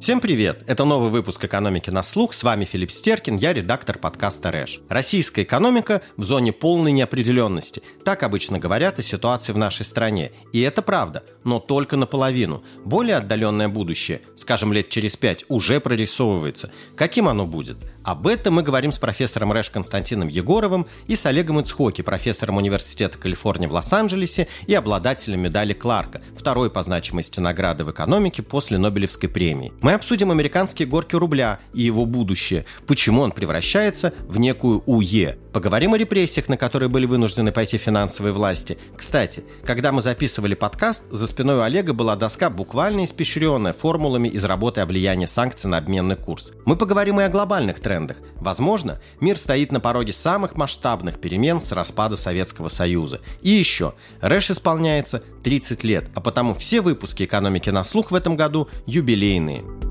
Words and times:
Всем 0.00 0.22
привет! 0.22 0.64
Это 0.66 0.86
новый 0.86 1.10
выпуск 1.10 1.44
«Экономики 1.44 1.90
на 1.90 2.02
слух». 2.02 2.32
С 2.32 2.42
вами 2.42 2.64
Филипп 2.64 2.90
Стеркин, 2.90 3.36
я 3.36 3.52
редактор 3.52 3.98
подкаста 3.98 4.50
«Рэш». 4.50 4.80
Российская 4.88 5.42
экономика 5.42 6.00
в 6.16 6.22
зоне 6.22 6.54
полной 6.54 6.90
неопределенности. 6.92 7.82
Так 8.02 8.22
обычно 8.22 8.58
говорят 8.58 8.98
о 8.98 9.02
ситуации 9.02 9.52
в 9.52 9.58
нашей 9.58 9.84
стране. 9.84 10.32
И 10.54 10.62
это 10.62 10.80
правда, 10.80 11.22
но 11.44 11.60
только 11.60 11.98
наполовину. 11.98 12.64
Более 12.82 13.16
отдаленное 13.16 13.68
будущее, 13.68 14.22
скажем, 14.36 14.72
лет 14.72 14.88
через 14.88 15.18
пять, 15.18 15.44
уже 15.48 15.80
прорисовывается. 15.80 16.72
Каким 16.96 17.28
оно 17.28 17.44
будет? 17.44 17.76
Об 18.02 18.26
этом 18.26 18.54
мы 18.54 18.62
говорим 18.62 18.92
с 18.92 18.98
профессором 18.98 19.52
РЭШ 19.52 19.68
Константином 19.68 20.28
Егоровым 20.28 20.86
и 21.08 21.14
с 21.14 21.26
Олегом 21.26 21.60
Ицхоки, 21.60 22.00
профессором 22.00 22.56
Университета 22.56 23.18
Калифорнии 23.18 23.66
в 23.66 23.74
Лос-Анджелесе 23.74 24.48
и 24.66 24.72
обладателем 24.72 25.40
медали 25.40 25.74
Кларка, 25.74 26.22
второй 26.34 26.70
по 26.70 26.82
значимости 26.82 27.38
награды 27.38 27.84
в 27.84 27.90
экономике 27.90 28.42
после 28.42 28.78
Нобелевской 28.78 29.28
премии. 29.28 29.74
Мы 29.82 29.89
обсудим 29.94 30.30
американские 30.30 30.86
горки 30.86 31.16
рубля 31.16 31.60
и 31.72 31.82
его 31.82 32.06
будущее, 32.06 32.66
почему 32.86 33.22
он 33.22 33.32
превращается 33.32 34.12
в 34.28 34.38
некую 34.38 34.82
УЕ. 34.86 35.36
Поговорим 35.52 35.94
о 35.94 35.98
репрессиях, 35.98 36.48
на 36.48 36.56
которые 36.56 36.88
были 36.88 37.06
вынуждены 37.06 37.50
пойти 37.50 37.76
финансовые 37.76 38.32
власти. 38.32 38.78
Кстати, 38.96 39.42
когда 39.64 39.90
мы 39.90 40.00
записывали 40.00 40.54
подкаст, 40.54 41.04
за 41.10 41.26
спиной 41.26 41.56
у 41.56 41.62
Олега 41.62 41.92
была 41.92 42.14
доска, 42.14 42.50
буквально 42.50 43.04
испещренная 43.04 43.72
формулами 43.72 44.28
из 44.28 44.44
работы 44.44 44.80
о 44.80 44.86
влиянии 44.86 45.26
санкций 45.26 45.68
на 45.68 45.78
обменный 45.78 46.16
курс. 46.16 46.52
Мы 46.64 46.76
поговорим 46.76 47.20
и 47.20 47.24
о 47.24 47.28
глобальных 47.28 47.80
трендах. 47.80 48.18
Возможно, 48.36 49.00
мир 49.20 49.36
стоит 49.36 49.72
на 49.72 49.80
пороге 49.80 50.12
самых 50.12 50.56
масштабных 50.56 51.20
перемен 51.20 51.60
с 51.60 51.72
распада 51.72 52.16
Советского 52.16 52.68
Союза. 52.68 53.20
И 53.42 53.50
еще, 53.50 53.94
Рэш 54.20 54.50
исполняется 54.50 55.22
30 55.42 55.82
лет, 55.84 56.10
а 56.14 56.20
потому 56.20 56.54
все 56.54 56.80
выпуски 56.80 57.24
«Экономики 57.24 57.70
на 57.70 57.82
слух» 57.82 58.10
в 58.10 58.14
этом 58.14 58.36
году 58.36 58.68
юбилейные. 58.86 59.89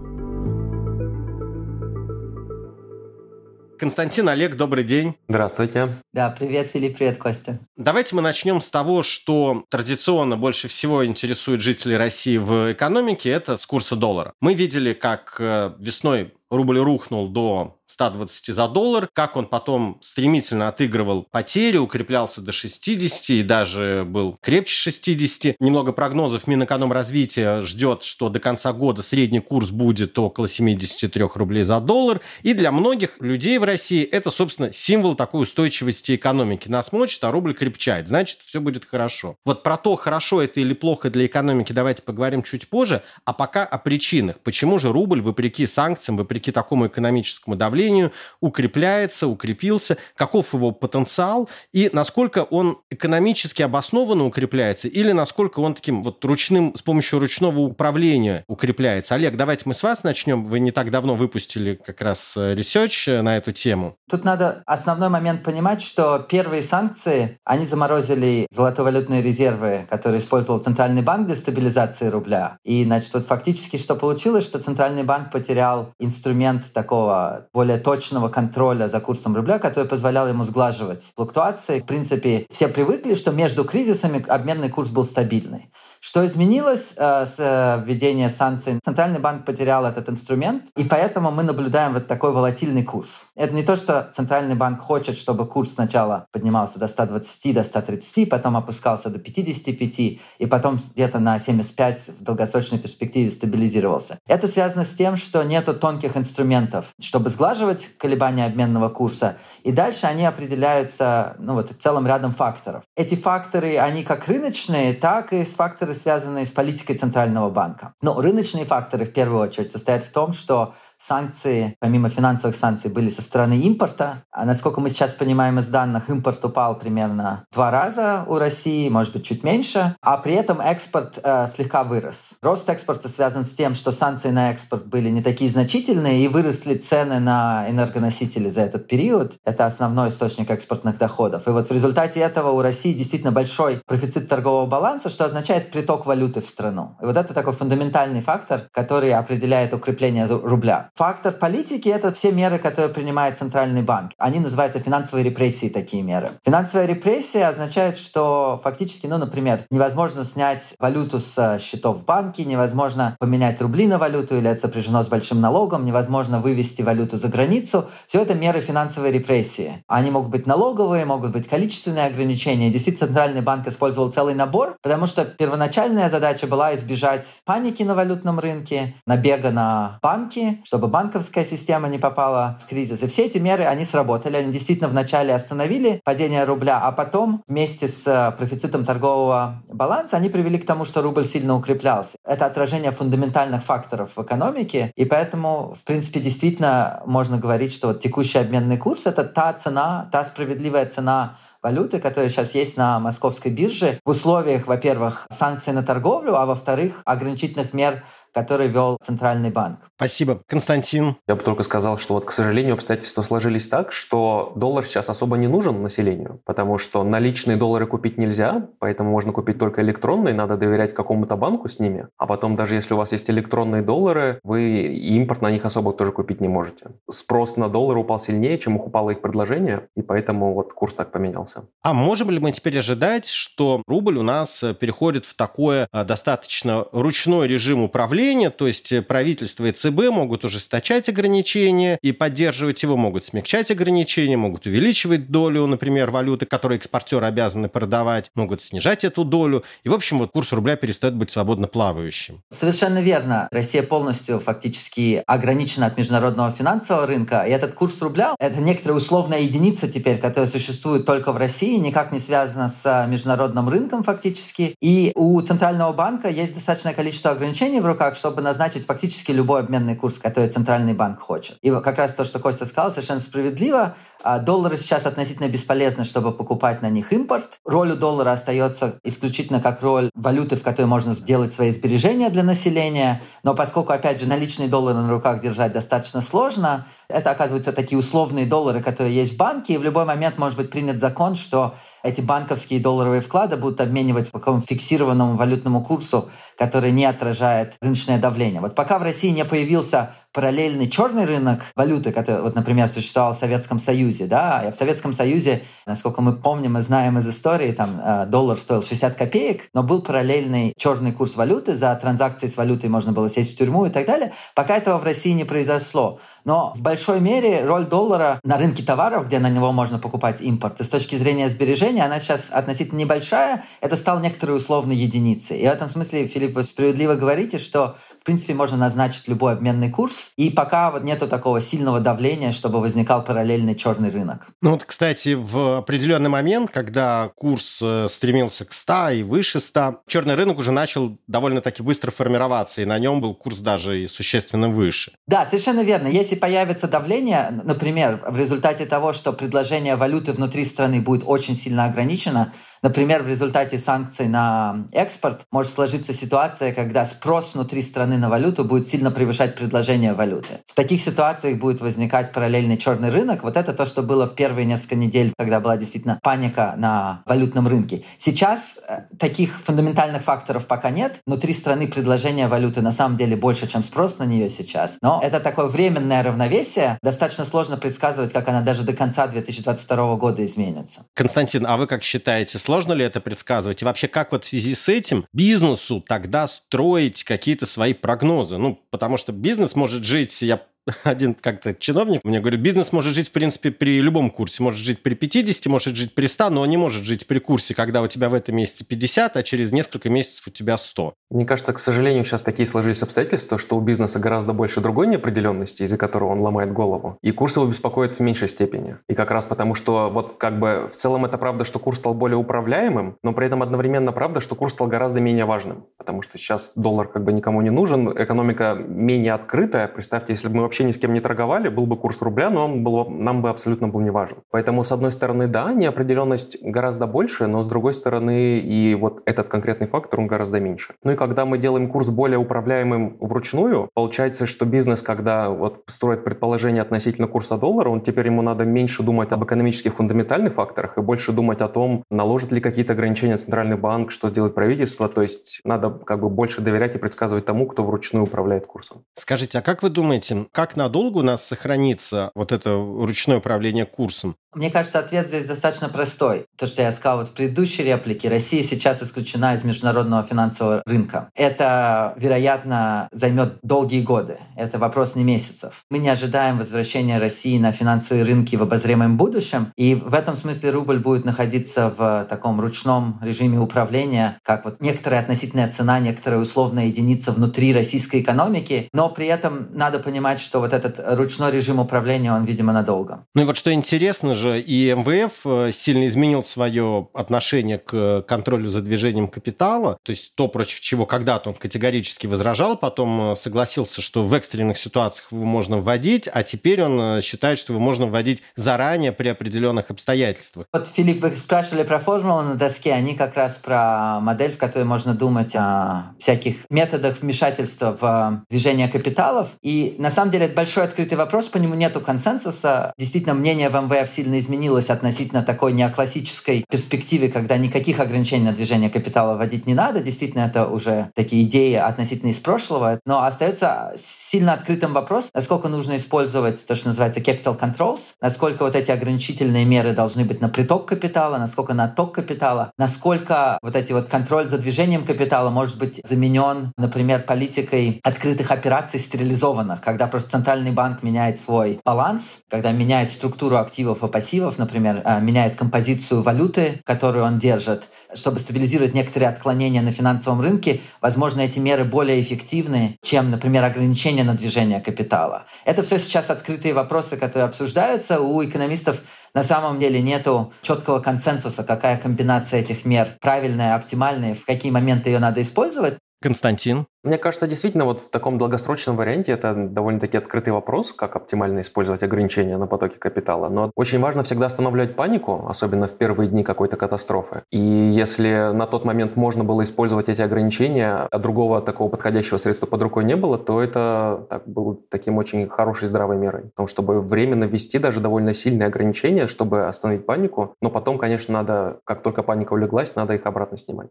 Константин, 3.80 4.28
Олег, 4.28 4.56
добрый 4.56 4.84
день. 4.84 5.16
Здравствуйте. 5.30 5.90
Да, 6.12 6.30
привет, 6.30 6.68
Филипп, 6.68 6.98
привет, 6.98 7.18
Костя. 7.18 7.60
Давайте 7.78 8.14
мы 8.14 8.22
начнем 8.22 8.60
с 8.60 8.70
того, 8.70 9.04
что 9.04 9.64
традиционно 9.70 10.36
больше 10.36 10.68
всего 10.68 11.06
интересует 11.06 11.62
жителей 11.62 11.96
России 11.96 12.38
в 12.38 12.74
экономике, 12.74 13.30
это 13.30 13.56
с 13.56 13.66
курса 13.66 13.96
доллара. 13.96 14.34
Мы 14.42 14.54
видели, 14.54 14.94
как 14.94 15.38
э, 15.40 15.74
весной 15.80 16.34
рубль 16.50 16.80
рухнул 16.80 17.30
до 17.30 17.79
120 17.90 18.54
за 18.54 18.68
доллар, 18.68 19.10
как 19.12 19.36
он 19.36 19.48
потом 19.48 19.98
стремительно 20.02 20.68
отыгрывал 20.68 21.28
потери, 21.32 21.78
укреплялся 21.78 22.42
до 22.42 22.52
60 22.52 23.30
и 23.32 23.44
даже 23.44 24.06
был 24.08 24.38
крепче 24.42 24.76
60. 24.92 25.56
Немного 25.60 25.92
прогнозов 25.92 26.46
Минэкономразвития 26.46 27.62
ждет, 27.62 28.04
что 28.04 28.30
до 28.30 28.40
конца 28.40 28.74
года 28.74 29.02
средний 29.02 29.40
курс 29.40 29.72
будет 29.72 30.18
около 30.20 30.48
73 30.48 31.24
рублей 31.34 31.64
за 31.64 31.80
доллар. 31.80 32.22
И 32.44 32.54
для 32.54 32.72
многих 32.72 33.20
людей 33.20 33.58
в 33.58 33.64
России 33.64 34.04
это, 34.04 34.30
собственно, 34.30 34.72
символ 34.72 35.16
такой 35.16 35.44
устойчивости 35.44 36.16
экономики. 36.16 36.70
Нас 36.70 36.92
мочит, 36.92 37.24
а 37.24 37.32
рубль 37.32 37.56
крепчает. 37.56 38.08
Значит, 38.08 38.40
все 38.46 38.62
будет 38.62 38.86
хорошо. 38.86 39.36
Вот 39.46 39.64
про 39.64 39.78
то, 39.78 39.96
хорошо 39.96 40.44
это 40.44 40.60
или 40.60 40.74
плохо 40.74 41.10
для 41.10 41.26
экономики, 41.26 41.74
давайте 41.74 42.04
поговорим 42.04 42.44
чуть 42.44 42.68
позже. 42.68 43.02
А 43.26 43.34
пока 43.34 43.66
о 43.66 43.80
причинах. 43.80 44.40
Почему 44.42 44.78
же 44.78 44.92
рубль, 44.92 45.22
вопреки 45.22 45.66
санкциям, 45.66 46.18
вопреки 46.18 46.52
такому 46.52 46.88
экономическому 46.88 47.56
давлению, 47.56 47.79
давлению, 47.80 48.12
укрепляется, 48.42 49.28
укрепился, 49.28 49.98
каков 50.16 50.54
его 50.54 50.72
потенциал 50.72 51.50
и 51.74 51.90
насколько 51.94 52.44
он 52.44 52.80
экономически 52.90 53.62
обоснованно 53.62 54.26
укрепляется 54.26 54.88
или 54.88 55.14
насколько 55.14 55.60
он 55.60 55.74
таким 55.74 56.04
вот 56.04 56.24
ручным, 56.26 56.76
с 56.76 56.82
помощью 56.82 57.20
ручного 57.20 57.60
управления 57.60 58.44
укрепляется. 58.48 59.16
Олег, 59.16 59.38
давайте 59.38 59.64
мы 59.66 59.74
с 59.74 59.84
вас 59.84 60.04
начнем. 60.04 60.46
Вы 60.46 60.60
не 60.60 60.72
так 60.72 60.92
давно 60.92 61.16
выпустили 61.16 61.76
как 61.76 62.02
раз 62.02 62.34
research 62.36 63.08
э, 63.08 63.22
на 63.22 63.38
эту 63.38 63.52
тему. 63.52 63.96
Тут 64.10 64.24
надо 64.24 64.64
основной 64.66 65.10
момент 65.10 65.44
понимать, 65.44 65.82
что 65.82 66.20
первые 66.20 66.64
санкции, 66.64 67.40
они 67.46 67.66
заморозили 67.66 68.48
золотовалютные 68.52 69.22
резервы, 69.22 69.86
которые 69.90 70.20
использовал 70.20 70.62
Центральный 70.62 71.02
банк 71.02 71.28
для 71.28 71.36
стабилизации 71.36 72.08
рубля. 72.08 72.58
И, 72.66 72.84
значит, 72.84 73.14
вот 73.14 73.26
фактически 73.26 73.78
что 73.78 73.96
получилось, 73.96 74.46
что 74.46 74.60
Центральный 74.60 75.04
банк 75.04 75.32
потерял 75.32 75.94
инструмент 76.00 76.72
такого 76.74 77.48
более 77.54 77.69
более 77.70 77.84
точного 77.84 78.30
контроля 78.30 78.88
за 78.88 79.00
курсом 79.00 79.36
рубля, 79.36 79.60
который 79.60 79.88
позволял 79.88 80.28
ему 80.28 80.44
сглаживать 80.44 81.14
флуктуации. 81.16 81.80
В 81.80 81.86
принципе, 81.86 82.48
все 82.50 82.68
привыкли, 82.68 83.14
что 83.14 83.32
между 83.32 83.64
кризисами 83.64 84.26
обменный 84.28 84.70
курс 84.70 84.90
был 84.90 85.04
стабильный. 85.04 85.70
Что 86.00 86.26
изменилось 86.26 86.94
э, 86.96 87.26
с 87.26 87.36
э, 87.38 87.84
введением 87.86 88.30
санкций? 88.30 88.80
Центральный 88.84 89.20
банк 89.20 89.46
потерял 89.46 89.86
этот 89.86 90.10
инструмент, 90.10 90.64
и 90.78 90.84
поэтому 90.86 91.30
мы 91.30 91.44
наблюдаем 91.44 91.94
вот 91.94 92.08
такой 92.08 92.32
волатильный 92.32 92.84
курс. 92.84 93.28
Это 93.36 93.54
не 93.54 93.64
то, 93.64 93.76
что 93.76 94.10
Центральный 94.14 94.56
банк 94.56 94.80
хочет, 94.80 95.18
чтобы 95.18 95.46
курс 95.46 95.74
сначала 95.74 96.26
поднимался 96.32 96.80
до 96.80 96.88
120, 96.88 97.54
до 97.54 97.64
130, 97.64 98.30
потом 98.30 98.56
опускался 98.56 99.10
до 99.10 99.20
55, 99.20 100.00
и 100.00 100.46
потом 100.50 100.80
где-то 100.96 101.20
на 101.20 101.38
75 101.38 102.12
в 102.20 102.24
долгосрочной 102.24 102.80
перспективе 102.80 103.30
стабилизировался. 103.30 104.18
Это 104.26 104.48
связано 104.48 104.86
с 104.86 104.96
тем, 104.96 105.18
что 105.18 105.44
нету 105.44 105.74
тонких 105.74 106.16
инструментов, 106.16 106.94
чтобы 107.02 107.30
сглаживать 107.30 107.59
колебания 107.98 108.46
обменного 108.46 108.90
курса, 108.90 109.38
и 109.64 109.72
дальше 109.72 110.06
они 110.06 110.26
определяются 110.26 111.36
ну, 111.40 111.54
вот, 111.54 111.72
целым 111.80 112.08
рядом 112.08 112.32
факторов. 112.32 112.84
Эти 113.00 113.16
факторы, 113.16 113.78
они 113.78 114.04
как 114.04 114.28
рыночные, 114.28 114.94
так 114.94 115.32
и 115.32 115.46
факторы, 115.46 115.94
связанные 115.94 116.46
с 116.46 116.52
политикой 116.52 116.98
Центрального 116.98 117.50
банка. 117.50 117.94
Но 118.02 118.20
рыночные 118.20 118.66
факторы, 118.66 119.06
в 119.06 119.14
первую 119.14 119.40
очередь, 119.42 119.72
состоят 119.72 120.04
в 120.04 120.12
том, 120.12 120.34
что 120.34 120.74
санкции, 120.98 121.78
помимо 121.80 122.10
финансовых 122.10 122.58
санкций, 122.58 122.92
были 122.92 123.10
со 123.10 123.22
стороны 123.22 123.58
импорта. 123.58 124.26
А 124.32 124.44
насколько 124.44 124.82
мы 124.82 124.90
сейчас 124.90 125.14
понимаем 125.14 125.60
из 125.60 125.68
данных, 125.68 126.10
импорт 126.10 126.44
упал 126.44 126.78
примерно 126.78 127.46
два 127.54 127.72
раза 127.72 128.26
у 128.28 128.38
России, 128.38 128.90
может 128.90 129.14
быть, 129.14 129.24
чуть 129.24 129.46
меньше, 129.46 129.96
а 130.02 130.18
при 130.18 130.34
этом 130.34 130.60
экспорт 130.60 131.20
э, 131.24 131.48
слегка 131.48 131.86
вырос. 131.86 132.36
Рост 132.42 132.68
экспорта 132.68 133.08
связан 133.08 133.46
с 133.46 133.52
тем, 133.52 133.76
что 133.76 133.94
санкции 133.94 134.32
на 134.32 134.52
экспорт 134.52 134.86
были 134.86 135.08
не 135.08 135.24
такие 135.24 135.50
значительные 135.50 136.26
и 136.26 136.28
выросли 136.28 136.76
цены 136.76 137.22
на 137.22 137.66
энергоносители 137.70 138.50
за 138.50 138.60
этот 138.60 138.90
период. 138.90 139.38
Это 139.46 139.66
основной 139.66 140.10
источник 140.10 140.52
экспортных 140.52 140.98
доходов. 140.98 141.48
И 141.48 141.52
вот 141.52 141.70
в 141.70 141.72
результате 141.72 142.20
этого 142.20 142.52
у 142.52 142.62
России 142.62 142.89
действительно 142.94 143.32
большой 143.32 143.82
профицит 143.86 144.28
торгового 144.28 144.66
баланса, 144.66 145.10
что 145.10 145.26
означает 145.26 145.72
приток 145.72 146.06
валюты 146.06 146.42
в 146.42 146.46
страну. 146.46 146.96
И 147.02 147.06
вот 147.06 147.18
это 147.18 147.34
такой 147.34 147.54
фундаментальный 147.54 148.22
фактор, 148.22 148.62
который 148.72 149.14
определяет 149.14 149.74
укрепление 149.74 150.26
рубля. 150.26 150.90
Фактор 150.96 151.34
политики— 151.34 151.90
это 151.90 152.12
все 152.14 152.32
меры, 152.32 152.60
которые 152.60 152.94
принимает 152.94 153.38
Центральный 153.38 153.82
банк. 153.82 154.12
Они 154.18 154.40
называются 154.40 154.80
финансовые 154.80 155.24
репрессии, 155.24 155.70
такие 155.70 156.04
меры. 156.04 156.32
Финансовая 156.46 156.86
репрессия 156.86 157.48
означает, 157.48 157.98
что 157.98 158.60
фактически, 158.64 159.08
ну, 159.08 159.18
например, 159.18 159.66
невозможно 159.70 160.24
снять 160.24 160.76
валюту 160.80 161.20
с 161.20 161.60
счетов 161.60 162.00
в 162.00 162.06
банке, 162.06 162.46
невозможно 162.46 163.16
поменять 163.20 163.62
рубли 163.62 163.88
на 163.88 163.98
валюту, 163.98 164.38
или 164.38 164.50
это 164.50 164.62
сопряжено 164.62 165.04
с 165.04 165.08
большим 165.08 165.42
налогом, 165.42 165.86
невозможно 165.86 166.40
вывести 166.40 166.82
валюту 166.82 167.18
за 167.18 167.28
границу. 167.28 167.90
Все 168.08 168.22
это 168.22 168.36
меры 168.36 168.62
финансовой 168.62 169.12
репрессии. 169.12 169.84
Они 169.88 170.12
могут 170.12 170.32
быть 170.32 170.48
налоговые, 170.48 171.06
могут 171.06 171.32
быть 171.32 171.48
количественные 171.48 172.06
ограничения. 172.08 172.70
Действительно, 172.80 173.10
Центральный 173.10 173.42
банк 173.42 173.68
использовал 173.68 174.12
целый 174.12 174.34
набор, 174.34 174.76
потому 174.82 175.06
что 175.06 175.24
первоначальная 175.24 176.10
задача 176.10 176.48
была 176.48 176.74
избежать 176.74 177.42
паники 177.46 177.84
на 177.84 177.94
валютном 177.94 178.40
рынке, 178.40 178.96
набега 179.06 179.52
на 179.52 180.00
банки, 180.02 180.60
чтобы 180.64 180.80
чтобы 180.80 180.94
банковская 180.94 181.44
система 181.44 181.90
не 181.90 181.98
попала 181.98 182.58
в 182.64 182.70
кризис. 182.70 183.04
И 183.04 183.08
все 183.08 183.26
эти 183.26 183.38
меры, 183.38 183.66
они 183.66 183.84
сработали. 183.84 184.38
Они 184.38 184.50
действительно 184.50 184.88
вначале 184.88 185.36
остановили 185.36 186.00
падение 186.06 186.46
рубля, 186.46 186.80
а 186.82 186.94
потом 186.94 187.44
вместе 187.50 187.90
с 187.90 188.08
э, 188.08 188.32
профицитом 188.38 188.86
торгового 188.86 189.62
баланса 189.68 190.16
они 190.16 190.30
привели 190.30 190.58
к 190.58 190.66
тому, 190.66 190.86
что 190.86 191.02
рубль 191.02 191.26
сильно 191.26 191.54
укреплялся. 191.54 192.16
Это 192.26 192.46
отражение 192.46 192.92
фундаментальных 192.92 193.62
факторов 193.62 194.16
в 194.16 194.24
экономике, 194.24 194.94
и 194.96 195.04
поэтому, 195.04 195.76
в 195.78 195.84
принципе, 195.84 196.22
действительно 196.22 197.04
можно 197.06 197.38
говорить, 197.38 197.74
что 197.74 197.88
вот 197.88 198.00
текущий 198.00 198.40
обменный 198.40 198.78
курс— 198.78 199.06
это 199.06 199.26
та 199.26 199.52
цена, 199.52 200.08
та 200.14 200.24
справедливая 200.24 200.86
цена 200.86 201.36
валюты, 201.62 202.00
которая 202.00 202.30
сейчас 202.30 202.56
есть 202.56 202.78
на 202.78 203.00
московской 203.00 203.52
бирже. 203.52 204.00
В 204.06 204.12
условиях, 204.12 204.68
во-первых, 204.68 205.28
санкций 205.32 205.74
на 205.74 205.84
торговлю, 205.84 206.36
а 206.36 206.46
во-вторых, 206.46 207.02
ограничительных 207.06 207.74
мер 207.74 208.04
который 208.34 208.68
вел 208.68 208.98
Центральный 209.02 209.50
банк. 209.50 209.80
Спасибо. 209.96 210.42
Константин? 210.48 211.16
Я 211.28 211.36
бы 211.36 211.44
только 211.44 211.64
сказал, 211.64 211.98
что 211.98 212.16
вот, 212.16 212.26
к 212.26 212.32
сожалению, 212.32 212.74
обстоятельства 212.74 213.22
сложились 213.22 213.68
так, 213.68 213.92
что 213.92 214.54
доллар 214.56 214.86
сейчас 214.86 215.10
особо 215.10 215.38
не 215.38 215.48
нужен 215.48 215.82
населению, 215.82 216.42
потому 216.46 216.78
что 216.78 217.04
наличные 217.04 217.58
доллары 217.58 217.88
купить 217.88 218.18
нельзя, 218.18 218.68
поэтому 218.80 219.12
можно 219.12 219.32
купить 219.32 219.58
только 219.58 219.82
электронные, 219.82 220.34
надо 220.34 220.58
доверять 220.58 220.94
какому-то 220.94 221.36
банку 221.36 221.68
с 221.68 221.80
ними, 221.80 222.08
а 222.18 222.26
потом 222.26 222.56
даже 222.56 222.76
если 222.76 222.94
у 222.94 222.98
вас 222.98 223.12
есть 223.12 223.30
электронные 223.30 223.82
доллары, 223.82 224.40
вы 224.44 224.88
импорт 224.88 225.42
на 225.42 225.52
них 225.52 225.66
особо 225.66 225.94
тоже 225.94 226.12
купить 226.12 226.42
не 226.42 226.48
можете. 226.48 226.92
Спрос 227.10 227.58
на 227.58 227.70
доллары 227.70 228.00
упал 228.00 228.20
сильнее, 228.20 228.58
чем 228.58 228.78
упало 228.78 229.12
их 229.12 229.22
предложение, 229.22 229.88
и 229.96 230.02
поэтому 230.02 230.54
вот 230.54 230.74
курс 230.74 230.94
так 230.94 231.12
поменялся. 231.12 231.64
А 231.82 231.94
можем 231.94 232.30
ли 232.30 232.40
мы 232.40 232.52
теперь 232.52 232.78
ожидать, 232.78 233.28
что 233.28 233.82
рубль 233.88 234.18
у 234.18 234.24
нас 234.24 234.64
переходит 234.80 235.26
в 235.26 235.36
такое 235.36 235.88
а, 235.92 236.04
достаточно 236.04 236.86
ручной 236.92 237.48
режим 237.48 237.82
управления, 237.82 238.19
давление, 238.20 238.50
то 238.50 238.68
есть 238.68 238.92
э, 238.92 239.02
правительство 239.02 239.66
и 239.66 239.72
ЦБ 239.72 240.10
могут 240.12 240.44
ужесточать 240.44 241.08
ограничения 241.08 241.98
и 242.02 242.12
поддерживать 242.12 242.84
его, 242.84 242.98
могут 242.98 243.24
смягчать 243.24 243.72
ограничения, 243.72 244.36
могут 244.36 244.66
увеличивать 244.66 245.32
долю, 245.32 245.66
например, 245.68 246.12
валюты, 246.12 246.46
которые 246.46 246.80
экспортеры 246.80 247.26
обязаны 247.26 247.70
продавать, 247.70 248.30
могут 248.36 248.62
снижать 248.62 249.06
эту 249.06 249.24
долю. 249.24 249.64
И, 249.86 249.90
в 249.90 249.94
общем, 249.94 250.20
вот 250.20 250.32
курс 250.34 250.52
рубля 250.52 250.76
перестает 250.76 251.16
быть 251.16 251.30
свободно 251.30 251.68
плавающим. 251.68 252.42
Совершенно 252.50 253.02
верно. 253.02 253.48
Россия 253.52 253.84
полностью 253.84 254.42
фактически 254.42 255.24
ограничена 255.26 255.86
от 255.86 255.98
международного 255.98 256.52
финансового 256.52 257.08
рынка. 257.08 257.46
И 257.48 257.52
этот 257.52 257.74
курс 257.74 258.02
рубля— 258.02 258.36
это 258.40 258.60
некоторая 258.60 258.98
условная 258.98 259.40
единица 259.40 259.90
теперь, 259.90 260.18
которая 260.18 260.50
существует 260.50 261.06
только 261.06 261.32
в 261.32 261.38
России, 261.38 261.78
никак 261.78 262.12
не 262.12 262.20
связана 262.20 262.68
с 262.68 263.08
международным 263.08 263.70
рынком 263.70 264.04
фактически. 264.04 264.76
И 264.82 265.14
у 265.16 265.40
Центрального 265.40 265.94
банка 265.94 266.28
есть 266.28 266.54
достаточное 266.54 266.94
количество 266.94 267.32
ограничений 267.32 267.80
в 267.80 267.86
руках, 267.86 268.09
как, 268.10 268.16
чтобы 268.16 268.42
назначить 268.42 268.88
фактически 268.88 269.32
любой 269.32 269.60
обменный 269.60 269.96
курс, 269.96 270.18
который 270.18 270.50
Центральный 270.50 270.94
банк 270.94 271.20
хочет. 271.20 271.58
И 271.62 271.70
как 271.70 272.00
раз 272.00 272.16
то, 272.16 272.24
что 272.24 272.40
Костя 272.40 272.66
сказал, 272.66 272.90
совершенно 272.90 273.20
справедливо. 273.20 273.96
А 274.24 274.40
доллары 274.40 274.78
сейчас 274.78 275.06
относительно 275.06 275.48
бесполезны, 275.48 276.04
чтобы 276.04 276.32
покупать 276.32 276.82
на 276.82 276.90
них 276.90 277.14
импорт. 277.14 277.60
Роль 277.66 277.92
у 277.92 277.96
доллара 277.96 278.32
остается 278.32 279.00
исключительно 279.04 279.62
как 279.62 279.84
роль 279.84 280.10
валюты, 280.16 280.56
в 280.56 280.64
которой 280.64 280.88
можно 280.88 281.14
сделать 281.14 281.54
свои 281.54 281.70
сбережения 281.70 282.32
для 282.32 282.42
населения. 282.42 283.22
Но 283.44 283.54
поскольку, 283.54 283.94
опять 283.94 284.20
же, 284.20 284.28
наличные 284.28 284.70
доллары 284.70 284.98
на 284.98 285.10
руках 285.10 285.40
держать 285.40 285.72
достаточно 285.72 286.22
сложно, 286.22 286.88
это 287.10 287.30
оказываются 287.30 287.74
такие 287.74 288.00
условные 288.00 288.48
доллары, 288.48 288.82
которые 288.82 289.16
есть 289.16 289.36
в 289.36 289.38
банке, 289.38 289.74
и 289.74 289.78
в 289.78 289.84
любой 289.84 290.06
момент 290.06 290.40
может 290.40 290.58
быть 290.58 290.72
принят 290.72 291.00
закон, 291.00 291.36
что 291.36 291.76
эти 292.04 292.22
банковские 292.22 292.80
долларовые 292.80 293.22
вклады 293.22 293.58
будут 293.58 293.82
обменивать 293.82 294.32
по 294.32 294.40
какому-то 294.40 294.68
фиксированному 294.68 295.36
валютному 295.36 295.84
курсу, 295.84 296.30
который 296.58 296.92
не 296.92 297.06
отражает 297.06 297.78
рыночное 297.82 298.18
давление. 298.18 298.62
Вот 298.62 298.76
пока 298.76 299.00
в 299.00 299.04
России 299.04 299.30
не 299.30 299.46
появился 299.46 300.14
параллельный 300.34 300.90
черный 300.90 301.26
рынок 301.26 301.64
валюты, 301.76 302.12
который, 302.12 302.42
вот, 302.42 302.56
например, 302.56 302.88
существовал 302.88 303.34
в 303.34 303.38
Советском 303.38 303.80
Союзе, 303.80 304.26
да, 304.26 304.64
и 304.68 304.72
в 304.72 304.76
Советском 304.76 305.14
Союзе, 305.14 305.64
насколько 305.86 306.22
мы 306.22 306.34
помним 306.34 306.78
и 306.78 306.82
знаем 306.82 307.18
из 307.18 307.28
истории, 307.28 307.72
там 307.72 308.00
э, 308.04 308.26
доллар 308.28 308.58
стоил 308.58 308.84
60 308.84 309.16
копеек, 309.16 309.70
но 309.74 309.82
был 309.82 310.02
параллельный 310.02 310.74
черный 310.78 311.12
курс 311.12 311.36
валюты, 311.36 311.76
за 311.76 311.94
транзакции 311.96 312.48
с 312.48 312.58
валютой 312.58 312.90
можно 312.90 313.12
было 313.12 313.28
сесть 313.28 313.54
в 313.54 313.58
тюрьму 313.58 313.86
и 313.88 313.90
так 313.90 314.06
далее. 314.06 314.32
Пока 314.54 314.78
этого 314.78 315.00
в 315.00 315.04
России 315.04 315.32
не 315.32 315.46
произошло. 315.46 316.20
Но 316.46 316.74
в 316.76 316.82
большой 316.82 317.20
мере 317.20 317.66
роль 317.66 317.86
доллара 317.86 318.40
на 318.44 318.58
рынке 318.58 318.84
товаров, 318.84 319.28
где 319.28 319.40
на 319.40 319.50
него 319.50 319.72
можно 319.72 320.00
покупать 320.00 320.42
импорт, 320.42 320.80
и 320.80 320.84
с 320.84 320.90
точки 320.90 321.16
зрения 321.16 321.50
сбережения, 321.90 322.06
она 322.06 322.20
сейчас 322.20 322.50
относительно 322.52 323.00
небольшая, 323.00 323.64
это 323.82 323.96
стал 323.96 324.20
некоторой 324.20 324.58
условной 324.58 324.96
единицей. 324.96 325.60
И 325.60 325.68
в 325.68 325.70
этом 325.72 325.88
смысле, 325.88 326.28
Филипп, 326.28 326.56
вы 326.56 326.64
справедливо 326.64 327.16
говорите, 327.16 327.58
что 327.58 327.98
принципе 328.30 328.54
можно 328.54 328.78
назначить 328.78 329.28
любой 329.28 329.54
обменный 329.54 329.90
курс, 329.90 330.34
и 330.38 330.52
пока 330.52 330.92
вот 330.92 331.04
нету 331.04 331.28
такого 331.28 331.60
сильного 331.60 332.00
давления, 332.00 332.52
чтобы 332.52 332.80
возникал 332.80 333.24
параллельный 333.24 333.74
черный 333.74 334.12
рынок. 334.12 334.50
Ну 334.62 334.70
вот, 334.70 334.84
кстати, 334.84 335.34
в 335.34 335.80
определенный 335.80 336.30
момент, 336.30 336.70
когда 336.70 337.32
курс 337.36 337.80
э, 337.82 338.06
стремился 338.08 338.66
к 338.66 338.72
100 338.72 339.10
и 339.10 339.24
выше 339.24 339.60
100, 339.60 340.02
черный 340.06 340.36
рынок 340.36 340.60
уже 340.60 340.72
начал 340.72 341.18
довольно-таки 341.26 341.82
быстро 341.82 342.12
формироваться, 342.12 342.84
и 342.84 342.86
на 342.86 343.00
нем 343.00 343.20
был 343.20 343.34
курс 343.34 343.62
даже 343.62 344.00
и 344.00 344.06
существенно 344.06 344.70
выше. 344.70 345.12
Да, 345.26 345.48
совершенно 345.48 345.84
верно. 345.84 346.08
Если 346.08 346.36
появится 346.36 346.88
давление, 346.88 347.50
например, 347.64 348.24
в 348.30 348.38
результате 348.38 348.86
того, 348.86 349.12
что 349.12 349.34
предложение 349.34 349.96
валюты 349.96 350.34
внутри 350.34 350.66
страны 350.66 351.02
будет 351.02 351.24
очень 351.26 351.56
сильно 351.56 351.86
ограничено, 351.86 352.54
Например, 352.82 353.24
в 353.24 353.28
результате 353.28 353.78
санкций 353.78 354.28
на 354.28 354.86
экспорт 354.92 355.42
может 355.52 355.72
сложиться 355.72 356.14
ситуация, 356.14 356.74
когда 356.74 357.06
спрос 357.06 357.54
внутри 357.54 357.82
страны 357.82 358.18
на 358.18 358.30
валюту 358.30 358.64
будет 358.64 358.88
сильно 358.88 359.12
превышать 359.12 359.56
предложение 359.56 360.14
валюты. 360.14 360.60
В 360.66 360.76
таких 360.76 361.02
ситуациях 361.02 361.60
будет 361.60 361.82
возникать 361.82 362.32
параллельный 362.32 362.78
черный 362.78 363.10
рынок. 363.10 363.44
Вот 363.44 363.58
это 363.58 363.74
то, 363.74 363.86
что 363.86 364.02
было 364.02 364.26
в 364.26 364.36
первые 364.36 364.66
несколько 364.66 364.96
недель, 364.96 365.34
когда 365.38 365.60
была 365.60 365.78
действительно 365.78 366.20
паника 366.24 366.76
на 366.78 367.24
валютном 367.26 367.68
рынке. 367.68 368.04
Сейчас 368.18 368.80
э, 368.88 369.04
таких 369.18 369.60
фундаментальных 369.66 370.24
факторов 370.24 370.66
пока 370.68 370.90
нет. 370.90 371.20
Внутри 371.26 371.54
страны 371.54 371.88
предложение 371.88 372.48
валюты 372.48 372.82
на 372.82 372.92
самом 372.92 373.18
деле 373.18 373.36
больше, 373.36 373.68
чем 373.68 373.84
спрос 373.84 374.20
на 374.20 374.24
нее 374.24 374.50
сейчас. 374.50 374.98
Но 375.02 375.20
это 375.22 375.40
такое 375.40 375.66
временное 375.66 376.24
равновесие. 376.24 376.98
Достаточно 377.02 377.46
сложно 377.46 377.78
предсказывать, 377.78 378.32
как 378.32 378.48
она 378.48 378.62
даже 378.62 378.84
до 378.84 378.94
конца 378.94 379.28
2022 379.28 380.16
года 380.16 380.46
изменится. 380.46 381.06
Константин, 381.14 381.66
а 381.66 381.78
вы 381.78 381.88
как 381.88 382.04
считаете, 382.04 382.58
Сложно 382.70 382.94
ли 382.94 383.04
это 383.04 383.20
предсказывать? 383.20 383.82
И 383.82 383.86
вообще, 383.86 384.08
как 384.08 384.32
вот 384.32 384.46
в 384.46 384.48
связи 384.48 384.76
с 384.76 384.88
этим 384.90 385.26
бизнесу 385.34 386.06
тогда 386.08 386.46
строить 386.46 387.24
какие-то 387.24 387.66
свои 387.66 387.96
прогнозы? 387.96 388.60
Ну, 388.60 388.80
потому 388.92 389.18
что 389.18 389.32
бизнес 389.32 389.76
может 389.76 390.04
жить, 390.04 390.40
я 390.44 390.62
один 391.04 391.34
как-то 391.34 391.74
чиновник 391.74 392.24
мне 392.24 392.40
говорит, 392.40 392.60
бизнес 392.60 392.92
может 392.92 393.14
жить, 393.16 393.30
в 393.30 393.32
принципе, 393.32 393.72
при 393.72 394.02
любом 394.02 394.30
курсе. 394.30 394.64
Может 394.64 394.80
жить 394.80 395.02
при 395.02 395.14
50, 395.14 395.66
может 395.68 395.96
жить 395.96 396.14
при 396.16 396.28
100, 396.28 396.50
но 396.50 396.62
он 396.62 396.70
не 396.70 396.78
может 396.78 397.04
жить 397.04 397.28
при 397.28 397.40
курсе, 397.40 397.74
когда 397.74 398.02
у 398.02 398.08
тебя 398.08 398.30
в 398.30 398.34
этом 398.34 398.56
месяце 398.56 398.86
50, 398.86 399.38
а 399.38 399.44
через 399.44 399.72
несколько 399.72 400.10
месяцев 400.10 400.48
у 400.48 400.52
тебя 400.52 400.78
100. 400.78 401.14
Мне 401.32 401.46
кажется, 401.46 401.74
к 401.74 401.80
сожалению, 401.80 402.26
сейчас 402.26 402.42
такие 402.42 402.68
сложились 402.68 403.04
обстоятельства, 403.04 403.58
что 403.58 403.78
у 403.78 403.82
бизнеса 403.82 404.20
гораздо 404.20 404.54
больше 404.54 404.82
другой 404.82 405.08
неопределенности, 405.08 405.84
из-за 405.84 405.98
которого 405.98 406.30
он 406.30 406.40
ломает 406.42 406.74
голову. 406.74 407.18
И 407.22 407.32
курс 407.32 407.56
его 407.56 407.66
беспокоит 407.66 408.16
в 408.16 408.20
меньшей 408.20 408.48
степени. 408.48 408.98
И 409.08 409.14
как 409.14 409.32
раз 409.32 409.46
потому, 409.46 409.76
что 409.76 410.10
вот 410.10 410.38
как 410.38 410.60
бы 410.60 410.90
в 410.92 410.96
целом 410.96 411.26
это 411.26 411.38
правда, 411.38 411.66
что 411.66 411.80
курс 411.80 412.00
стал 412.00 412.14
более 412.14 412.38
управляемым, 412.38 413.18
но 413.24 413.34
при 413.34 413.48
этом 413.48 413.62
одновременно 413.62 414.12
правда, 414.12 414.42
что 414.42 414.56
курс 414.56 414.74
стал 414.74 414.88
гораздо 414.88 415.20
менее 415.20 415.46
важным. 415.46 415.86
Потому 415.98 416.22
что 416.22 416.38
сейчас 416.38 416.74
доллар 416.76 417.08
как 417.08 417.24
бы 417.24 417.34
никому 417.34 417.62
не 417.62 417.70
нужен, 417.70 418.10
экономика 418.12 418.76
менее 418.76 419.34
открытая. 419.34 419.88
Представьте, 419.88 420.34
если 420.34 420.48
бы 420.48 420.56
мы 420.56 420.62
вообще 420.64 420.79
вообще 420.80 420.88
ни 420.88 420.92
с 420.92 420.98
кем 420.98 421.14
не 421.14 421.20
торговали, 421.20 421.70
был 421.70 421.86
бы 421.86 421.98
курс 421.98 422.22
рубля, 422.22 422.50
но 422.50 422.66
он 422.66 422.84
был, 422.84 423.10
нам 423.10 423.42
бы 423.42 423.50
абсолютно 423.50 423.88
был 423.88 424.00
не 424.00 424.12
важен. 424.12 424.38
Поэтому, 424.50 424.84
с 424.84 424.92
одной 424.92 425.12
стороны, 425.12 425.48
да, 425.48 425.74
неопределенность 425.74 426.58
гораздо 426.62 427.06
больше, 427.06 427.48
но 427.48 427.64
с 427.64 427.68
другой 427.68 427.94
стороны, 427.94 428.60
и 428.60 428.96
вот 428.96 429.22
этот 429.26 429.48
конкретный 429.48 429.88
фактор, 429.88 430.22
он 430.22 430.28
гораздо 430.28 430.60
меньше. 430.60 430.94
Ну 431.04 431.12
и 431.12 431.16
когда 431.16 431.46
мы 431.46 431.58
делаем 431.58 431.90
курс 431.90 432.10
более 432.10 432.38
управляемым 432.38 433.18
вручную, 433.20 433.90
получается, 433.94 434.46
что 434.46 434.66
бизнес, 434.66 435.02
когда 435.02 435.50
вот 435.50 435.84
строит 435.88 436.24
предположение 436.24 436.82
относительно 436.82 437.28
курса 437.28 437.58
доллара, 437.58 437.90
он 437.90 438.02
теперь 438.02 438.28
ему 438.28 438.42
надо 438.42 438.64
меньше 438.64 439.04
думать 439.04 439.32
об 439.32 439.44
экономических 439.44 439.94
фундаментальных 439.94 440.54
факторах 440.54 440.98
и 440.98 441.02
больше 441.02 441.34
думать 441.34 441.62
о 441.62 441.68
том, 441.68 442.04
наложит 442.10 442.52
ли 442.52 442.62
какие-то 442.62 442.94
ограничения 442.94 443.38
Центральный 443.38 443.78
банк, 443.78 444.12
что 444.12 444.30
сделает 444.30 444.56
правительство. 444.56 445.10
То 445.10 445.22
есть 445.22 445.60
надо 445.66 445.90
как 445.90 446.22
бы 446.22 446.30
больше 446.30 446.62
доверять 446.62 446.96
и 446.96 446.98
предсказывать 446.98 447.46
тому, 447.46 447.68
кто 447.68 447.84
вручную 447.84 448.24
управляет 448.24 448.66
курсом. 448.66 449.04
Скажите, 449.16 449.60
а 449.60 449.62
как 449.62 449.84
вы 449.84 449.90
думаете, 449.90 450.48
как 450.60 450.76
надолго 450.76 451.20
у 451.20 451.22
нас 451.22 451.48
сохранится 451.48 452.32
вот 452.36 452.52
это 452.52 452.74
ручное 452.74 453.38
управление 453.38 453.86
курсом? 453.86 454.36
Мне 454.56 454.72
кажется, 454.72 454.98
ответ 454.98 455.28
здесь 455.28 455.46
достаточно 455.46 455.90
простой. 455.90 456.46
То, 456.58 456.66
что 456.66 456.82
я 456.82 456.92
сказал 456.92 457.20
вот 457.20 457.28
в 457.28 457.34
предыдущей 457.34 457.84
реплике, 457.84 458.30
Россия 458.30 458.64
сейчас 458.64 459.04
исключена 459.04 459.54
из 459.54 459.64
международного 459.64 460.24
финансового 460.24 460.82
рынка. 460.88 461.30
Это, 461.36 462.16
вероятно, 462.18 463.10
займет 463.12 463.60
долгие 463.62 464.02
годы. 464.02 464.40
Это 464.56 464.80
вопрос 464.80 465.16
не 465.16 465.24
месяцев. 465.24 465.84
Мы 465.92 466.00
не 466.00 466.10
ожидаем 466.10 466.58
возвращения 466.58 467.20
России 467.20 467.60
на 467.60 467.72
финансовые 467.72 468.26
рынки 468.26 468.56
в 468.56 468.64
обозримом 468.64 469.18
будущем. 469.18 469.72
И 469.78 469.94
в 469.94 470.16
этом 470.16 470.36
смысле 470.36 470.72
рубль 470.72 470.98
будет 470.98 471.26
находиться 471.26 471.94
в 471.96 472.26
таком 472.28 472.60
ручном 472.60 473.20
режиме 473.22 473.60
управления, 473.60 474.40
как 474.44 474.66
вот 474.66 474.82
некоторая 474.82 475.22
относительная 475.22 475.70
цена, 475.70 476.00
некоторая 476.00 476.40
условная 476.40 476.86
единица 476.86 477.32
внутри 477.32 477.72
российской 477.72 478.22
экономики. 478.22 478.90
Но 478.94 479.10
при 479.10 479.28
этом 479.28 479.68
надо 479.74 480.00
понимать, 480.00 480.40
что 480.40 480.60
вот 480.60 480.74
этот 480.74 481.00
ручной 481.06 481.52
режим 481.52 481.78
управления, 481.78 482.34
он, 482.34 482.46
видимо, 482.46 482.74
надолго. 482.74 483.26
Ну 483.36 483.44
и 483.44 483.46
вот 483.46 483.56
что 483.56 483.72
интересно 483.72 484.39
же, 484.40 484.60
и 484.60 484.94
МВФ 484.94 485.42
э, 485.46 485.72
сильно 485.72 486.08
изменил 486.08 486.42
свое 486.42 487.08
отношение 487.14 487.78
к 487.78 488.24
контролю 488.28 488.70
за 488.70 488.82
движением 488.82 489.28
капитала. 489.28 489.98
То 490.04 490.12
есть 490.12 490.36
то, 490.36 490.48
против 490.48 490.80
чего 490.80 491.06
когда-то 491.06 491.50
он 491.50 491.56
категорически 491.56 492.26
возражал, 492.26 492.78
потом 492.78 493.34
э, 493.34 493.36
согласился, 493.36 494.02
что 494.02 494.24
в 494.24 494.34
экстренных 494.34 494.78
ситуациях 494.78 495.32
его 495.32 495.46
можно 495.46 495.78
вводить, 495.78 496.28
а 496.32 496.44
теперь 496.44 496.82
он 496.82 497.00
э, 497.00 497.22
считает, 497.22 497.60
что 497.60 497.74
его 497.74 497.82
можно 497.82 498.08
вводить 498.08 498.42
заранее 498.56 499.12
при 499.12 499.28
определенных 499.28 499.92
обстоятельствах. 499.92 500.66
Вот, 500.74 500.88
Филипп, 500.88 501.22
вы 501.22 501.36
спрашивали 501.36 501.84
про 501.84 502.00
формулу 502.00 502.42
на 502.42 502.56
доске, 502.56 502.94
они 502.94 503.16
как 503.16 503.36
раз 503.36 503.58
про 503.58 504.20
модель, 504.22 504.52
в 504.52 504.58
которой 504.58 504.86
можно 504.86 505.14
думать 505.14 505.56
о 505.56 506.14
всяких 506.18 506.66
методах 506.70 507.20
вмешательства 507.22 507.98
в 508.00 508.44
движение 508.50 508.88
капиталов. 508.88 509.50
И 509.62 509.96
на 509.98 510.10
самом 510.10 510.32
деле 510.32 510.46
это 510.46 510.56
большой 510.56 510.86
открытый 510.86 511.18
вопрос, 511.18 511.48
по 511.48 511.58
нему 511.58 511.76
нету 511.76 512.02
консенсуса. 512.02 512.94
Действительно, 512.98 513.34
мнение 513.34 513.70
в 513.70 513.76
МВФ 513.76 514.10
сильно 514.10 514.29
изменилось 514.38 514.90
относительно 514.90 515.42
такой 515.42 515.74
неоклассической 515.74 516.66
перспективы, 516.70 517.30
когда 517.30 517.58
никаких 517.58 518.00
ограничений 518.00 518.44
на 518.44 518.54
движение 518.54 518.90
капитала 518.90 519.36
вводить 519.36 519.66
не 519.66 519.74
надо. 519.74 520.02
Действительно, 520.02 520.42
это 520.42 520.68
уже 520.68 521.10
такие 521.16 521.44
идеи 521.44 521.76
относительно 521.76 522.30
из 522.30 522.38
прошлого. 522.38 523.00
Но 523.06 523.24
остается 523.24 523.94
сильно 523.96 524.54
открытым 524.54 524.94
вопрос, 524.94 525.30
насколько 525.34 525.70
нужно 525.70 525.96
использовать 525.96 526.66
то, 526.66 526.76
что 526.76 526.90
называется 526.90 527.22
capital 527.22 527.58
controls, 527.58 528.14
насколько 528.22 528.64
вот 528.64 528.76
эти 528.76 528.92
ограничительные 528.92 529.66
меры 529.66 529.94
должны 529.94 530.26
быть 530.26 530.42
на 530.42 530.50
приток 530.50 530.86
капитала, 530.86 531.38
насколько 531.38 531.74
на 531.74 531.86
отток 531.86 532.14
капитала, 532.14 532.72
насколько 532.78 533.58
вот 533.62 533.76
эти 533.76 533.94
вот 533.94 534.10
контроль 534.10 534.48
за 534.48 534.58
движением 534.58 535.06
капитала 535.06 535.50
может 535.50 535.78
быть 535.78 536.02
заменен, 536.04 536.74
например, 536.78 537.24
политикой 537.24 538.00
открытых 538.04 538.52
операций 538.52 539.00
стерилизованных, 539.00 539.82
когда 539.82 540.08
просто 540.08 540.32
центральный 540.32 540.72
банк 540.72 541.04
меняет 541.04 541.40
свой 541.40 541.80
баланс, 541.86 542.40
когда 542.50 542.72
меняет 542.72 543.10
структуру 543.12 543.58
активов 543.58 544.04
и 544.04 544.08
пассивов, 544.20 544.58
например, 544.58 545.02
э, 545.06 545.22
меняет 545.22 545.56
композицию 545.56 546.22
валюты, 546.22 546.82
которую 546.84 547.24
он 547.24 547.40
держит, 547.40 547.88
чтобы 548.14 548.40
стабилизировать 548.40 548.94
некоторые 548.94 549.30
отклонения 549.30 549.82
на 549.82 549.94
финансовом 549.94 550.42
рынке, 550.42 550.82
возможно, 551.00 551.40
эти 551.40 551.60
меры 551.60 551.86
более 551.86 552.22
эффективны, 552.22 552.98
чем, 553.02 553.32
например, 553.32 553.64
ограничения 553.64 554.26
на 554.26 554.34
движение 554.34 554.82
капитала. 554.82 555.46
Это 555.64 555.84
все 555.84 555.98
сейчас 556.00 556.30
открытые 556.30 556.74
вопросы, 556.74 557.16
которые 557.16 557.46
обсуждаются. 557.46 558.20
У 558.20 558.44
экономистов 558.44 559.02
на 559.34 559.44
самом 559.44 559.80
деле 559.80 560.02
нету 560.02 560.52
четкого 560.64 561.00
консенсуса, 561.00 561.64
какая 561.64 561.98
комбинация 561.98 562.60
этих 562.60 562.84
мер 562.84 563.16
правильная, 563.22 563.76
оптимальная, 563.76 564.36
в 564.36 564.44
какие 564.44 564.72
моменты 564.72 565.12
ее 565.12 565.20
надо 565.20 565.42
использовать. 565.42 565.98
Константин? 566.22 566.86
Мне 567.02 567.18
кажется, 567.18 567.48
действительно, 567.48 567.86
вот 567.86 568.02
в 568.02 568.10
таком 568.10 568.38
долгосрочном 568.38 568.98
варианте 568.98 569.32
это 569.32 569.54
довольно-таки 569.54 570.18
открытый 570.18 570.52
вопрос, 570.52 570.92
как 570.92 571.16
оптимально 571.16 571.62
использовать 571.62 572.04
ограничения 572.04 572.58
на 572.58 572.68
потоке 572.68 572.98
капитала. 573.00 573.48
Но 573.48 573.72
очень 573.76 574.00
важно 574.00 574.24
всегда 574.24 574.48
останавливать 574.48 574.98
панику, 574.98 575.46
особенно 575.48 575.88
в 575.88 575.94
первые 575.94 576.30
дни 576.30 576.44
какой-то 576.44 576.76
катастрофы. 576.76 577.44
И 577.52 577.58
если 577.58 578.52
на 578.54 578.66
тот 578.66 578.84
момент 578.84 579.16
можно 579.16 579.46
было 579.46 579.64
использовать 579.64 580.10
эти 580.10 580.22
ограничения, 580.22 581.08
а 581.10 581.20
другого 581.20 581.62
такого 581.62 581.88
подходящего 581.88 582.36
средства 582.36 582.66
под 582.66 582.82
рукой 582.82 583.06
не 583.06 583.16
было, 583.16 583.38
то 583.38 583.62
это 583.62 584.26
так, 584.30 584.46
было 584.46 584.78
таким 584.90 585.18
очень 585.18 585.48
хорошей 585.48 585.88
здравой 585.88 586.18
мерой. 586.18 586.50
Потому 586.50 586.68
чтобы 586.68 587.02
временно 587.02 587.46
ввести 587.46 587.80
даже 587.80 588.02
довольно 588.02 588.34
сильные 588.34 588.68
ограничения, 588.68 589.28
чтобы 589.28 589.68
остановить 589.68 590.06
панику. 590.06 590.56
Но 590.62 590.70
потом, 590.70 590.98
конечно, 590.98 591.34
надо, 591.34 591.80
как 591.86 592.04
только 592.04 592.24
паника 592.24 592.54
улеглась, 592.54 592.94
надо 592.96 593.14
их 593.14 593.26
обратно 593.26 593.58
снимать. 593.58 593.88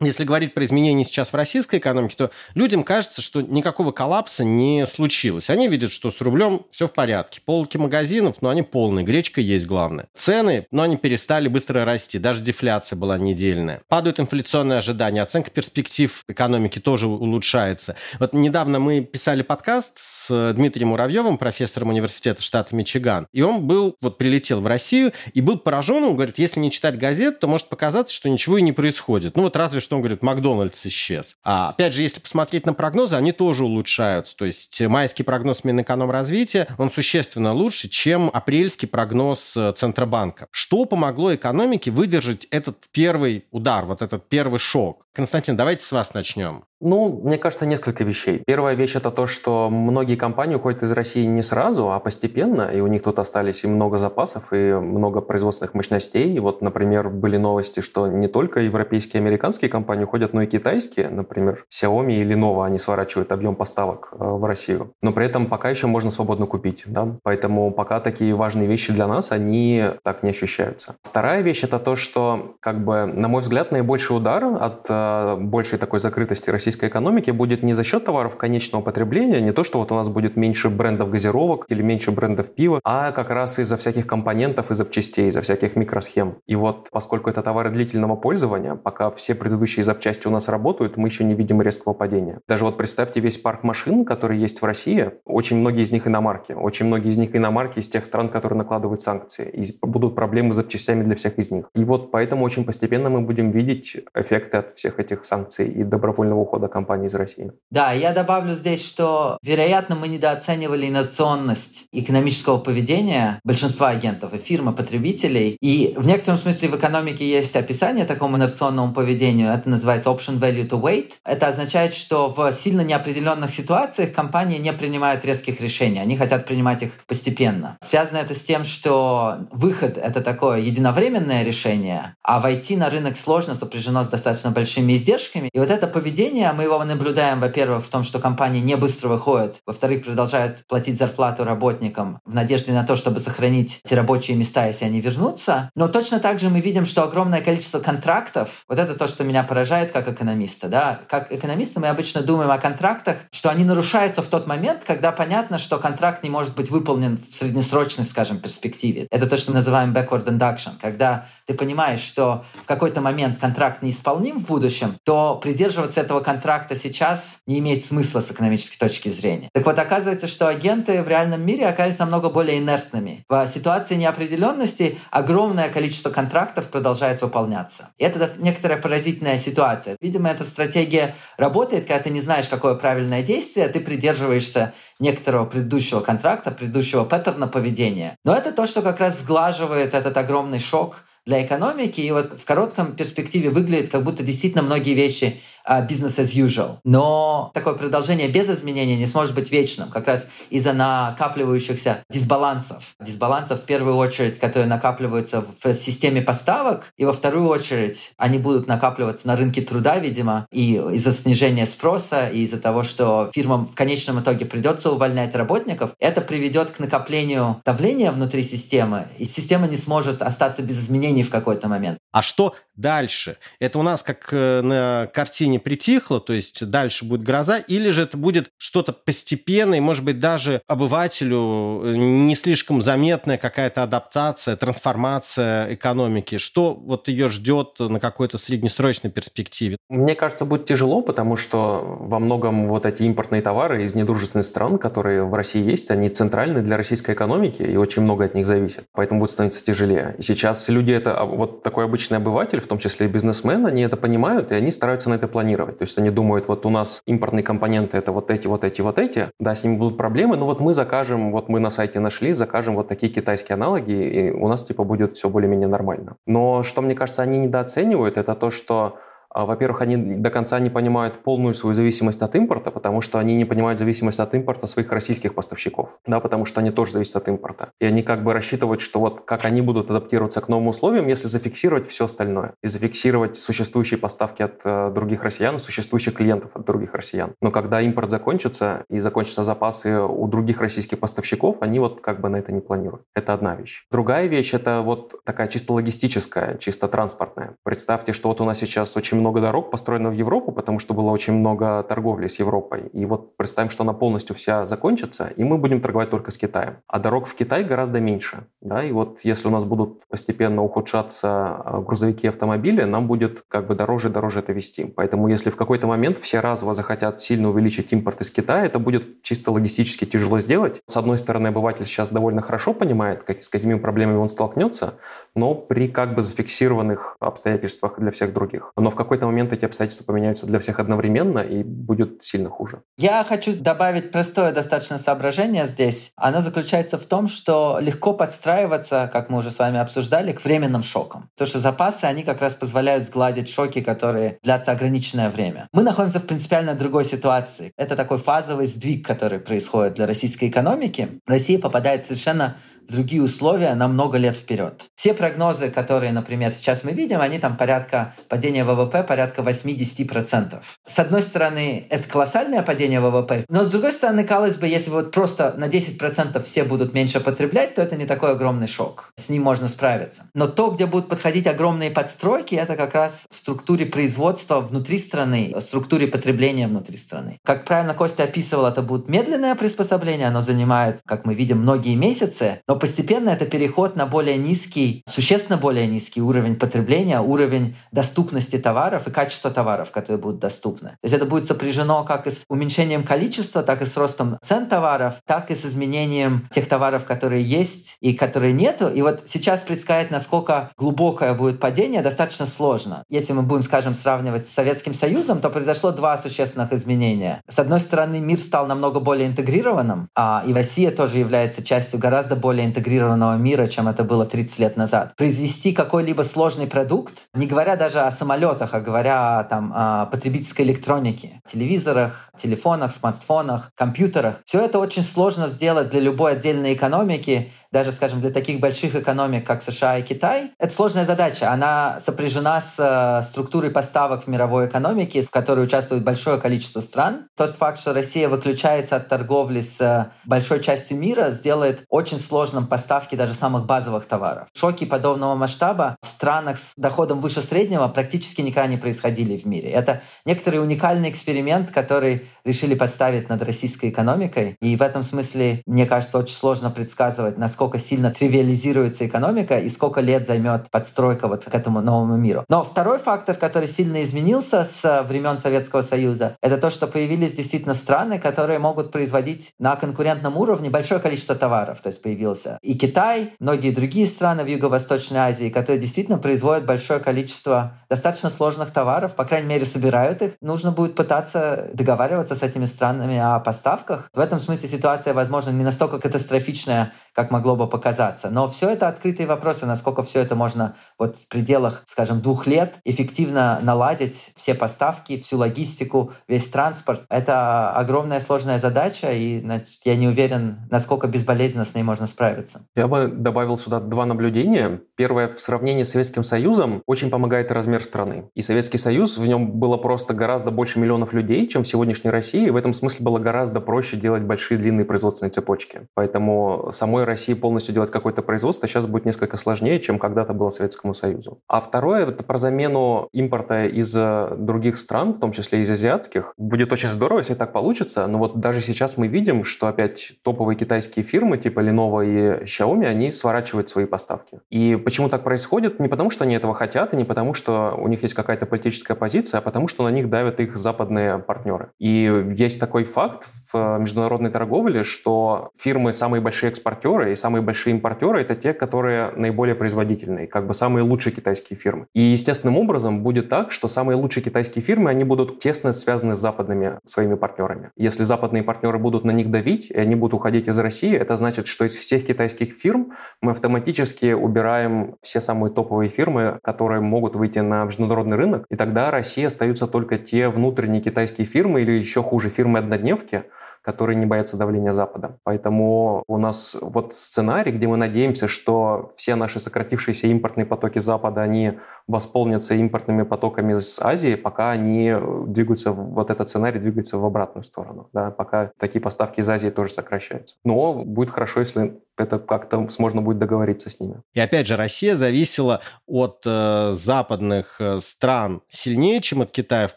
Если 0.00 0.24
говорить 0.24 0.54
про 0.54 0.64
изменения 0.64 1.04
сейчас 1.04 1.32
в 1.32 1.36
российской 1.36 1.78
экономике, 1.78 2.14
то 2.16 2.30
людям 2.54 2.84
кажется, 2.84 3.22
что 3.22 3.40
никакого 3.40 3.92
коллапса 3.92 4.44
не 4.44 4.86
случилось. 4.86 5.50
Они 5.50 5.68
видят, 5.68 5.92
что 5.92 6.10
с 6.10 6.20
рублем 6.20 6.62
все 6.70 6.88
в 6.88 6.92
порядке. 6.92 7.40
Полки 7.44 7.76
магазинов, 7.76 8.36
но 8.40 8.48
они 8.48 8.62
полные. 8.62 9.04
Гречка 9.04 9.40
есть 9.40 9.66
главное. 9.66 10.08
Цены, 10.14 10.66
но 10.70 10.82
они 10.82 10.96
перестали 10.96 11.48
быстро 11.48 11.84
расти. 11.84 12.18
Даже 12.18 12.42
дефляция 12.42 12.96
была 12.96 13.18
недельная. 13.18 13.82
Падают 13.88 14.20
инфляционные 14.20 14.78
ожидания. 14.78 15.22
Оценка 15.22 15.50
перспектив 15.50 16.24
экономики 16.28 16.78
тоже 16.78 17.06
улучшается. 17.06 17.96
Вот 18.18 18.34
недавно 18.34 18.78
мы 18.78 19.00
писали 19.02 19.42
подкаст 19.42 19.92
с 19.96 20.52
Дмитрием 20.54 20.88
Муравьевым, 20.88 21.38
профессором 21.38 21.88
университета 21.88 22.42
штата 22.42 22.74
Мичиган. 22.74 23.26
И 23.32 23.42
он 23.42 23.66
был, 23.66 23.96
вот 24.00 24.18
прилетел 24.18 24.60
в 24.60 24.66
Россию 24.66 25.12
и 25.32 25.40
был 25.40 25.58
поражен. 25.58 26.02
Он 26.04 26.14
говорит, 26.14 26.38
если 26.38 26.60
не 26.60 26.70
читать 26.70 26.98
газет, 26.98 27.40
то 27.40 27.46
может 27.46 27.68
показаться, 27.68 28.14
что 28.14 28.28
ничего 28.28 28.58
и 28.58 28.62
не 28.62 28.72
происходит. 28.72 29.36
Ну 29.36 29.42
вот 29.44 29.56
разве 29.56 29.80
что 29.80 29.93
он 29.94 30.00
говорит, 30.00 30.22
Макдональдс 30.22 30.86
исчез. 30.86 31.36
А 31.44 31.70
опять 31.70 31.94
же, 31.94 32.02
если 32.02 32.20
посмотреть 32.20 32.66
на 32.66 32.74
прогнозы, 32.74 33.16
они 33.16 33.32
тоже 33.32 33.64
улучшаются. 33.64 34.36
То 34.36 34.44
есть 34.44 34.80
майский 34.82 35.22
прогноз 35.22 35.64
Минэкономразвития, 35.64 36.68
он 36.78 36.90
существенно 36.90 37.52
лучше, 37.52 37.88
чем 37.88 38.30
апрельский 38.32 38.88
прогноз 38.88 39.56
э, 39.56 39.72
Центробанка. 39.72 40.46
Что 40.50 40.84
помогло 40.84 41.34
экономике 41.34 41.90
выдержать 41.90 42.46
этот 42.50 42.88
первый 42.92 43.46
удар, 43.50 43.84
вот 43.84 44.02
этот 44.02 44.28
первый 44.28 44.58
шок? 44.58 45.03
Константин, 45.16 45.56
давайте 45.56 45.84
с 45.84 45.92
вас 45.92 46.12
начнем. 46.12 46.64
Ну, 46.80 47.20
мне 47.22 47.38
кажется, 47.38 47.66
несколько 47.66 48.02
вещей. 48.02 48.42
Первая 48.44 48.74
вещь 48.74 48.96
это 48.96 49.12
то, 49.12 49.28
что 49.28 49.70
многие 49.70 50.16
компании 50.16 50.56
уходят 50.56 50.82
из 50.82 50.90
России 50.90 51.24
не 51.24 51.42
сразу, 51.42 51.92
а 51.92 52.00
постепенно, 52.00 52.62
и 52.62 52.80
у 52.80 52.88
них 52.88 53.04
тут 53.04 53.20
остались 53.20 53.62
и 53.62 53.68
много 53.68 53.96
запасов, 53.98 54.52
и 54.52 54.56
много 54.56 55.20
производственных 55.20 55.74
мощностей. 55.74 56.34
И 56.34 56.40
вот, 56.40 56.62
например, 56.62 57.10
были 57.10 57.36
новости, 57.36 57.78
что 57.78 58.08
не 58.08 58.26
только 58.26 58.58
европейские 58.60 59.22
и 59.22 59.24
американские 59.24 59.70
компании 59.70 60.02
уходят, 60.02 60.34
но 60.34 60.42
и 60.42 60.46
китайские, 60.46 61.08
например, 61.10 61.64
Xiaomi 61.72 62.16
и 62.16 62.24
Lenovo, 62.24 62.66
они 62.66 62.78
сворачивают 62.78 63.30
объем 63.30 63.54
поставок 63.54 64.08
э, 64.10 64.16
в 64.18 64.44
Россию. 64.44 64.92
Но 65.00 65.12
при 65.12 65.26
этом 65.26 65.46
пока 65.46 65.70
еще 65.70 65.86
можно 65.86 66.10
свободно 66.10 66.46
купить, 66.46 66.82
да? 66.86 67.16
Поэтому 67.22 67.70
пока 67.70 68.00
такие 68.00 68.34
важные 68.34 68.66
вещи 68.66 68.92
для 68.92 69.06
нас, 69.06 69.30
они 69.30 69.84
так 70.02 70.24
не 70.24 70.30
ощущаются. 70.30 70.96
Вторая 71.02 71.40
вещь 71.40 71.62
это 71.62 71.78
то, 71.78 71.94
что, 71.94 72.56
как 72.58 72.84
бы, 72.84 73.06
на 73.06 73.28
мой 73.28 73.42
взгляд, 73.42 73.70
наибольший 73.70 74.16
удар 74.16 74.44
от 74.44 74.86
э, 74.90 75.03
большей 75.38 75.78
такой 75.78 75.98
закрытости 75.98 76.50
российской 76.50 76.88
экономики 76.88 77.30
будет 77.30 77.62
не 77.62 77.74
за 77.74 77.84
счет 77.84 78.04
товаров 78.04 78.36
конечного 78.36 78.82
потребления, 78.82 79.40
не 79.40 79.52
то, 79.52 79.64
что 79.64 79.78
вот 79.78 79.92
у 79.92 79.94
нас 79.94 80.08
будет 80.08 80.36
меньше 80.36 80.68
брендов 80.68 81.10
газировок 81.10 81.66
или 81.68 81.82
меньше 81.82 82.10
брендов 82.10 82.54
пива, 82.54 82.80
а 82.84 83.12
как 83.12 83.30
раз 83.30 83.58
из-за 83.58 83.76
всяких 83.76 84.06
компонентов 84.06 84.70
и 84.70 84.74
запчастей, 84.74 85.28
из-за 85.28 85.40
всяких 85.40 85.76
микросхем. 85.76 86.36
И 86.46 86.56
вот 86.56 86.88
поскольку 86.90 87.30
это 87.30 87.42
товары 87.42 87.70
длительного 87.70 88.16
пользования, 88.16 88.74
пока 88.74 89.10
все 89.10 89.34
предыдущие 89.34 89.84
запчасти 89.84 90.26
у 90.26 90.30
нас 90.30 90.48
работают, 90.48 90.96
мы 90.96 91.08
еще 91.08 91.24
не 91.24 91.34
видим 91.34 91.62
резкого 91.62 91.94
падения. 91.94 92.40
Даже 92.48 92.64
вот 92.64 92.76
представьте 92.76 93.20
весь 93.20 93.38
парк 93.38 93.64
машин, 93.64 94.04
который 94.04 94.38
есть 94.38 94.62
в 94.62 94.64
России, 94.64 95.12
очень 95.24 95.58
многие 95.58 95.82
из 95.82 95.90
них 95.90 96.06
иномарки, 96.06 96.52
очень 96.52 96.86
многие 96.86 97.08
из 97.08 97.18
них 97.18 97.34
иномарки 97.34 97.78
из 97.78 97.88
тех 97.88 98.04
стран, 98.04 98.28
которые 98.28 98.58
накладывают 98.58 99.02
санкции, 99.02 99.48
и 99.48 99.64
будут 99.82 100.14
проблемы 100.14 100.52
с 100.52 100.56
запчастями 100.56 101.02
для 101.02 101.14
всех 101.14 101.38
из 101.38 101.50
них. 101.50 101.66
И 101.74 101.84
вот 101.84 102.10
поэтому 102.10 102.44
очень 102.44 102.64
постепенно 102.64 103.10
мы 103.10 103.20
будем 103.20 103.50
видеть 103.50 103.96
эффекты 104.14 104.58
от 104.58 104.70
всех 104.70 104.93
этих 104.98 105.24
санкций 105.24 105.68
и 105.68 105.84
добровольного 105.84 106.40
ухода 106.40 106.68
компаний 106.68 107.06
из 107.06 107.14
России. 107.14 107.52
Да, 107.70 107.92
я 107.92 108.12
добавлю 108.12 108.54
здесь, 108.54 108.84
что, 108.84 109.38
вероятно, 109.42 109.96
мы 109.96 110.08
недооценивали 110.08 110.88
инновационность 110.88 111.84
экономического 111.92 112.58
поведения 112.58 113.40
большинства 113.44 113.88
агентов 113.88 114.34
и 114.34 114.38
фирм, 114.38 114.74
потребителей. 114.74 115.56
И 115.60 115.94
в 115.96 116.06
некотором 116.06 116.38
смысле 116.38 116.68
в 116.68 116.76
экономике 116.76 117.28
есть 117.28 117.54
описание 117.56 118.04
такому 118.04 118.36
инновационному 118.36 118.92
поведению. 118.92 119.50
Это 119.50 119.68
называется 119.68 120.10
option 120.10 120.38
value 120.38 120.68
to 120.68 120.80
wait. 120.80 121.12
Это 121.24 121.48
означает, 121.48 121.94
что 121.94 122.28
в 122.28 122.52
сильно 122.52 122.82
неопределенных 122.82 123.50
ситуациях 123.50 124.12
компании 124.12 124.58
не 124.58 124.72
принимают 124.72 125.24
резких 125.24 125.60
решений. 125.60 126.00
Они 126.00 126.16
хотят 126.16 126.46
принимать 126.46 126.82
их 126.82 126.92
постепенно. 127.06 127.76
Связано 127.80 128.18
это 128.18 128.34
с 128.34 128.42
тем, 128.42 128.64
что 128.64 129.38
выход— 129.50 129.98
это 130.02 130.20
такое 130.20 130.60
единовременное 130.60 131.42
решение, 131.44 132.14
а 132.22 132.40
войти 132.40 132.76
на 132.76 132.90
рынок 132.90 133.16
сложно, 133.16 133.54
сопряжено 133.54 134.04
с 134.04 134.08
достаточно 134.08 134.50
большими 134.50 134.83
издержками. 134.92 135.48
И 135.52 135.58
вот 135.58 135.70
это 135.70 135.86
поведение 135.86 136.52
мы 136.52 136.64
его 136.64 136.82
наблюдаем, 136.84 137.40
во-первых, 137.40 137.84
в 137.84 137.88
том, 137.88 138.04
что 138.04 138.18
компании 138.18 138.60
не 138.60 138.76
быстро 138.76 139.08
выходят, 139.08 139.56
во-вторых, 139.66 140.04
продолжают 140.04 140.66
платить 140.68 140.98
зарплату 140.98 141.44
работникам 141.44 142.20
в 142.24 142.34
надежде 142.34 142.72
на 142.72 142.84
то, 142.84 142.96
чтобы 142.96 143.20
сохранить 143.20 143.80
эти 143.84 143.94
рабочие 143.94 144.36
места, 144.36 144.66
если 144.66 144.84
они 144.84 145.00
вернутся. 145.00 145.70
Но 145.74 145.88
точно 145.88 146.20
так 146.20 146.40
же 146.40 146.50
мы 146.50 146.60
видим, 146.60 146.86
что 146.86 147.02
огромное 147.02 147.40
количество 147.40 147.80
контрактов, 147.80 148.64
вот 148.68 148.78
это 148.78 148.94
то, 148.94 149.06
что 149.06 149.24
меня 149.24 149.42
поражает 149.42 149.92
как 149.92 150.08
экономиста, 150.08 150.68
да, 150.68 151.00
как 151.08 151.32
экономисты 151.32 151.80
мы 151.80 151.88
обычно 151.88 152.22
думаем 152.22 152.50
о 152.50 152.58
контрактах, 152.58 153.16
что 153.30 153.50
они 153.50 153.64
нарушаются 153.64 154.22
в 154.22 154.26
тот 154.26 154.46
момент, 154.46 154.82
когда 154.86 155.12
понятно, 155.12 155.58
что 155.58 155.78
контракт 155.78 156.22
не 156.22 156.30
может 156.30 156.54
быть 156.54 156.70
выполнен 156.70 157.18
в 157.30 157.34
среднесрочной, 157.34 158.04
скажем, 158.04 158.38
перспективе. 158.38 159.06
Это 159.10 159.26
то, 159.26 159.36
что 159.36 159.50
мы 159.50 159.56
называем 159.56 159.94
backward 159.94 160.26
induction, 160.26 160.72
когда 160.80 161.26
ты 161.46 161.54
понимаешь, 161.54 162.00
что 162.00 162.44
в 162.62 162.66
какой-то 162.66 163.00
момент 163.00 163.40
контракт 163.40 163.82
неисполним 163.82 164.38
в 164.38 164.46
будущем, 164.46 164.73
будущем, 164.74 164.98
то 165.04 165.36
придерживаться 165.36 166.00
этого 166.00 166.20
контракта 166.20 166.76
сейчас 166.76 167.38
не 167.46 167.58
имеет 167.58 167.84
смысла 167.84 168.20
с 168.20 168.30
экономической 168.30 168.78
точки 168.78 169.08
зрения. 169.08 169.48
Так 169.52 169.64
вот, 169.66 169.78
оказывается, 169.78 170.26
что 170.26 170.48
агенты 170.48 171.02
в 171.02 171.08
реальном 171.08 171.44
мире 171.44 171.66
оказываются 171.66 172.04
намного 172.04 172.30
более 172.30 172.58
инертными. 172.58 173.24
В 173.28 173.46
ситуации 173.46 173.94
неопределенности 173.94 174.98
огромное 175.10 175.68
количество 175.68 176.10
контрактов 176.10 176.68
продолжает 176.68 177.22
выполняться. 177.22 177.90
И 177.98 178.04
это 178.04 178.30
некоторая 178.38 178.80
поразительная 178.80 179.38
ситуация. 179.38 179.96
Видимо, 180.00 180.30
эта 180.30 180.44
стратегия 180.44 181.14
работает, 181.36 181.86
когда 181.86 182.02
ты 182.02 182.10
не 182.10 182.20
знаешь, 182.20 182.48
какое 182.48 182.74
правильное 182.74 183.22
действие, 183.22 183.68
ты 183.68 183.80
придерживаешься 183.80 184.72
некоторого 184.98 185.44
предыдущего 185.46 186.00
контракта, 186.00 186.50
предыдущего 186.50 187.04
паттерна 187.04 187.46
поведения. 187.48 188.16
Но 188.24 188.34
это 188.34 188.52
то, 188.52 188.66
что 188.66 188.82
как 188.82 189.00
раз 189.00 189.20
сглаживает 189.20 189.94
этот 189.94 190.16
огромный 190.16 190.58
шок 190.58 191.04
для 191.26 191.44
экономики, 191.44 192.00
и 192.00 192.10
вот 192.10 192.38
в 192.38 192.44
коротком 192.44 192.94
перспективе 192.94 193.50
выглядит, 193.50 193.90
как 193.90 194.04
будто 194.04 194.22
действительно 194.22 194.62
многие 194.62 194.94
вещи 194.94 195.40
бизнес 195.88 196.18
as 196.18 196.34
usual. 196.34 196.78
Но 196.84 197.50
такое 197.54 197.74
продолжение 197.74 198.28
без 198.28 198.48
изменений 198.48 198.96
не 198.96 199.06
сможет 199.06 199.34
быть 199.34 199.50
вечным, 199.50 199.88
как 199.90 200.06
раз 200.06 200.28
из-за 200.50 200.72
накапливающихся 200.72 202.02
дисбалансов. 202.10 202.94
Дисбалансов, 203.00 203.60
в 203.60 203.64
первую 203.64 203.96
очередь, 203.96 204.38
которые 204.38 204.68
накапливаются 204.68 205.44
в 205.62 205.74
системе 205.74 206.22
поставок, 206.22 206.92
и 206.96 207.04
во 207.04 207.12
вторую 207.12 207.48
очередь 207.48 208.12
они 208.16 208.38
будут 208.38 208.66
накапливаться 208.66 209.26
на 209.26 209.36
рынке 209.36 209.62
труда, 209.62 209.98
видимо, 209.98 210.46
и 210.52 210.74
из-за 210.92 211.12
снижения 211.12 211.66
спроса, 211.66 212.28
и 212.28 212.42
из-за 212.42 212.60
того, 212.60 212.82
что 212.82 213.30
фирмам 213.34 213.66
в 213.66 213.74
конечном 213.74 214.20
итоге 214.20 214.44
придется 214.46 214.90
увольнять 214.90 215.34
работников, 215.34 215.92
это 215.98 216.20
приведет 216.20 216.72
к 216.72 216.78
накоплению 216.78 217.60
давления 217.64 218.12
внутри 218.12 218.42
системы, 218.42 219.08
и 219.18 219.24
система 219.24 219.66
не 219.66 219.76
сможет 219.76 220.22
остаться 220.22 220.62
без 220.62 220.78
изменений 220.80 221.22
в 221.22 221.30
какой-то 221.30 221.68
момент. 221.68 221.98
А 222.12 222.22
что 222.22 222.54
дальше? 222.76 223.38
Это 223.58 223.78
у 223.78 223.82
нас 223.82 224.02
как 224.02 224.28
э, 224.32 224.60
на 224.62 225.08
картине 225.12 225.53
притихло, 225.58 226.20
то 226.20 226.32
есть 226.32 226.68
дальше 226.68 227.04
будет 227.04 227.22
гроза, 227.22 227.58
или 227.58 227.88
же 227.90 228.02
это 228.02 228.16
будет 228.16 228.50
что-то 228.56 228.92
постепенное, 228.92 229.80
может 229.80 230.04
быть, 230.04 230.18
даже 230.18 230.62
обывателю 230.66 231.82
э, 231.84 231.96
не 231.96 232.34
слишком 232.34 232.82
заметная 232.82 233.38
какая-то 233.38 233.82
адаптация, 233.82 234.56
трансформация 234.56 235.74
экономики? 235.74 236.38
Что 236.38 236.74
вот 236.74 237.08
ее 237.08 237.28
ждет 237.28 237.78
на 237.78 238.00
какой-то 238.00 238.38
среднесрочной 238.38 239.10
перспективе? 239.10 239.76
Мне 239.88 240.14
кажется, 240.14 240.44
будет 240.44 240.66
тяжело, 240.66 241.02
потому 241.02 241.36
что 241.36 241.82
во 242.00 242.18
многом 242.18 242.68
вот 242.68 242.86
эти 242.86 243.02
импортные 243.02 243.42
товары 243.42 243.84
из 243.84 243.94
недружественных 243.94 244.46
стран, 244.46 244.78
которые 244.78 245.24
в 245.24 245.34
России 245.34 245.62
есть, 245.62 245.90
они 245.90 246.08
центральны 246.08 246.62
для 246.62 246.76
российской 246.76 247.14
экономики, 247.14 247.62
и 247.62 247.76
очень 247.76 248.02
много 248.02 248.24
от 248.24 248.34
них 248.34 248.46
зависит. 248.46 248.84
Поэтому 248.92 249.20
будет 249.20 249.30
становиться 249.30 249.64
тяжелее. 249.64 250.14
И 250.18 250.22
сейчас 250.22 250.68
люди 250.68 250.92
это, 250.92 251.18
а, 251.18 251.24
вот 251.24 251.62
такой 251.62 251.84
обычный 251.84 252.18
обыватель, 252.18 252.60
в 252.60 252.66
том 252.66 252.78
числе 252.78 253.06
и 253.06 253.08
бизнесмен, 253.08 253.66
они 253.66 253.82
это 253.82 253.96
понимают, 253.96 254.50
и 254.50 254.54
они 254.54 254.70
стараются 254.70 255.10
на 255.10 255.14
это 255.14 255.28
планировать. 255.28 255.43
То 255.78 255.82
есть 255.82 255.98
они 255.98 256.10
думают, 256.10 256.48
вот 256.48 256.66
у 256.66 256.70
нас 256.70 257.02
импортные 257.06 257.42
компоненты 257.42 257.98
это 257.98 258.12
вот 258.12 258.30
эти, 258.30 258.46
вот 258.46 258.64
эти, 258.64 258.80
вот 258.80 258.98
эти, 258.98 259.30
да, 259.38 259.54
с 259.54 259.64
ними 259.64 259.76
будут 259.76 259.96
проблемы, 259.96 260.36
но 260.36 260.46
вот 260.46 260.60
мы 260.60 260.72
закажем, 260.72 261.32
вот 261.32 261.48
мы 261.48 261.60
на 261.60 261.70
сайте 261.70 262.00
нашли, 262.00 262.32
закажем 262.32 262.74
вот 262.74 262.88
такие 262.88 263.12
китайские 263.12 263.54
аналоги, 263.54 263.92
и 263.92 264.30
у 264.30 264.48
нас 264.48 264.62
типа 264.62 264.84
будет 264.84 265.12
все 265.12 265.28
более-менее 265.28 265.68
нормально. 265.68 266.16
Но 266.26 266.62
что, 266.62 266.82
мне 266.82 266.94
кажется, 266.94 267.22
они 267.22 267.38
недооценивают, 267.38 268.16
это 268.16 268.34
то, 268.34 268.50
что 268.50 268.98
во-первых, 269.34 269.80
они 269.82 269.96
до 269.96 270.30
конца 270.30 270.58
не 270.60 270.70
понимают 270.70 271.22
полную 271.22 271.54
свою 271.54 271.74
зависимость 271.74 272.22
от 272.22 272.34
импорта, 272.36 272.70
потому 272.70 273.00
что 273.00 273.18
они 273.18 273.34
не 273.34 273.44
понимают 273.44 273.78
зависимость 273.78 274.20
от 274.20 274.34
импорта 274.34 274.66
своих 274.66 274.92
российских 274.92 275.34
поставщиков, 275.34 275.98
да, 276.06 276.20
потому 276.20 276.46
что 276.46 276.60
они 276.60 276.70
тоже 276.70 276.92
зависят 276.92 277.16
от 277.16 277.28
импорта. 277.28 277.70
И 277.80 277.84
они 277.84 278.02
как 278.02 278.22
бы 278.22 278.32
рассчитывают, 278.32 278.80
что 278.80 279.00
вот 279.00 279.22
как 279.22 279.44
они 279.44 279.60
будут 279.60 279.90
адаптироваться 279.90 280.40
к 280.40 280.48
новым 280.48 280.68
условиям, 280.68 281.08
если 281.08 281.26
зафиксировать 281.26 281.88
все 281.88 282.04
остальное 282.04 282.54
и 282.62 282.68
зафиксировать 282.68 283.36
существующие 283.36 283.98
поставки 283.98 284.42
от 284.42 284.60
э, 284.64 284.92
других 284.94 285.22
россиян, 285.22 285.58
существующих 285.58 286.14
клиентов 286.14 286.52
от 286.54 286.64
других 286.64 286.94
россиян. 286.94 287.34
Но 287.40 287.50
когда 287.50 287.80
импорт 287.80 288.10
закончится 288.10 288.84
и 288.88 289.00
закончатся 289.00 289.42
запасы 289.42 290.00
у 290.00 290.26
других 290.28 290.60
российских 290.60 291.00
поставщиков, 291.00 291.56
они 291.60 291.78
вот 291.78 292.00
как 292.00 292.20
бы 292.20 292.28
на 292.28 292.36
это 292.36 292.52
не 292.52 292.60
планируют. 292.60 293.04
Это 293.14 293.34
одна 293.34 293.54
вещь. 293.54 293.86
Другая 293.90 294.26
вещь— 294.26 294.52
это 294.54 294.82
вот 294.82 295.14
такая 295.24 295.48
чисто 295.48 295.72
логистическая, 295.72 296.56
чисто 296.58 296.88
транспортная. 296.88 297.56
Представьте, 297.64 298.12
что 298.12 298.28
вот 298.28 298.40
у 298.40 298.44
нас 298.44 298.58
сейчас 298.58 298.96
очень 298.96 299.23
много 299.24 299.40
дорог 299.40 299.70
построено 299.70 300.10
в 300.10 300.12
Европу, 300.12 300.52
потому 300.52 300.78
что 300.78 300.92
было 300.92 301.10
очень 301.10 301.32
много 301.32 301.82
торговли 301.82 302.26
с 302.26 302.38
Европой. 302.38 302.82
И 302.92 303.06
вот 303.06 303.38
представим, 303.38 303.70
что 303.70 303.82
она 303.82 303.94
полностью 303.94 304.36
вся 304.36 304.66
закончится, 304.66 305.32
и 305.34 305.44
мы 305.44 305.56
будем 305.56 305.80
торговать 305.80 306.10
только 306.10 306.30
с 306.30 306.36
Китаем. 306.36 306.76
А 306.86 306.98
дорог 306.98 307.26
в 307.26 307.34
Китай 307.34 307.64
гораздо 307.64 308.00
меньше. 308.00 308.44
Да? 308.60 308.84
И 308.84 308.92
вот 308.92 309.20
если 309.24 309.48
у 309.48 309.50
нас 309.50 309.64
будут 309.64 310.06
постепенно 310.08 310.62
ухудшаться 310.62 311.28
а, 311.28 311.80
грузовики 311.80 312.26
и 312.26 312.28
автомобили, 312.28 312.84
нам 312.84 313.06
будет 313.06 313.44
как 313.48 313.66
бы 313.66 313.74
дороже 313.74 314.08
и 314.08 314.12
дороже 314.12 314.40
это 314.40 314.52
вести. 314.52 314.84
Поэтому 314.84 315.28
если 315.28 315.48
в 315.48 315.56
какой-то 315.56 315.86
момент 315.86 316.18
все 316.18 316.40
разово 316.40 316.74
захотят 316.74 317.20
сильно 317.20 317.48
увеличить 317.48 317.92
импорт 317.94 318.20
из 318.20 318.30
Китая, 318.30 318.66
это 318.66 318.78
будет 318.78 319.22
чисто 319.22 319.52
логистически 319.52 320.04
тяжело 320.04 320.38
сделать. 320.38 320.82
С 320.86 320.98
одной 320.98 321.16
стороны, 321.16 321.48
обыватель 321.48 321.86
сейчас 321.86 322.10
довольно 322.10 322.42
хорошо 322.42 322.74
понимает, 322.74 323.22
как, 323.22 323.40
с 323.40 323.48
какими 323.48 323.74
проблемами 323.74 324.18
он 324.18 324.28
столкнется, 324.28 324.94
но 325.34 325.54
при 325.54 325.88
как 325.88 326.14
бы 326.14 326.20
зафиксированных 326.22 327.16
обстоятельствах 327.20 327.98
для 327.98 328.10
всех 328.10 328.34
других. 328.34 328.72
Но 328.76 328.90
в 328.90 328.94
какой 328.94 329.13
какой-то 329.14 329.26
момент 329.26 329.52
эти 329.52 329.64
обстоятельства 329.64 330.04
поменяются 330.04 330.46
для 330.46 330.58
всех 330.58 330.80
одновременно 330.80 331.38
и 331.38 331.62
будет 331.62 332.24
сильно 332.24 332.50
хуже. 332.50 332.82
Я 332.98 333.24
хочу 333.24 333.54
добавить 333.54 334.10
простое 334.10 334.52
достаточно 334.52 334.98
соображение 334.98 335.68
здесь. 335.68 336.10
Оно 336.16 336.40
заключается 336.40 336.98
в 336.98 337.04
том, 337.04 337.28
что 337.28 337.78
легко 337.80 338.12
подстраиваться, 338.12 339.08
как 339.12 339.30
мы 339.30 339.38
уже 339.38 339.52
с 339.52 339.58
вами 339.60 339.78
обсуждали, 339.78 340.32
к 340.32 340.44
временным 340.44 340.82
шокам. 340.82 341.28
Потому 341.34 341.48
что 341.48 341.58
запасы, 341.60 342.06
они 342.06 342.24
как 342.24 342.40
раз 342.40 342.54
позволяют 342.54 343.04
сгладить 343.04 343.48
шоки, 343.48 343.80
которые 343.80 344.38
длятся 344.42 344.72
ограниченное 344.72 345.30
время. 345.30 345.68
Мы 345.72 345.82
находимся 345.82 346.18
в 346.18 346.26
принципиально 346.26 346.74
другой 346.74 347.04
ситуации. 347.04 347.72
Это 347.76 347.94
такой 347.94 348.18
фазовый 348.18 348.66
сдвиг, 348.66 349.06
который 349.06 349.38
происходит 349.38 349.94
для 349.94 350.06
российской 350.06 350.48
экономики. 350.48 351.20
Россия 351.26 351.60
попадает 351.60 352.04
совершенно 352.04 352.56
другие 352.88 353.22
условия 353.22 353.74
на 353.74 353.88
много 353.88 354.18
лет 354.18 354.36
вперед. 354.36 354.82
Все 354.94 355.14
прогнозы, 355.14 355.70
которые, 355.70 356.12
например, 356.12 356.52
сейчас 356.52 356.84
мы 356.84 356.92
видим, 356.92 357.20
они 357.20 357.38
там 357.38 357.56
порядка 357.56 358.14
падения 358.28 358.64
ВВП 358.64 359.02
порядка 359.02 359.42
8-10%. 359.42 360.60
С 360.86 360.98
одной 360.98 361.22
стороны, 361.22 361.86
это 361.90 362.08
колоссальное 362.08 362.62
падение 362.62 363.00
ВВП, 363.00 363.44
но 363.48 363.64
с 363.64 363.70
другой 363.70 363.92
стороны, 363.92 364.24
казалось 364.24 364.56
бы, 364.56 364.66
если 364.66 364.90
вот 364.90 365.10
просто 365.10 365.54
на 365.56 365.68
10% 365.68 366.42
все 366.42 366.64
будут 366.64 366.94
меньше 366.94 367.20
потреблять, 367.20 367.74
то 367.74 367.82
это 367.82 367.96
не 367.96 368.06
такой 368.06 368.32
огромный 368.32 368.66
шок. 368.66 369.10
С 369.16 369.28
ним 369.28 369.42
можно 369.42 369.68
справиться. 369.68 370.24
Но 370.34 370.48
то, 370.48 370.70
где 370.70 370.86
будут 370.86 371.08
подходить 371.08 371.46
огромные 371.46 371.90
подстройки, 371.90 372.54
это 372.54 372.76
как 372.76 372.94
раз 372.94 373.26
в 373.30 373.34
структуре 373.34 373.86
производства 373.86 374.60
внутри 374.60 374.98
страны, 374.98 375.52
в 375.54 375.60
структуре 375.60 376.06
потребления 376.06 376.66
внутри 376.66 376.96
страны. 376.96 377.38
Как 377.44 377.64
правильно 377.64 377.94
Костя 377.94 378.24
описывал, 378.24 378.66
это 378.66 378.82
будет 378.82 379.08
медленное 379.08 379.54
приспособление, 379.54 380.28
оно 380.28 380.40
занимает, 380.40 381.00
как 381.06 381.24
мы 381.24 381.34
видим, 381.34 381.58
многие 381.58 381.94
месяцы, 381.94 382.60
но 382.68 382.73
постепенно 382.76 383.30
это 383.30 383.46
переход 383.46 383.96
на 383.96 384.06
более 384.06 384.36
низкий, 384.36 385.02
существенно 385.08 385.58
более 385.58 385.86
низкий 385.86 386.20
уровень 386.20 386.56
потребления, 386.56 387.20
уровень 387.20 387.76
доступности 387.92 388.58
товаров 388.58 389.06
и 389.06 389.10
качества 389.10 389.50
товаров, 389.50 389.90
которые 389.90 390.20
будут 390.20 390.40
доступны. 390.40 390.90
То 390.90 391.04
есть 391.04 391.14
это 391.14 391.26
будет 391.26 391.46
сопряжено 391.46 392.04
как 392.04 392.26
и 392.26 392.30
с 392.30 392.44
уменьшением 392.48 393.04
количества, 393.04 393.62
так 393.62 393.82
и 393.82 393.84
с 393.84 393.96
ростом 393.96 394.38
цен 394.42 394.66
товаров, 394.66 395.14
так 395.26 395.50
и 395.50 395.54
с 395.54 395.64
изменением 395.64 396.48
тех 396.50 396.68
товаров, 396.68 397.04
которые 397.04 397.42
есть 397.44 397.96
и 398.00 398.12
которые 398.14 398.52
нету. 398.52 398.88
И 398.88 399.02
вот 399.02 399.22
сейчас 399.26 399.60
предсказать, 399.60 400.10
насколько 400.10 400.70
глубокое 400.76 401.34
будет 401.34 401.60
падение, 401.60 402.02
достаточно 402.02 402.46
сложно. 402.46 403.04
Если 403.08 403.32
мы 403.32 403.42
будем, 403.42 403.62
скажем, 403.62 403.94
сравнивать 403.94 404.46
с 404.46 404.52
Советским 404.52 404.94
Союзом, 404.94 405.40
то 405.40 405.50
произошло 405.50 405.92
два 405.92 406.16
существенных 406.16 406.72
изменения. 406.72 407.42
С 407.48 407.58
одной 407.58 407.80
стороны, 407.80 408.20
мир 408.20 408.38
стал 408.38 408.66
намного 408.66 409.00
более 409.00 409.28
интегрированным, 409.28 410.08
а 410.16 410.42
и 410.46 410.52
Россия 410.52 410.90
тоже 410.90 411.18
является 411.18 411.64
частью 411.64 411.98
гораздо 411.98 412.36
более 412.36 412.63
более 412.64 412.68
интегрированного 412.68 413.36
мира, 413.36 413.66
чем 413.66 413.88
это 413.88 414.04
было 414.04 414.24
30 414.24 414.58
лет 414.58 414.76
назад. 414.76 415.14
Произвести 415.16 415.72
какой-либо 415.72 416.22
сложный 416.22 416.66
продукт, 416.66 417.26
не 417.34 417.46
говоря 417.46 417.76
даже 417.76 418.00
о 418.00 418.10
самолетах, 418.10 418.74
а 418.74 418.80
говоря 418.80 419.44
там, 419.44 419.72
о 419.74 420.06
потребительской 420.06 420.64
электронике, 420.64 421.40
телевизорах, 421.46 422.30
телефонах, 422.36 422.92
смартфонах, 422.92 423.70
компьютерах, 423.74 424.36
все 424.44 424.64
это 424.64 424.78
очень 424.78 425.02
сложно 425.02 425.46
сделать 425.48 425.90
для 425.90 426.00
любой 426.00 426.32
отдельной 426.32 426.74
экономики, 426.74 427.52
даже, 427.74 427.90
скажем, 427.90 428.20
для 428.20 428.30
таких 428.30 428.60
больших 428.60 428.94
экономик, 428.94 429.44
как 429.44 429.60
США 429.62 429.98
и 429.98 430.02
Китай, 430.02 430.52
это 430.60 430.72
сложная 430.72 431.04
задача. 431.04 431.50
Она 431.50 431.98
сопряжена 431.98 432.60
с 432.60 432.76
э, 432.78 433.22
структурой 433.28 433.70
поставок 433.70 434.24
в 434.24 434.28
мировой 434.28 434.68
экономике, 434.68 435.22
в 435.22 435.30
которой 435.30 435.64
участвует 435.64 436.04
большое 436.04 436.38
количество 436.40 436.80
стран. 436.80 437.26
Тот 437.36 437.50
факт, 437.56 437.80
что 437.80 437.92
Россия 437.92 438.28
выключается 438.28 438.94
от 438.94 439.08
торговли 439.08 439.60
с 439.60 439.80
э, 439.80 440.06
большой 440.24 440.62
частью 440.62 440.98
мира, 440.98 441.30
сделает 441.30 441.84
очень 441.88 442.20
сложно 442.20 442.53
сложным 442.54 442.66
поставки 442.68 443.16
даже 443.16 443.34
самых 443.34 443.66
базовых 443.66 444.06
товаров. 444.06 444.46
Шоки 444.54 444.84
подобного 444.84 445.34
масштаба 445.34 445.96
в 446.00 446.06
странах 446.06 446.56
с 446.56 446.74
доходом 446.76 447.20
выше 447.20 447.42
среднего 447.42 447.88
практически 447.88 448.42
никогда 448.42 448.68
не 448.68 448.76
происходили 448.76 449.36
в 449.36 449.44
мире. 449.44 449.70
Это 449.70 450.02
некоторый 450.24 450.62
уникальный 450.62 451.10
эксперимент, 451.10 451.72
который 451.72 452.26
решили 452.44 452.76
поставить 452.76 453.28
над 453.28 453.42
российской 453.42 453.88
экономикой. 453.88 454.56
И 454.60 454.76
в 454.76 454.82
этом 454.82 455.02
смысле, 455.02 455.62
мне 455.66 455.86
кажется, 455.86 456.18
очень 456.18 456.36
сложно 456.36 456.70
предсказывать, 456.70 457.38
насколько 457.38 457.78
сильно 457.78 458.12
тривиализируется 458.12 459.04
экономика 459.04 459.58
и 459.58 459.68
сколько 459.68 460.00
лет 460.00 460.26
займет 460.26 460.70
подстройка 460.70 461.26
вот 461.26 461.44
к 461.44 461.54
этому 461.54 461.80
новому 461.80 462.16
миру. 462.16 462.44
Но 462.48 462.62
второй 462.62 462.98
фактор, 462.98 463.34
который 463.34 463.66
сильно 463.66 464.00
изменился 464.02 464.62
с 464.62 465.02
времен 465.08 465.38
Советского 465.38 465.82
Союза, 465.82 466.36
это 466.40 466.56
то, 466.58 466.70
что 466.70 466.86
появились 466.86 467.32
действительно 467.32 467.74
страны, 467.74 468.20
которые 468.20 468.60
могут 468.60 468.92
производить 468.92 469.50
на 469.58 469.74
конкурентном 469.74 470.36
уровне 470.36 470.70
большое 470.70 471.00
количество 471.00 471.34
товаров. 471.34 471.80
То 471.80 471.88
есть 471.88 472.00
появился 472.44 472.58
и 472.62 472.74
Китай, 472.74 473.34
многие 473.40 473.70
другие 473.70 474.06
страны 474.06 474.44
в 474.44 474.46
Юго-Восточной 474.46 475.18
Азии, 475.18 475.48
которые 475.48 475.80
действительно 475.80 476.18
производят 476.18 476.66
большое 476.66 477.00
количество 477.00 477.78
достаточно 477.88 478.30
сложных 478.30 478.70
товаров, 478.70 479.14
по 479.14 479.24
крайней 479.24 479.48
мере, 479.48 479.64
собирают 479.64 480.22
их. 480.22 480.32
Нужно 480.40 480.72
будет 480.72 480.94
пытаться 480.94 481.68
договариваться 481.74 482.34
с 482.34 482.42
этими 482.42 482.66
странами 482.66 483.18
о 483.18 483.38
поставках. 483.40 484.08
В 484.14 484.18
этом 484.18 484.40
смысле 484.40 484.68
ситуация, 484.68 485.14
возможно, 485.14 485.50
не 485.50 485.64
настолько 485.64 485.98
катастрофичная, 485.98 486.92
как 487.14 487.30
могло 487.30 487.56
бы 487.56 487.68
показаться. 487.68 488.30
Но 488.30 488.48
все 488.48 488.70
это 488.70 488.88
открытые 488.88 489.26
вопросы, 489.26 489.66
насколько 489.66 490.02
все 490.02 490.20
это 490.20 490.34
можно 490.34 490.74
вот 490.98 491.16
в 491.16 491.28
пределах, 491.28 491.82
скажем, 491.86 492.20
двух 492.20 492.46
лет 492.46 492.78
эффективно 492.84 493.58
наладить 493.62 494.32
все 494.36 494.54
поставки, 494.54 495.20
всю 495.20 495.38
логистику, 495.38 496.12
весь 496.28 496.48
транспорт. 496.48 497.04
Это 497.08 497.70
огромная 497.70 498.20
сложная 498.20 498.58
задача, 498.58 499.10
и 499.10 499.40
значит, 499.40 499.80
я 499.84 499.96
не 499.96 500.08
уверен, 500.08 500.58
насколько 500.70 501.06
безболезненно 501.06 501.64
с 501.64 501.74
ней 501.74 501.82
можно 501.82 502.06
справиться. 502.06 502.33
Я 502.76 502.88
бы 502.88 503.08
добавил 503.08 503.56
сюда 503.56 503.80
два 503.80 504.06
наблюдения. 504.06 504.80
Первое, 504.96 505.28
в 505.28 505.40
сравнении 505.40 505.82
с 505.82 505.90
Советским 505.90 506.24
Союзом 506.24 506.82
очень 506.86 507.10
помогает 507.10 507.50
размер 507.52 507.82
страны. 507.82 508.30
И 508.34 508.42
Советский 508.42 508.78
Союз, 508.78 509.18
в 509.18 509.26
нем 509.26 509.52
было 509.52 509.76
просто 509.76 510.14
гораздо 510.14 510.50
больше 510.50 510.78
миллионов 510.78 511.12
людей, 511.12 511.46
чем 511.48 511.62
в 511.62 511.68
сегодняшней 511.68 512.10
России. 512.10 512.46
И 512.46 512.50
в 512.50 512.56
этом 512.56 512.72
смысле 512.72 513.04
было 513.04 513.18
гораздо 513.18 513.60
проще 513.60 513.96
делать 513.96 514.22
большие 514.22 514.58
длинные 514.58 514.84
производственные 514.84 515.30
цепочки. 515.30 515.82
Поэтому 515.94 516.70
самой 516.72 517.04
России 517.04 517.34
полностью 517.34 517.74
делать 517.74 517.90
какое-то 517.90 518.22
производство 518.22 518.68
сейчас 518.68 518.86
будет 518.86 519.04
несколько 519.04 519.36
сложнее, 519.36 519.80
чем 519.80 519.98
когда-то 519.98 520.32
было 520.32 520.50
Советскому 520.50 520.94
Союзу. 520.94 521.38
А 521.48 521.60
второе, 521.60 522.06
это 522.06 522.22
про 522.24 522.38
замену 522.38 523.08
импорта 523.12 523.66
из 523.66 523.94
э, 523.96 524.34
других 524.36 524.78
стран, 524.78 525.14
в 525.14 525.20
том 525.20 525.32
числе 525.32 525.60
из 525.60 525.70
азиатских. 525.70 526.32
Будет 526.36 526.72
очень 526.72 526.88
здорово, 526.88 527.18
если 527.18 527.34
так 527.34 527.52
получится. 527.52 528.06
Но 528.06 528.18
вот 528.18 528.40
даже 528.40 528.60
сейчас 528.60 528.96
мы 528.96 529.08
видим, 529.08 529.44
что 529.44 529.68
опять 529.68 530.12
топовые 530.22 530.56
китайские 530.56 531.04
фирмы 531.04 531.38
типа 531.38 531.60
Lenovo 531.60 532.04
и 532.04 532.23
Xiaomi, 532.24 532.86
они 532.86 533.10
сворачивают 533.10 533.68
свои 533.68 533.86
поставки. 533.86 534.40
И 534.50 534.76
почему 534.76 535.08
так 535.08 535.24
происходит? 535.24 535.80
Не 535.80 535.88
потому, 535.88 536.10
что 536.10 536.24
они 536.24 536.34
этого 536.34 536.54
хотят, 536.54 536.92
и 536.92 536.96
не 536.96 537.04
потому, 537.04 537.34
что 537.34 537.74
у 537.78 537.88
них 537.88 538.02
есть 538.02 538.14
какая-то 538.14 538.46
политическая 538.46 538.94
позиция, 538.94 539.38
а 539.38 539.40
потому, 539.40 539.68
что 539.68 539.84
на 539.84 539.90
них 539.90 540.10
давят 540.10 540.40
их 540.40 540.56
западные 540.56 541.18
партнеры. 541.18 541.70
И 541.78 542.34
есть 542.36 542.60
такой 542.60 542.84
факт 542.84 543.26
в 543.52 543.78
международной 543.78 544.30
торговле, 544.30 544.84
что 544.84 545.50
фирмы 545.56 545.92
самые 545.92 546.20
большие 546.20 546.50
экспортеры 546.50 547.12
и 547.12 547.16
самые 547.16 547.42
большие 547.42 547.74
импортеры— 547.74 548.20
это 548.22 548.34
те, 548.34 548.52
которые 548.52 549.12
наиболее 549.16 549.54
производительные, 549.54 550.26
как 550.26 550.46
бы 550.46 550.54
самые 550.54 550.82
лучшие 550.82 551.12
китайские 551.12 551.56
фирмы. 551.56 551.86
И 551.94 552.00
естественным 552.00 552.56
образом 552.58 553.02
будет 553.02 553.28
так, 553.28 553.52
что 553.52 553.68
самые 553.68 553.96
лучшие 553.96 554.22
китайские 554.22 554.62
фирмы, 554.62 554.90
они 554.90 555.04
будут 555.04 555.38
тесно 555.38 555.72
связаны 555.72 556.14
с 556.14 556.18
западными 556.18 556.78
своими 556.84 557.14
партнерами. 557.14 557.70
Если 557.76 558.04
западные 558.04 558.42
партнеры 558.42 558.78
будут 558.78 559.04
на 559.04 559.10
них 559.10 559.30
давить, 559.30 559.70
и 559.70 559.78
они 559.78 559.94
будут 559.94 560.14
уходить 560.14 560.48
из 560.48 560.58
России, 560.58 560.96
это 560.96 561.16
значит, 561.16 561.46
что 561.46 561.64
из 561.64 561.76
всех 561.76 562.03
китайских 562.04 562.52
фирм 562.52 562.92
мы 563.20 563.32
автоматически 563.32 564.12
убираем 564.12 564.96
все 565.02 565.20
самые 565.20 565.52
топовые 565.52 565.88
фирмы, 565.88 566.38
которые 566.42 566.80
могут 566.80 567.16
выйти 567.16 567.40
на 567.40 567.64
международный 567.64 568.16
рынок, 568.16 568.46
и 568.50 568.56
тогда 568.56 568.90
России 568.90 569.24
остаются 569.24 569.66
только 569.66 569.98
те 569.98 570.28
внутренние 570.28 570.82
китайские 570.82 571.26
фирмы 571.26 571.62
или 571.62 571.72
еще 571.72 572.02
хуже 572.02 572.28
фирмы-однодневки, 572.28 573.24
которые 573.64 573.96
не 573.96 574.04
боятся 574.04 574.36
давления 574.36 574.72
Запада. 574.72 575.18
Поэтому 575.24 576.04
у 576.06 576.18
нас 576.18 576.54
вот 576.60 576.92
сценарий, 576.92 577.50
где 577.50 577.66
мы 577.66 577.78
надеемся, 577.78 578.28
что 578.28 578.92
все 578.94 579.14
наши 579.14 579.40
сократившиеся 579.40 580.06
импортные 580.08 580.44
потоки 580.44 580.78
Запада, 580.78 581.22
они 581.22 581.58
восполнятся 581.88 582.54
импортными 582.54 583.04
потоками 583.04 583.54
из 583.54 583.80
Азии, 583.80 584.16
пока 584.16 584.50
они 584.50 584.94
двигаются, 585.26 585.72
вот 585.72 586.10
этот 586.10 586.28
сценарий 586.28 586.60
двигается 586.60 586.98
в 586.98 587.06
обратную 587.06 587.42
сторону, 587.42 587.88
да, 587.94 588.10
пока 588.10 588.50
такие 588.58 588.82
поставки 588.82 589.20
из 589.20 589.28
Азии 589.30 589.48
тоже 589.48 589.72
сокращаются. 589.72 590.36
Но 590.44 590.74
будет 590.74 591.10
хорошо, 591.10 591.40
если 591.40 591.80
это 591.96 592.18
как-то 592.18 592.68
можно 592.78 593.02
будет 593.02 593.18
договориться 593.18 593.70
с 593.70 593.78
ними. 593.80 594.02
И 594.14 594.20
опять 594.20 594.46
же, 594.46 594.56
Россия 594.56 594.96
зависела 594.96 595.60
от 595.86 596.22
э, 596.26 596.74
западных 596.76 597.60
э, 597.60 597.78
стран 597.80 598.42
сильнее, 598.48 599.00
чем 599.00 599.22
от 599.22 599.30
Китая 599.30 599.68
в 599.68 599.76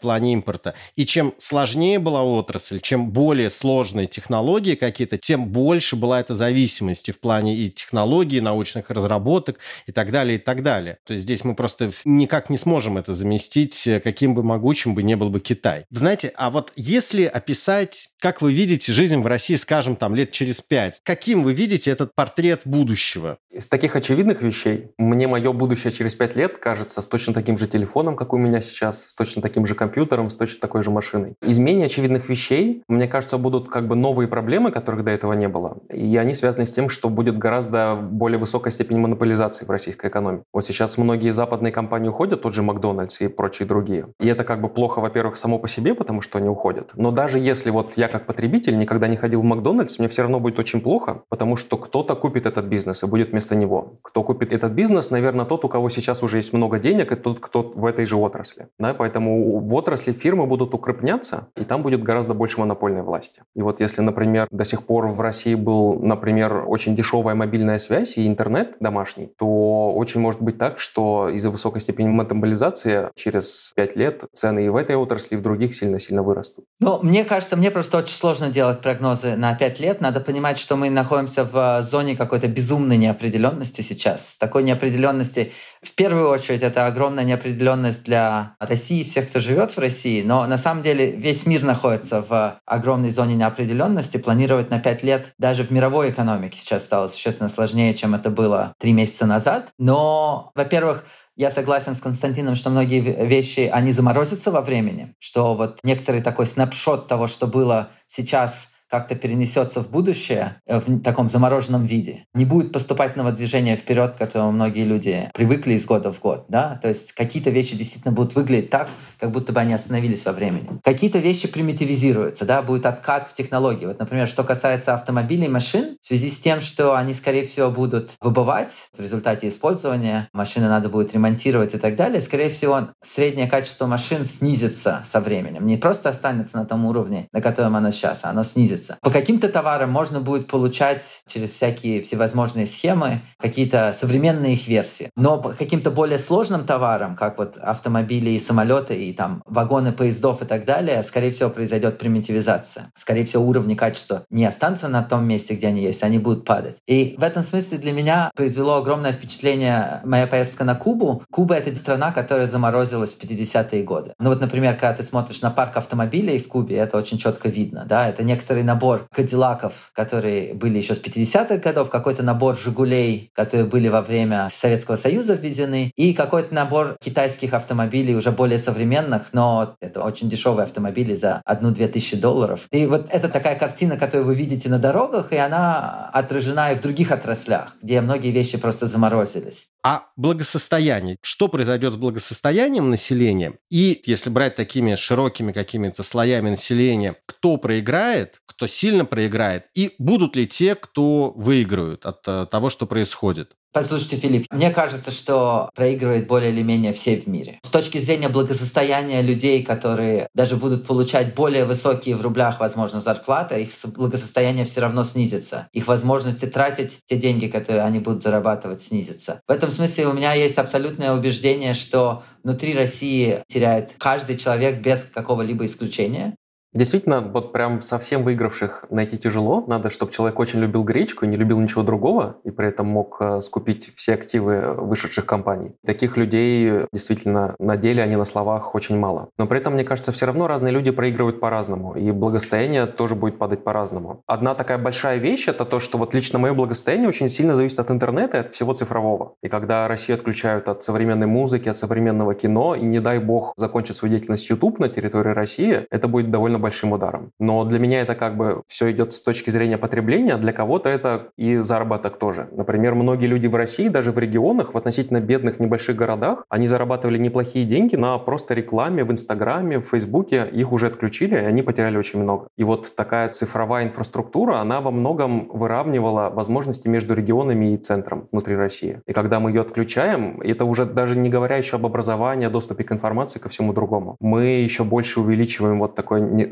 плане 0.00 0.32
импорта. 0.32 0.74
И 0.96 1.06
чем 1.06 1.34
сложнее 1.38 1.98
была 1.98 2.22
отрасль, 2.22 2.80
чем 2.80 3.10
более 3.10 3.50
сложные 3.50 4.06
технологии 4.06 4.74
какие-то, 4.74 5.18
тем 5.18 5.46
больше 5.46 5.96
была 5.96 6.20
эта 6.20 6.34
зависимость 6.34 7.08
и 7.08 7.12
в 7.12 7.20
плане 7.20 7.56
и 7.56 7.70
технологий, 7.70 8.38
и 8.38 8.40
научных 8.40 8.90
разработок 8.90 9.58
и 9.86 9.92
так 9.92 10.10
далее, 10.10 10.38
и 10.38 10.40
так 10.40 10.62
далее. 10.62 10.98
То 11.04 11.14
есть 11.14 11.24
здесь 11.24 11.44
мы 11.44 11.54
просто 11.54 11.90
никак 12.04 12.50
не 12.50 12.58
сможем 12.58 12.98
это 12.98 13.14
заместить, 13.14 13.86
э, 13.86 14.00
каким 14.00 14.34
бы 14.34 14.42
могучим 14.42 14.94
бы 14.94 15.02
не 15.02 15.14
был 15.14 15.30
бы 15.30 15.40
Китай. 15.40 15.86
Знаете, 15.90 16.32
а 16.36 16.50
вот 16.50 16.72
если 16.74 17.24
описать, 17.24 18.10
как 18.18 18.42
вы 18.42 18.52
видите 18.52 18.92
жизнь 18.92 19.18
в 19.18 19.26
России, 19.26 19.56
скажем, 19.56 19.96
там 19.96 20.14
лет 20.14 20.32
через 20.32 20.60
пять, 20.60 21.00
каким 21.04 21.42
вы 21.42 21.54
видите 21.54 21.90
этот 21.90 22.07
этот 22.08 22.14
портрет 22.14 22.62
будущего? 22.64 23.38
Из 23.50 23.68
таких 23.68 23.96
очевидных 23.96 24.42
вещей 24.42 24.90
мне 24.98 25.26
мое 25.26 25.52
будущее 25.52 25.92
через 25.92 26.14
пять 26.14 26.36
лет 26.36 26.58
кажется 26.58 27.02
с 27.02 27.06
точно 27.06 27.32
таким 27.32 27.56
же 27.56 27.66
телефоном, 27.66 28.16
как 28.16 28.32
у 28.32 28.36
меня 28.36 28.60
сейчас, 28.60 29.08
с 29.08 29.14
точно 29.14 29.42
таким 29.42 29.66
же 29.66 29.74
компьютером, 29.74 30.30
с 30.30 30.34
точно 30.34 30.60
такой 30.60 30.82
же 30.82 30.90
машиной. 30.90 31.34
Из 31.42 31.58
менее 31.58 31.86
очевидных 31.86 32.28
вещей, 32.28 32.82
мне 32.88 33.08
кажется, 33.08 33.38
будут 33.38 33.68
как 33.68 33.86
бы 33.86 33.94
новые 33.94 34.28
проблемы, 34.28 34.70
которых 34.70 35.04
до 35.04 35.10
этого 35.10 35.32
не 35.32 35.48
было. 35.48 35.78
И 35.92 36.16
они 36.16 36.34
связаны 36.34 36.66
с 36.66 36.70
тем, 36.70 36.88
что 36.88 37.08
будет 37.08 37.38
гораздо 37.38 37.96
более 37.96 38.38
высокая 38.38 38.70
степень 38.70 38.98
монополизации 38.98 39.64
в 39.64 39.70
российской 39.70 40.08
экономике. 40.08 40.44
Вот 40.52 40.64
сейчас 40.64 40.98
многие 40.98 41.30
западные 41.30 41.72
компании 41.72 42.08
уходят, 42.08 42.42
тот 42.42 42.54
же 42.54 42.62
Макдональдс 42.62 43.20
и 43.20 43.28
прочие 43.28 43.66
другие. 43.66 44.06
И 44.20 44.26
это 44.26 44.44
как 44.44 44.60
бы 44.60 44.68
плохо, 44.68 45.00
во-первых, 45.00 45.36
само 45.36 45.58
по 45.58 45.68
себе, 45.68 45.94
потому 45.94 46.20
что 46.22 46.38
они 46.38 46.48
уходят. 46.48 46.90
Но 46.94 47.10
даже 47.10 47.38
если 47.38 47.70
вот 47.70 47.96
я 47.96 48.08
как 48.08 48.26
потребитель 48.26 48.78
никогда 48.78 49.08
не 49.08 49.16
ходил 49.16 49.40
в 49.40 49.44
Макдональдс, 49.44 49.98
мне 49.98 50.08
все 50.08 50.22
равно 50.22 50.40
будет 50.40 50.58
очень 50.58 50.80
плохо, 50.80 51.22
потому 51.28 51.56
что 51.56 51.76
кто 51.76 51.97
кто-то 51.98 52.14
купит 52.14 52.46
этот 52.46 52.66
бизнес 52.66 53.02
и 53.02 53.06
будет 53.06 53.32
вместо 53.32 53.56
него. 53.56 53.98
Кто 54.02 54.22
купит 54.22 54.52
этот 54.52 54.70
бизнес, 54.70 55.10
наверное, 55.10 55.44
тот, 55.44 55.64
у 55.64 55.68
кого 55.68 55.88
сейчас 55.88 56.22
уже 56.22 56.36
есть 56.36 56.52
много 56.52 56.78
денег, 56.78 57.10
и 57.10 57.16
тот, 57.16 57.40
кто 57.40 57.72
в 57.74 57.84
этой 57.84 58.04
же 58.04 58.14
отрасли. 58.14 58.68
Да, 58.78 58.94
поэтому 58.94 59.58
в 59.58 59.74
отрасли 59.74 60.12
фирмы 60.12 60.46
будут 60.46 60.74
укрепняться, 60.74 61.48
и 61.56 61.64
там 61.64 61.82
будет 61.82 62.04
гораздо 62.04 62.34
больше 62.34 62.60
монопольной 62.60 63.02
власти. 63.02 63.42
И 63.56 63.62
вот 63.62 63.80
если, 63.80 64.00
например, 64.00 64.46
до 64.52 64.64
сих 64.64 64.86
пор 64.86 65.08
в 65.08 65.20
России 65.20 65.56
был, 65.56 65.98
например, 66.00 66.66
очень 66.68 66.94
дешевая 66.94 67.34
мобильная 67.34 67.78
связь 67.78 68.16
и 68.16 68.28
интернет 68.28 68.76
домашний, 68.78 69.32
то 69.36 69.92
очень 69.92 70.20
может 70.20 70.40
быть 70.40 70.56
так, 70.56 70.78
что 70.78 71.28
из-за 71.30 71.50
высокой 71.50 71.80
степени 71.80 72.06
монополизации 72.06 73.10
через 73.16 73.72
пять 73.74 73.96
лет 73.96 74.22
цены 74.32 74.66
и 74.66 74.68
в 74.68 74.76
этой 74.76 74.94
отрасли, 74.94 75.34
и 75.34 75.38
в 75.38 75.42
других 75.42 75.74
сильно-сильно 75.74 76.22
вырастут. 76.22 76.64
Ну, 76.78 77.00
мне 77.02 77.24
кажется, 77.24 77.56
мне 77.56 77.72
просто 77.72 77.98
очень 77.98 78.14
сложно 78.14 78.50
делать 78.50 78.82
прогнозы 78.82 79.34
на 79.34 79.56
пять 79.56 79.80
лет. 79.80 80.00
Надо 80.00 80.20
понимать, 80.20 80.58
что 80.58 80.76
мы 80.76 80.90
находимся 80.90 81.44
в 81.44 81.87
зоне 81.88 82.16
какой-то 82.16 82.48
безумной 82.48 82.96
неопределенности 82.96 83.80
сейчас. 83.80 84.36
Такой 84.38 84.62
неопределенности, 84.62 85.52
в 85.82 85.92
первую 85.92 86.28
очередь, 86.28 86.62
это 86.62 86.86
огромная 86.86 87.24
неопределенность 87.24 88.04
для 88.04 88.56
России, 88.58 89.04
всех, 89.04 89.28
кто 89.28 89.40
живет 89.40 89.72
в 89.72 89.78
России, 89.78 90.22
но 90.22 90.46
на 90.46 90.58
самом 90.58 90.82
деле 90.82 91.10
весь 91.10 91.46
мир 91.46 91.62
находится 91.64 92.22
в 92.22 92.60
огромной 92.64 93.10
зоне 93.10 93.34
неопределенности. 93.34 94.16
Планировать 94.16 94.70
на 94.70 94.80
пять 94.80 95.02
лет 95.02 95.34
даже 95.38 95.64
в 95.64 95.70
мировой 95.70 96.10
экономике 96.10 96.58
сейчас 96.58 96.84
стало 96.84 97.08
существенно 97.08 97.48
сложнее, 97.48 97.94
чем 97.94 98.14
это 98.14 98.30
было 98.30 98.74
три 98.78 98.92
месяца 98.92 99.26
назад. 99.26 99.68
Но, 99.78 100.50
во-первых, 100.54 101.04
я 101.36 101.52
согласен 101.52 101.94
с 101.94 102.00
Константином, 102.00 102.56
что 102.56 102.68
многие 102.68 103.00
вещи, 103.00 103.70
они 103.72 103.92
заморозятся 103.92 104.50
во 104.50 104.60
времени, 104.60 105.14
что 105.20 105.54
вот 105.54 105.78
некоторый 105.84 106.20
такой 106.20 106.46
снапшот 106.46 107.06
того, 107.06 107.28
что 107.28 107.46
было 107.46 107.90
сейчас 108.08 108.72
как-то 108.88 109.14
перенесется 109.14 109.82
в 109.82 109.90
будущее 109.90 110.60
э, 110.66 110.78
в 110.78 111.00
таком 111.02 111.28
замороженном 111.28 111.84
виде. 111.86 112.24
Не 112.34 112.44
будет 112.44 112.72
поступательного 112.72 113.32
движения 113.32 113.76
вперед, 113.76 114.14
к 114.14 114.18
которому 114.18 114.52
многие 114.52 114.84
люди 114.84 115.30
привыкли 115.34 115.74
из 115.74 115.84
года 115.84 116.12
в 116.12 116.20
год. 116.20 116.46
Да? 116.48 116.78
То 116.82 116.88
есть 116.88 117.12
какие-то 117.12 117.50
вещи 117.50 117.76
действительно 117.76 118.12
будут 118.12 118.34
выглядеть 118.34 118.70
так, 118.70 118.88
как 119.18 119.30
будто 119.30 119.52
бы 119.52 119.60
они 119.60 119.74
остановились 119.74 120.24
во 120.24 120.32
времени. 120.32 120.80
Какие-то 120.82 121.18
вещи 121.18 121.48
примитивизируются, 121.48 122.44
да? 122.44 122.62
будет 122.62 122.86
откат 122.86 123.28
в 123.28 123.34
технологии. 123.34 123.86
Вот, 123.86 123.98
например, 123.98 124.26
что 124.26 124.44
касается 124.44 124.94
автомобилей 124.94 125.46
и 125.46 125.48
машин, 125.48 125.96
в 126.00 126.06
связи 126.06 126.30
с 126.30 126.38
тем, 126.38 126.60
что 126.60 126.96
они, 126.96 127.12
скорее 127.12 127.46
всего, 127.46 127.70
будут 127.70 128.12
выбывать 128.20 128.88
в 128.96 129.00
результате 129.00 129.48
использования, 129.48 130.28
машины 130.32 130.68
надо 130.68 130.88
будет 130.88 131.12
ремонтировать 131.12 131.74
и 131.74 131.78
так 131.78 131.96
далее, 131.96 132.20
скорее 132.20 132.48
всего, 132.48 132.88
среднее 133.02 133.48
качество 133.48 133.86
машин 133.86 134.24
снизится 134.24 135.02
со 135.04 135.20
временем. 135.20 135.66
Не 135.66 135.76
просто 135.76 136.08
останется 136.08 136.56
на 136.56 136.64
том 136.64 136.84
уровне, 136.86 137.28
на 137.32 137.42
котором 137.42 137.76
оно 137.76 137.90
сейчас, 137.90 138.24
а 138.24 138.30
оно 138.30 138.42
снизится 138.44 138.77
снизится. 138.78 138.98
По 139.02 139.10
каким-то 139.10 139.48
товарам 139.48 139.90
можно 139.90 140.20
будет 140.20 140.46
получать 140.46 141.22
через 141.26 141.50
всякие 141.50 142.02
всевозможные 142.02 142.66
схемы 142.66 143.20
какие-то 143.38 143.92
современные 143.92 144.54
их 144.54 144.68
версии. 144.68 145.10
Но 145.16 145.38
по 145.38 145.50
каким-то 145.50 145.90
более 145.90 146.18
сложным 146.18 146.64
товарам, 146.64 147.16
как 147.16 147.38
вот 147.38 147.56
автомобили 147.56 148.30
и 148.30 148.40
самолеты, 148.40 148.94
и 148.94 149.12
там 149.12 149.42
вагоны 149.46 149.92
поездов 149.92 150.42
и 150.42 150.44
так 150.44 150.64
далее, 150.64 151.02
скорее 151.02 151.30
всего, 151.30 151.50
произойдет 151.50 151.98
примитивизация. 151.98 152.90
Скорее 152.94 153.24
всего, 153.24 153.44
уровни 153.44 153.74
качества 153.74 154.24
не 154.30 154.46
останутся 154.46 154.88
на 154.88 155.02
том 155.02 155.24
месте, 155.24 155.54
где 155.54 155.68
они 155.68 155.82
есть, 155.82 156.02
они 156.02 156.18
будут 156.18 156.44
падать. 156.44 156.76
И 156.86 157.14
в 157.18 157.22
этом 157.22 157.42
смысле 157.42 157.78
для 157.78 157.92
меня 157.92 158.30
произвело 158.34 158.76
огромное 158.76 159.12
впечатление 159.12 160.00
моя 160.04 160.26
поездка 160.26 160.64
на 160.64 160.74
Кубу. 160.74 161.22
Куба— 161.30 161.54
это 161.56 161.74
страна, 161.76 162.12
которая 162.12 162.46
заморозилась 162.46 163.14
в 163.14 163.20
50-е 163.20 163.82
годы. 163.82 164.12
Ну 164.18 164.30
вот, 164.30 164.40
например, 164.40 164.74
когда 164.74 164.94
ты 164.94 165.02
смотришь 165.02 165.42
на 165.42 165.50
парк 165.50 165.76
автомобилей 165.76 166.38
в 166.38 166.48
Кубе, 166.48 166.76
это 166.76 166.96
очень 166.96 167.18
четко 167.18 167.48
видно. 167.48 167.84
Да? 167.86 168.08
Это 168.08 168.22
некоторый 168.22 168.62
набор 168.68 169.08
кадиллаков, 169.12 169.90
которые 169.94 170.54
были 170.54 170.78
еще 170.78 170.94
с 170.94 171.00
50-х 171.00 171.56
годов, 171.56 171.90
какой-то 171.90 172.22
набор 172.22 172.56
«Жигулей», 172.56 173.30
которые 173.34 173.66
были 173.66 173.88
во 173.88 174.02
время 174.02 174.48
Советского 174.50 174.96
Союза 174.96 175.34
введены, 175.34 175.90
и 175.96 176.12
какой-то 176.12 176.54
набор 176.54 176.96
китайских 177.00 177.54
автомобилей 177.54 178.14
уже 178.14 178.30
более 178.30 178.58
современных, 178.58 179.28
но 179.32 179.74
это 179.80 180.02
очень 180.02 180.28
дешевые 180.28 180.64
автомобили 180.64 181.14
за 181.14 181.40
одну-две 181.44 181.88
тысячи 181.88 182.16
долларов. 182.16 182.66
И 182.70 182.86
вот 182.86 183.08
это 183.10 183.28
такая 183.28 183.58
картина, 183.58 183.96
которую 183.96 184.26
вы 184.26 184.34
видите 184.34 184.68
на 184.68 184.78
дорогах, 184.78 185.32
и 185.32 185.36
она 185.36 186.10
отражена 186.12 186.72
и 186.72 186.76
в 186.76 186.80
других 186.82 187.10
отраслях, 187.10 187.74
где 187.82 188.00
многие 188.00 188.30
вещи 188.30 188.58
просто 188.58 188.86
заморозились. 188.86 189.68
А 189.90 190.10
благосостояние? 190.16 191.16
Что 191.22 191.48
произойдет 191.48 191.94
с 191.94 191.96
благосостоянием 191.96 192.90
населения? 192.90 193.54
И 193.70 194.02
если 194.04 194.28
брать 194.28 194.54
такими 194.54 194.96
широкими 194.96 195.50
какими-то 195.50 196.02
слоями 196.02 196.50
населения, 196.50 197.16
кто 197.24 197.56
проиграет, 197.56 198.42
кто 198.44 198.66
сильно 198.66 199.06
проиграет, 199.06 199.64
и 199.74 199.94
будут 199.98 200.36
ли 200.36 200.46
те, 200.46 200.74
кто 200.74 201.32
выиграют 201.34 202.04
от 202.04 202.18
э, 202.28 202.46
того, 202.50 202.68
что 202.68 202.84
происходит? 202.84 203.56
Послушайте, 203.72 204.16
Филипп, 204.16 204.46
мне 204.50 204.70
кажется, 204.70 205.10
что 205.10 205.70
проигрывает 205.74 206.26
более 206.26 206.50
или 206.50 206.62
менее 206.62 206.92
все 206.94 207.16
в 207.16 207.26
мире. 207.26 207.58
С 207.62 207.70
точки 207.70 207.98
зрения 207.98 208.28
благосостояния 208.28 209.20
людей, 209.20 209.62
которые 209.62 210.28
даже 210.34 210.56
будут 210.56 210.86
получать 210.86 211.34
более 211.34 211.66
высокие 211.66 212.16
в 212.16 212.22
рублях, 212.22 212.60
возможно, 212.60 213.00
зарплаты, 213.00 213.62
их 213.62 213.70
благосостояние 213.94 214.64
все 214.64 214.80
равно 214.80 215.04
снизится. 215.04 215.68
Их 215.72 215.86
возможности 215.86 216.46
тратить 216.46 217.00
те 217.04 217.16
деньги, 217.16 217.46
которые 217.46 217.82
они 217.82 217.98
будут 217.98 218.22
зарабатывать, 218.22 218.80
снизится. 218.80 219.42
В 219.46 219.52
этом 219.52 219.70
смысле 219.70 220.06
у 220.06 220.12
меня 220.14 220.32
есть 220.32 220.58
абсолютное 220.58 221.12
убеждение, 221.12 221.74
что 221.74 222.22
внутри 222.42 222.74
России 222.74 223.42
теряет 223.48 223.92
каждый 223.98 224.38
человек 224.38 224.80
без 224.80 225.04
какого-либо 225.04 225.66
исключения. 225.66 226.34
Действительно, 226.74 227.20
вот 227.20 227.52
прям 227.52 227.80
совсем 227.80 228.24
выигравших 228.24 228.84
найти 228.90 229.16
тяжело. 229.16 229.64
Надо, 229.66 229.88
чтобы 229.88 230.12
человек 230.12 230.38
очень 230.38 230.60
любил 230.60 230.84
гречку 230.84 231.24
и 231.24 231.28
не 231.28 231.36
любил 231.36 231.58
ничего 231.60 231.82
другого, 231.82 232.36
и 232.44 232.50
при 232.50 232.68
этом 232.68 232.86
мог 232.86 233.16
э, 233.20 233.40
скупить 233.40 233.90
все 233.96 234.14
активы 234.14 234.74
вышедших 234.74 235.24
компаний. 235.24 235.72
Таких 235.84 236.16
людей 236.16 236.86
действительно 236.92 237.54
на 237.58 237.76
деле, 237.76 238.02
они 238.02 238.16
на 238.16 238.24
словах 238.24 238.74
очень 238.74 238.98
мало. 238.98 239.30
Но 239.38 239.46
при 239.46 239.58
этом, 239.58 239.74
мне 239.74 239.84
кажется, 239.84 240.12
все 240.12 240.26
равно 240.26 240.46
разные 240.46 240.72
люди 240.72 240.90
проигрывают 240.90 241.40
по-разному, 241.40 241.94
и 241.94 242.10
благосостояние 242.10 242.86
тоже 242.86 243.14
будет 243.14 243.38
падать 243.38 243.64
по-разному. 243.64 244.22
Одна 244.26 244.54
такая 244.54 244.76
большая 244.76 245.18
вещь— 245.18 245.46
это 245.48 245.64
то, 245.64 245.80
что 245.80 245.96
вот 245.96 246.12
лично 246.12 246.38
мое 246.38 246.52
благосостояние 246.52 247.08
очень 247.08 247.28
сильно 247.28 247.56
зависит 247.56 247.78
от 247.78 247.90
интернета 247.90 248.36
и 248.36 248.40
от 248.40 248.54
всего 248.54 248.74
цифрового. 248.74 249.34
И 249.42 249.48
когда 249.48 249.88
Россию 249.88 250.18
отключают 250.18 250.68
от 250.68 250.82
современной 250.82 251.26
музыки, 251.26 251.68
от 251.70 251.76
современного 251.78 252.34
кино, 252.34 252.74
и 252.74 252.84
не 252.84 253.00
дай 253.00 253.18
бог 253.18 253.54
закончит 253.56 253.96
свою 253.96 254.12
деятельность 254.12 254.50
YouTube 254.50 254.78
на 254.78 254.88
территории 254.88 255.32
России, 255.32 255.86
это 255.90 256.08
будет 256.08 256.30
довольно 256.30 256.57
довольно 256.58 256.68
большим 256.68 256.92
ударом. 256.92 257.32
Но 257.38 257.64
для 257.64 257.78
меня 257.78 258.00
это 258.00 258.14
как 258.14 258.36
бы 258.36 258.62
все 258.66 258.90
идет 258.90 259.12
с 259.12 259.22
точки 259.22 259.50
зрения 259.50 259.78
потребления, 259.78 260.36
для 260.36 260.52
кого-то 260.52 260.88
это 260.88 261.28
и 261.38 261.58
заработок 261.58 262.18
тоже. 262.18 262.48
Например, 262.52 262.94
многие 262.94 263.26
люди 263.26 263.46
в 263.46 263.54
России, 263.54 263.88
даже 263.88 264.12
в 264.12 264.18
регионах, 264.18 264.74
в 264.74 264.78
относительно 264.78 265.20
бедных 265.20 265.60
небольших 265.60 265.96
городах, 265.96 266.44
они 266.50 266.66
зарабатывали 266.66 267.18
неплохие 267.18 267.64
деньги 267.64 267.96
на 267.96 268.18
просто 268.18 268.54
рекламе 268.54 269.04
в 269.04 269.10
Инстаграме, 269.10 269.78
в 269.78 269.84
Фейсбуке, 269.84 270.46
их 270.60 270.72
уже 270.72 270.86
отключили, 270.86 271.34
и 271.34 271.46
они 271.46 271.62
потеряли 271.62 271.98
очень 271.98 272.22
много. 272.22 272.48
И 272.58 272.64
вот 272.64 272.94
такая 272.96 273.28
цифровая 273.28 273.84
инфраструктура, 273.84 274.60
она 274.60 274.80
во 274.80 274.90
многом 274.90 275.48
выравнивала 275.52 276.30
возможности 276.30 276.88
между 276.88 277.14
регионами 277.14 277.74
и 277.74 277.76
центром 277.76 278.26
внутри 278.32 278.56
России. 278.56 279.00
И 279.06 279.12
когда 279.12 279.40
мы 279.40 279.50
ее 279.50 279.60
отключаем, 279.60 280.40
это 280.40 280.64
уже 280.64 280.84
даже 280.84 281.16
не 281.16 281.30
говоря 281.30 281.56
еще 281.56 281.76
об 281.76 281.86
образовании, 281.86 282.48
доступе 282.48 282.84
к 282.84 282.92
информации, 282.92 283.38
ко 283.38 283.48
всему 283.48 283.72
другому, 283.72 284.16
мы 284.20 284.64
еще 284.64 284.84
больше 284.84 285.20
увеличиваем 285.20 285.78
вот 285.78 285.94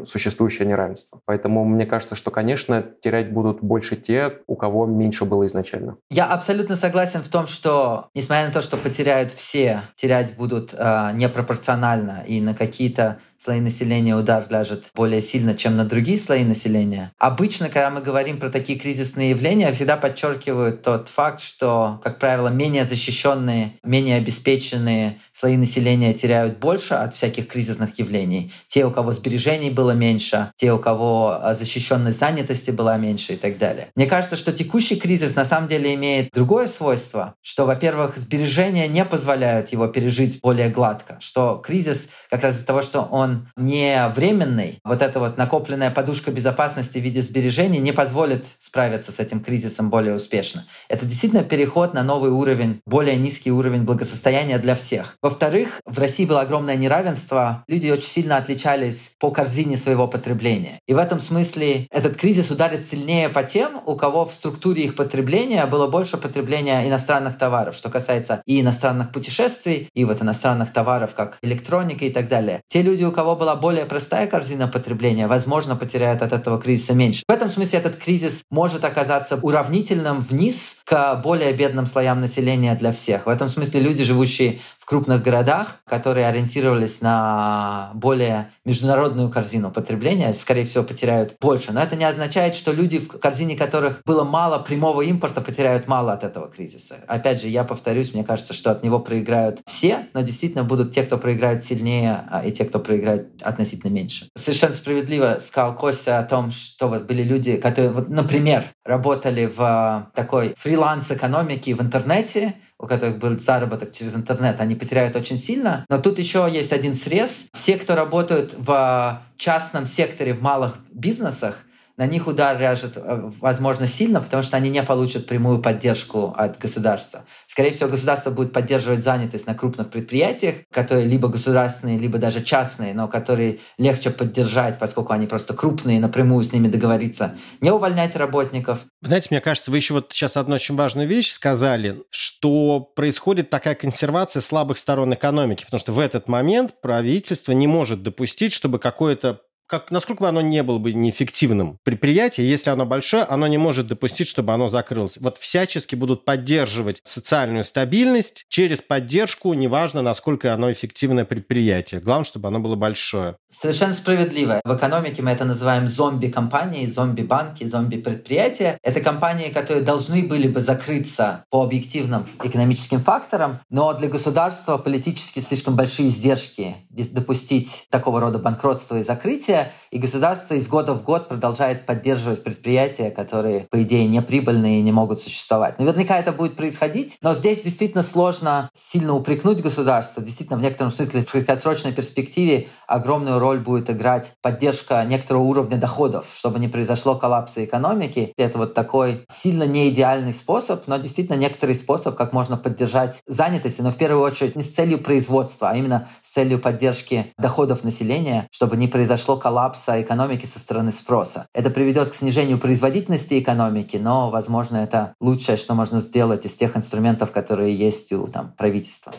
существующее 0.04 0.66
неравенство. 0.66 1.20
Поэтому 1.24 1.64
мне 1.64 1.86
кажется, 1.86 2.14
что, 2.14 2.30
конечно, 2.30 2.84
терять 3.00 3.32
будут 3.32 3.62
больше 3.62 3.96
те, 3.96 4.38
у 4.46 4.56
кого 4.56 4.86
меньше 4.86 5.24
было 5.24 5.46
изначально. 5.46 5.96
Я 6.10 6.26
абсолютно 6.26 6.76
согласен 6.76 7.22
в 7.22 7.28
том, 7.28 7.46
что, 7.46 8.08
несмотря 8.14 8.46
на 8.46 8.52
то, 8.52 8.62
что 8.62 8.76
потеряют 8.76 9.32
все, 9.32 9.82
терять 9.94 10.36
будут 10.36 10.74
э, 10.74 11.10
непропорционально 11.14 12.24
и 12.26 12.40
на 12.40 12.54
какие-то 12.54 13.18
слои 13.38 13.60
населения 13.60 14.16
удар 14.16 14.44
ляжет 14.50 14.90
более 14.94 15.20
сильно, 15.20 15.54
чем 15.54 15.76
на 15.76 15.84
другие 15.84 16.18
слои 16.18 16.44
населения. 16.44 17.12
Обычно, 17.18 17.68
когда 17.68 17.90
мы 17.90 18.00
говорим 18.00 18.38
про 18.38 18.50
такие 18.50 18.78
кризисные 18.78 19.30
явления, 19.30 19.72
всегда 19.72 19.96
подчеркивают 19.96 20.82
тот 20.82 21.08
факт, 21.08 21.40
что, 21.40 22.00
как 22.02 22.18
правило, 22.18 22.48
менее 22.48 22.84
защищенные, 22.84 23.72
менее 23.82 24.16
обеспеченные 24.16 25.20
слои 25.32 25.56
населения 25.56 26.14
теряют 26.14 26.58
больше 26.58 26.94
от 26.94 27.14
всяких 27.14 27.48
кризисных 27.48 27.98
явлений. 27.98 28.52
Те, 28.68 28.86
у 28.86 28.90
кого 28.90 29.12
сбережений 29.12 29.70
было 29.70 29.90
меньше, 29.90 30.50
те, 30.56 30.72
у 30.72 30.78
кого 30.78 31.38
а, 31.42 31.54
защищенной 31.54 32.12
занятости 32.12 32.70
была 32.70 32.96
меньше 32.96 33.34
и 33.34 33.36
так 33.36 33.58
далее. 33.58 33.88
Мне 33.94 34.06
кажется, 34.06 34.36
что 34.36 34.52
текущий 34.52 34.96
кризис 34.96 35.36
на 35.36 35.44
самом 35.44 35.68
деле 35.68 35.94
имеет 35.94 36.30
другое 36.32 36.68
свойство, 36.68 37.34
что, 37.42 37.66
во-первых, 37.66 38.16
сбережения 38.16 38.88
не 38.88 39.04
позволяют 39.04 39.70
его 39.72 39.86
пережить 39.88 40.40
более 40.40 40.68
гладко, 40.68 41.18
что 41.20 41.62
кризис 41.64 42.08
как 42.30 42.42
раз 42.42 42.56
из-за 42.56 42.66
того, 42.66 42.82
что 42.82 43.02
он 43.02 43.25
он 43.26 43.48
не 43.56 44.08
временный, 44.14 44.78
вот 44.84 45.02
эта 45.02 45.18
вот 45.20 45.36
накопленная 45.36 45.90
подушка 45.90 46.30
безопасности 46.30 46.98
в 46.98 47.02
виде 47.02 47.22
сбережений 47.22 47.78
не 47.78 47.92
позволит 47.92 48.44
справиться 48.58 49.12
с 49.12 49.18
этим 49.18 49.40
кризисом 49.40 49.90
более 49.90 50.14
успешно. 50.14 50.64
Это 50.88 51.04
действительно 51.04 51.42
переход 51.42 51.92
на 51.92 52.02
новый 52.02 52.30
уровень, 52.30 52.80
более 52.86 53.16
низкий 53.16 53.50
уровень 53.50 53.82
благосостояния 53.82 54.58
для 54.58 54.74
всех. 54.74 55.16
Во-вторых, 55.22 55.80
в 55.84 55.98
России 55.98 56.24
было 56.24 56.40
огромное 56.40 56.76
неравенство, 56.76 57.64
люди 57.68 57.90
очень 57.90 58.08
сильно 58.08 58.36
отличались 58.36 59.12
по 59.18 59.30
корзине 59.30 59.76
своего 59.76 60.06
потребления. 60.06 60.78
И 60.86 60.94
в 60.94 60.98
этом 60.98 61.20
смысле 61.20 61.86
этот 61.90 62.16
кризис 62.16 62.50
ударит 62.50 62.86
сильнее 62.86 63.28
по 63.28 63.42
тем, 63.42 63.80
у 63.86 63.96
кого 63.96 64.24
в 64.24 64.32
структуре 64.32 64.84
их 64.84 64.94
потребления 64.94 65.66
было 65.66 65.88
больше 65.88 66.16
потребления 66.16 66.88
иностранных 66.88 67.38
товаров, 67.38 67.74
что 67.74 67.90
касается 67.90 68.42
и 68.46 68.60
иностранных 68.60 69.10
путешествий, 69.10 69.88
и 69.94 70.04
вот 70.04 70.22
иностранных 70.22 70.72
товаров, 70.72 71.14
как 71.14 71.38
электроника 71.42 72.04
и 72.04 72.10
так 72.10 72.28
далее. 72.28 72.60
Те 72.68 72.82
люди, 72.82 73.04
у 73.04 73.12
кого 73.16 73.34
была 73.34 73.56
более 73.56 73.86
простая 73.86 74.26
корзина 74.28 74.68
потребления, 74.68 75.26
возможно, 75.26 75.74
потеряют 75.74 76.22
от 76.22 76.32
этого 76.32 76.60
кризиса 76.60 76.92
меньше. 76.92 77.22
В 77.26 77.32
этом 77.32 77.50
смысле 77.50 77.78
этот 77.80 77.96
кризис 77.96 78.44
может 78.50 78.84
оказаться 78.84 79.36
уравнительным 79.42 80.20
вниз 80.20 80.82
к 80.84 81.16
более 81.24 81.52
бедным 81.52 81.86
слоям 81.86 82.20
населения 82.20 82.76
для 82.76 82.92
всех. 82.92 83.26
В 83.26 83.30
этом 83.30 83.48
смысле 83.48 83.80
люди, 83.80 84.04
живущие 84.04 84.60
в 84.86 84.88
крупных 84.88 85.20
городах, 85.20 85.80
которые 85.84 86.28
ориентировались 86.28 87.00
на 87.00 87.90
более 87.94 88.52
международную 88.64 89.28
корзину 89.30 89.72
потребления, 89.72 90.32
скорее 90.32 90.64
всего, 90.64 90.84
потеряют 90.84 91.34
больше. 91.40 91.72
Но 91.72 91.82
это 91.82 91.96
не 91.96 92.04
означает, 92.04 92.54
что 92.54 92.70
люди, 92.70 93.00
в 93.00 93.08
корзине 93.08 93.56
которых 93.56 94.00
было 94.04 94.22
мало 94.22 94.60
прямого 94.60 95.02
импорта, 95.02 95.40
потеряют 95.40 95.88
мало 95.88 96.12
от 96.12 96.22
этого 96.22 96.46
кризиса. 96.46 96.98
Опять 97.08 97.42
же, 97.42 97.48
я 97.48 97.64
повторюсь, 97.64 98.14
мне 98.14 98.22
кажется, 98.22 98.54
что 98.54 98.70
от 98.70 98.84
него 98.84 99.00
проиграют 99.00 99.58
все, 99.66 100.06
но 100.14 100.20
действительно 100.20 100.62
будут 100.62 100.92
те, 100.92 101.02
кто 101.02 101.18
проиграют 101.18 101.64
сильнее, 101.64 102.24
а, 102.30 102.46
и 102.46 102.52
те, 102.52 102.64
кто 102.64 102.78
проиграют 102.78 103.42
относительно 103.42 103.90
меньше. 103.90 104.28
Совершенно 104.36 104.72
справедливо 104.72 105.38
сказал 105.40 105.74
Костя 105.74 106.20
о 106.20 106.22
том, 106.22 106.52
что 106.52 106.86
вот 106.86 107.06
были 107.06 107.24
люди, 107.24 107.56
которые, 107.56 107.90
вот, 107.90 108.08
например, 108.08 108.62
работали 108.84 109.46
в 109.46 109.60
а, 109.60 110.10
такой 110.14 110.54
фриланс-экономике 110.56 111.74
в 111.74 111.82
интернете, 111.82 112.54
у 112.78 112.86
которых 112.86 113.18
был 113.18 113.38
заработок 113.38 113.92
через 113.92 114.14
интернет, 114.14 114.60
они 114.60 114.74
потеряют 114.74 115.16
очень 115.16 115.38
сильно. 115.38 115.84
Но 115.88 115.98
тут 115.98 116.18
еще 116.18 116.48
есть 116.50 116.72
один 116.72 116.94
срез. 116.94 117.48
Все, 117.52 117.76
кто 117.76 117.94
работают 117.94 118.54
в 118.56 119.22
частном 119.36 119.86
секторе, 119.86 120.34
в 120.34 120.42
малых 120.42 120.76
бизнесах, 120.90 121.58
на 121.96 122.06
них 122.06 122.26
удар 122.26 122.58
ляжет, 122.58 122.92
э, 122.96 123.30
возможно, 123.40 123.86
сильно, 123.86 124.20
потому 124.20 124.42
что 124.42 124.56
они 124.56 124.68
не 124.70 124.82
получат 124.82 125.26
прямую 125.26 125.60
поддержку 125.62 126.34
от 126.36 126.58
государства. 126.58 127.24
Скорее 127.46 127.72
всего, 127.72 127.88
государство 127.88 128.30
будет 128.30 128.52
поддерживать 128.52 129.02
занятость 129.02 129.46
на 129.46 129.54
крупных 129.54 129.90
предприятиях, 129.90 130.56
которые 130.70 131.06
либо 131.06 131.28
государственные, 131.28 131.98
либо 131.98 132.18
даже 132.18 132.42
частные, 132.42 132.92
но 132.92 133.08
которые 133.08 133.60
легче 133.78 134.10
поддержать, 134.10 134.78
поскольку 134.78 135.12
они 135.12 135.26
просто 135.26 135.54
крупные, 135.54 136.00
напрямую 136.00 136.44
с 136.44 136.52
ними 136.52 136.68
договориться. 136.68 137.34
Не 137.60 137.70
увольнять 137.70 138.14
работников. 138.16 138.80
Знаете, 139.00 139.28
мне 139.30 139.40
кажется, 139.40 139.70
вы 139.70 139.78
еще 139.78 139.94
вот 139.94 140.12
сейчас 140.12 140.36
одну 140.36 140.56
очень 140.56 140.76
важную 140.76 141.08
вещь 141.08 141.30
сказали, 141.30 142.02
что 142.10 142.80
происходит 142.80 143.48
такая 143.50 143.74
консервация 143.74 144.40
слабых 144.40 144.76
сторон 144.76 145.14
экономики, 145.14 145.64
потому 145.64 145.80
что 145.80 145.92
в 145.92 145.98
этот 145.98 146.28
момент 146.28 146.80
правительство 146.82 147.52
не 147.52 147.66
может 147.66 148.02
допустить, 148.02 148.52
чтобы 148.52 148.78
какое-то 148.78 149.40
как, 149.66 149.90
насколько 149.90 150.22
бы 150.22 150.28
оно 150.28 150.40
не 150.40 150.62
было 150.62 150.78
бы 150.78 150.92
неэффективным 150.92 151.78
предприятие, 151.82 152.48
если 152.48 152.70
оно 152.70 152.86
большое, 152.86 153.24
оно 153.24 153.46
не 153.46 153.58
может 153.58 153.88
допустить, 153.88 154.28
чтобы 154.28 154.52
оно 154.52 154.68
закрылось. 154.68 155.18
Вот 155.18 155.38
всячески 155.38 155.94
будут 155.94 156.24
поддерживать 156.24 157.00
социальную 157.04 157.64
стабильность 157.64 158.44
через 158.48 158.80
поддержку, 158.80 159.52
неважно, 159.54 160.02
насколько 160.02 160.54
оно 160.54 160.70
эффективное 160.70 161.24
предприятие. 161.24 162.00
Главное, 162.00 162.24
чтобы 162.24 162.48
оно 162.48 162.60
было 162.60 162.76
большое. 162.76 163.36
Совершенно 163.50 163.94
справедливо. 163.94 164.60
В 164.64 164.76
экономике 164.76 165.22
мы 165.22 165.30
это 165.30 165.44
называем 165.44 165.88
зомби-компании, 165.88 166.86
зомби-банки, 166.86 167.64
зомби-предприятия. 167.64 168.78
Это 168.82 169.00
компании, 169.00 169.48
которые 169.48 169.84
должны 169.84 170.22
были 170.22 170.46
бы 170.48 170.60
закрыться 170.60 171.44
по 171.50 171.62
объективным 171.62 172.26
экономическим 172.42 173.00
факторам, 173.00 173.60
но 173.70 173.92
для 173.94 174.08
государства 174.08 174.78
политически 174.78 175.40
слишком 175.40 175.74
большие 175.74 176.08
издержки 176.08 176.76
допустить 176.90 177.86
такого 177.90 178.20
рода 178.20 178.38
банкротство 178.38 178.96
и 178.96 179.02
закрытие, 179.02 179.55
и 179.90 179.98
государство 179.98 180.54
из 180.54 180.68
года 180.68 180.94
в 180.94 181.02
год 181.02 181.28
продолжает 181.28 181.86
поддерживать 181.86 182.44
предприятия, 182.44 183.10
которые, 183.10 183.66
по 183.70 183.82
идее, 183.82 184.06
не 184.06 184.22
прибыльные 184.22 184.80
и 184.80 184.82
не 184.82 184.92
могут 184.92 185.20
существовать. 185.20 185.78
Наверняка 185.78 186.18
это 186.18 186.32
будет 186.32 186.56
происходить, 186.56 187.18
но 187.22 187.34
здесь 187.34 187.62
действительно 187.62 188.02
сложно 188.02 188.70
сильно 188.72 189.14
упрекнуть 189.14 189.62
государство. 189.62 190.22
Действительно, 190.22 190.58
в 190.58 190.62
некотором 190.62 190.90
смысле 190.90 191.24
в 191.24 191.30
краткосрочной 191.30 191.92
перспективе 191.92 192.68
огромную 192.86 193.38
роль 193.38 193.60
будет 193.60 193.90
играть 193.90 194.34
поддержка 194.42 195.04
некоторого 195.04 195.42
уровня 195.42 195.76
доходов, 195.76 196.26
чтобы 196.36 196.58
не 196.58 196.68
произошло 196.68 197.16
коллапса 197.16 197.64
экономики. 197.64 198.32
Это 198.36 198.58
вот 198.58 198.74
такой 198.74 199.24
сильно 199.28 199.64
не 199.64 199.88
идеальный 199.88 200.32
способ, 200.32 200.86
но 200.86 200.96
действительно 200.98 201.36
некоторый 201.36 201.74
способ, 201.74 202.16
как 202.16 202.32
можно 202.32 202.56
поддержать 202.56 203.22
занятость, 203.26 203.80
но 203.80 203.90
в 203.90 203.96
первую 203.96 204.22
очередь 204.22 204.56
не 204.56 204.62
с 204.62 204.72
целью 204.72 204.98
производства, 204.98 205.70
а 205.70 205.76
именно 205.76 206.08
с 206.22 206.32
целью 206.32 206.58
поддержки 206.58 207.32
доходов 207.38 207.84
населения, 207.84 208.48
чтобы 208.50 208.76
не 208.76 208.88
произошло 208.88 209.36
коллапса 209.46 210.02
экономики 210.02 210.44
со 210.44 210.58
стороны 210.58 210.90
спроса. 210.90 211.46
Это 211.54 211.70
приведет 211.70 212.10
к 212.10 212.14
снижению 212.16 212.58
производительности 212.58 213.38
экономики, 213.38 213.96
но, 213.96 214.28
возможно, 214.28 214.78
это 214.78 215.14
лучшее, 215.20 215.56
что 215.56 215.74
можно 215.74 216.00
сделать 216.00 216.44
из 216.44 216.54
тех 216.56 216.76
инструментов, 216.76 217.30
которые 217.30 217.72
есть 217.72 218.12
у 218.12 218.26
там, 218.26 218.52
правительства. 218.58 219.12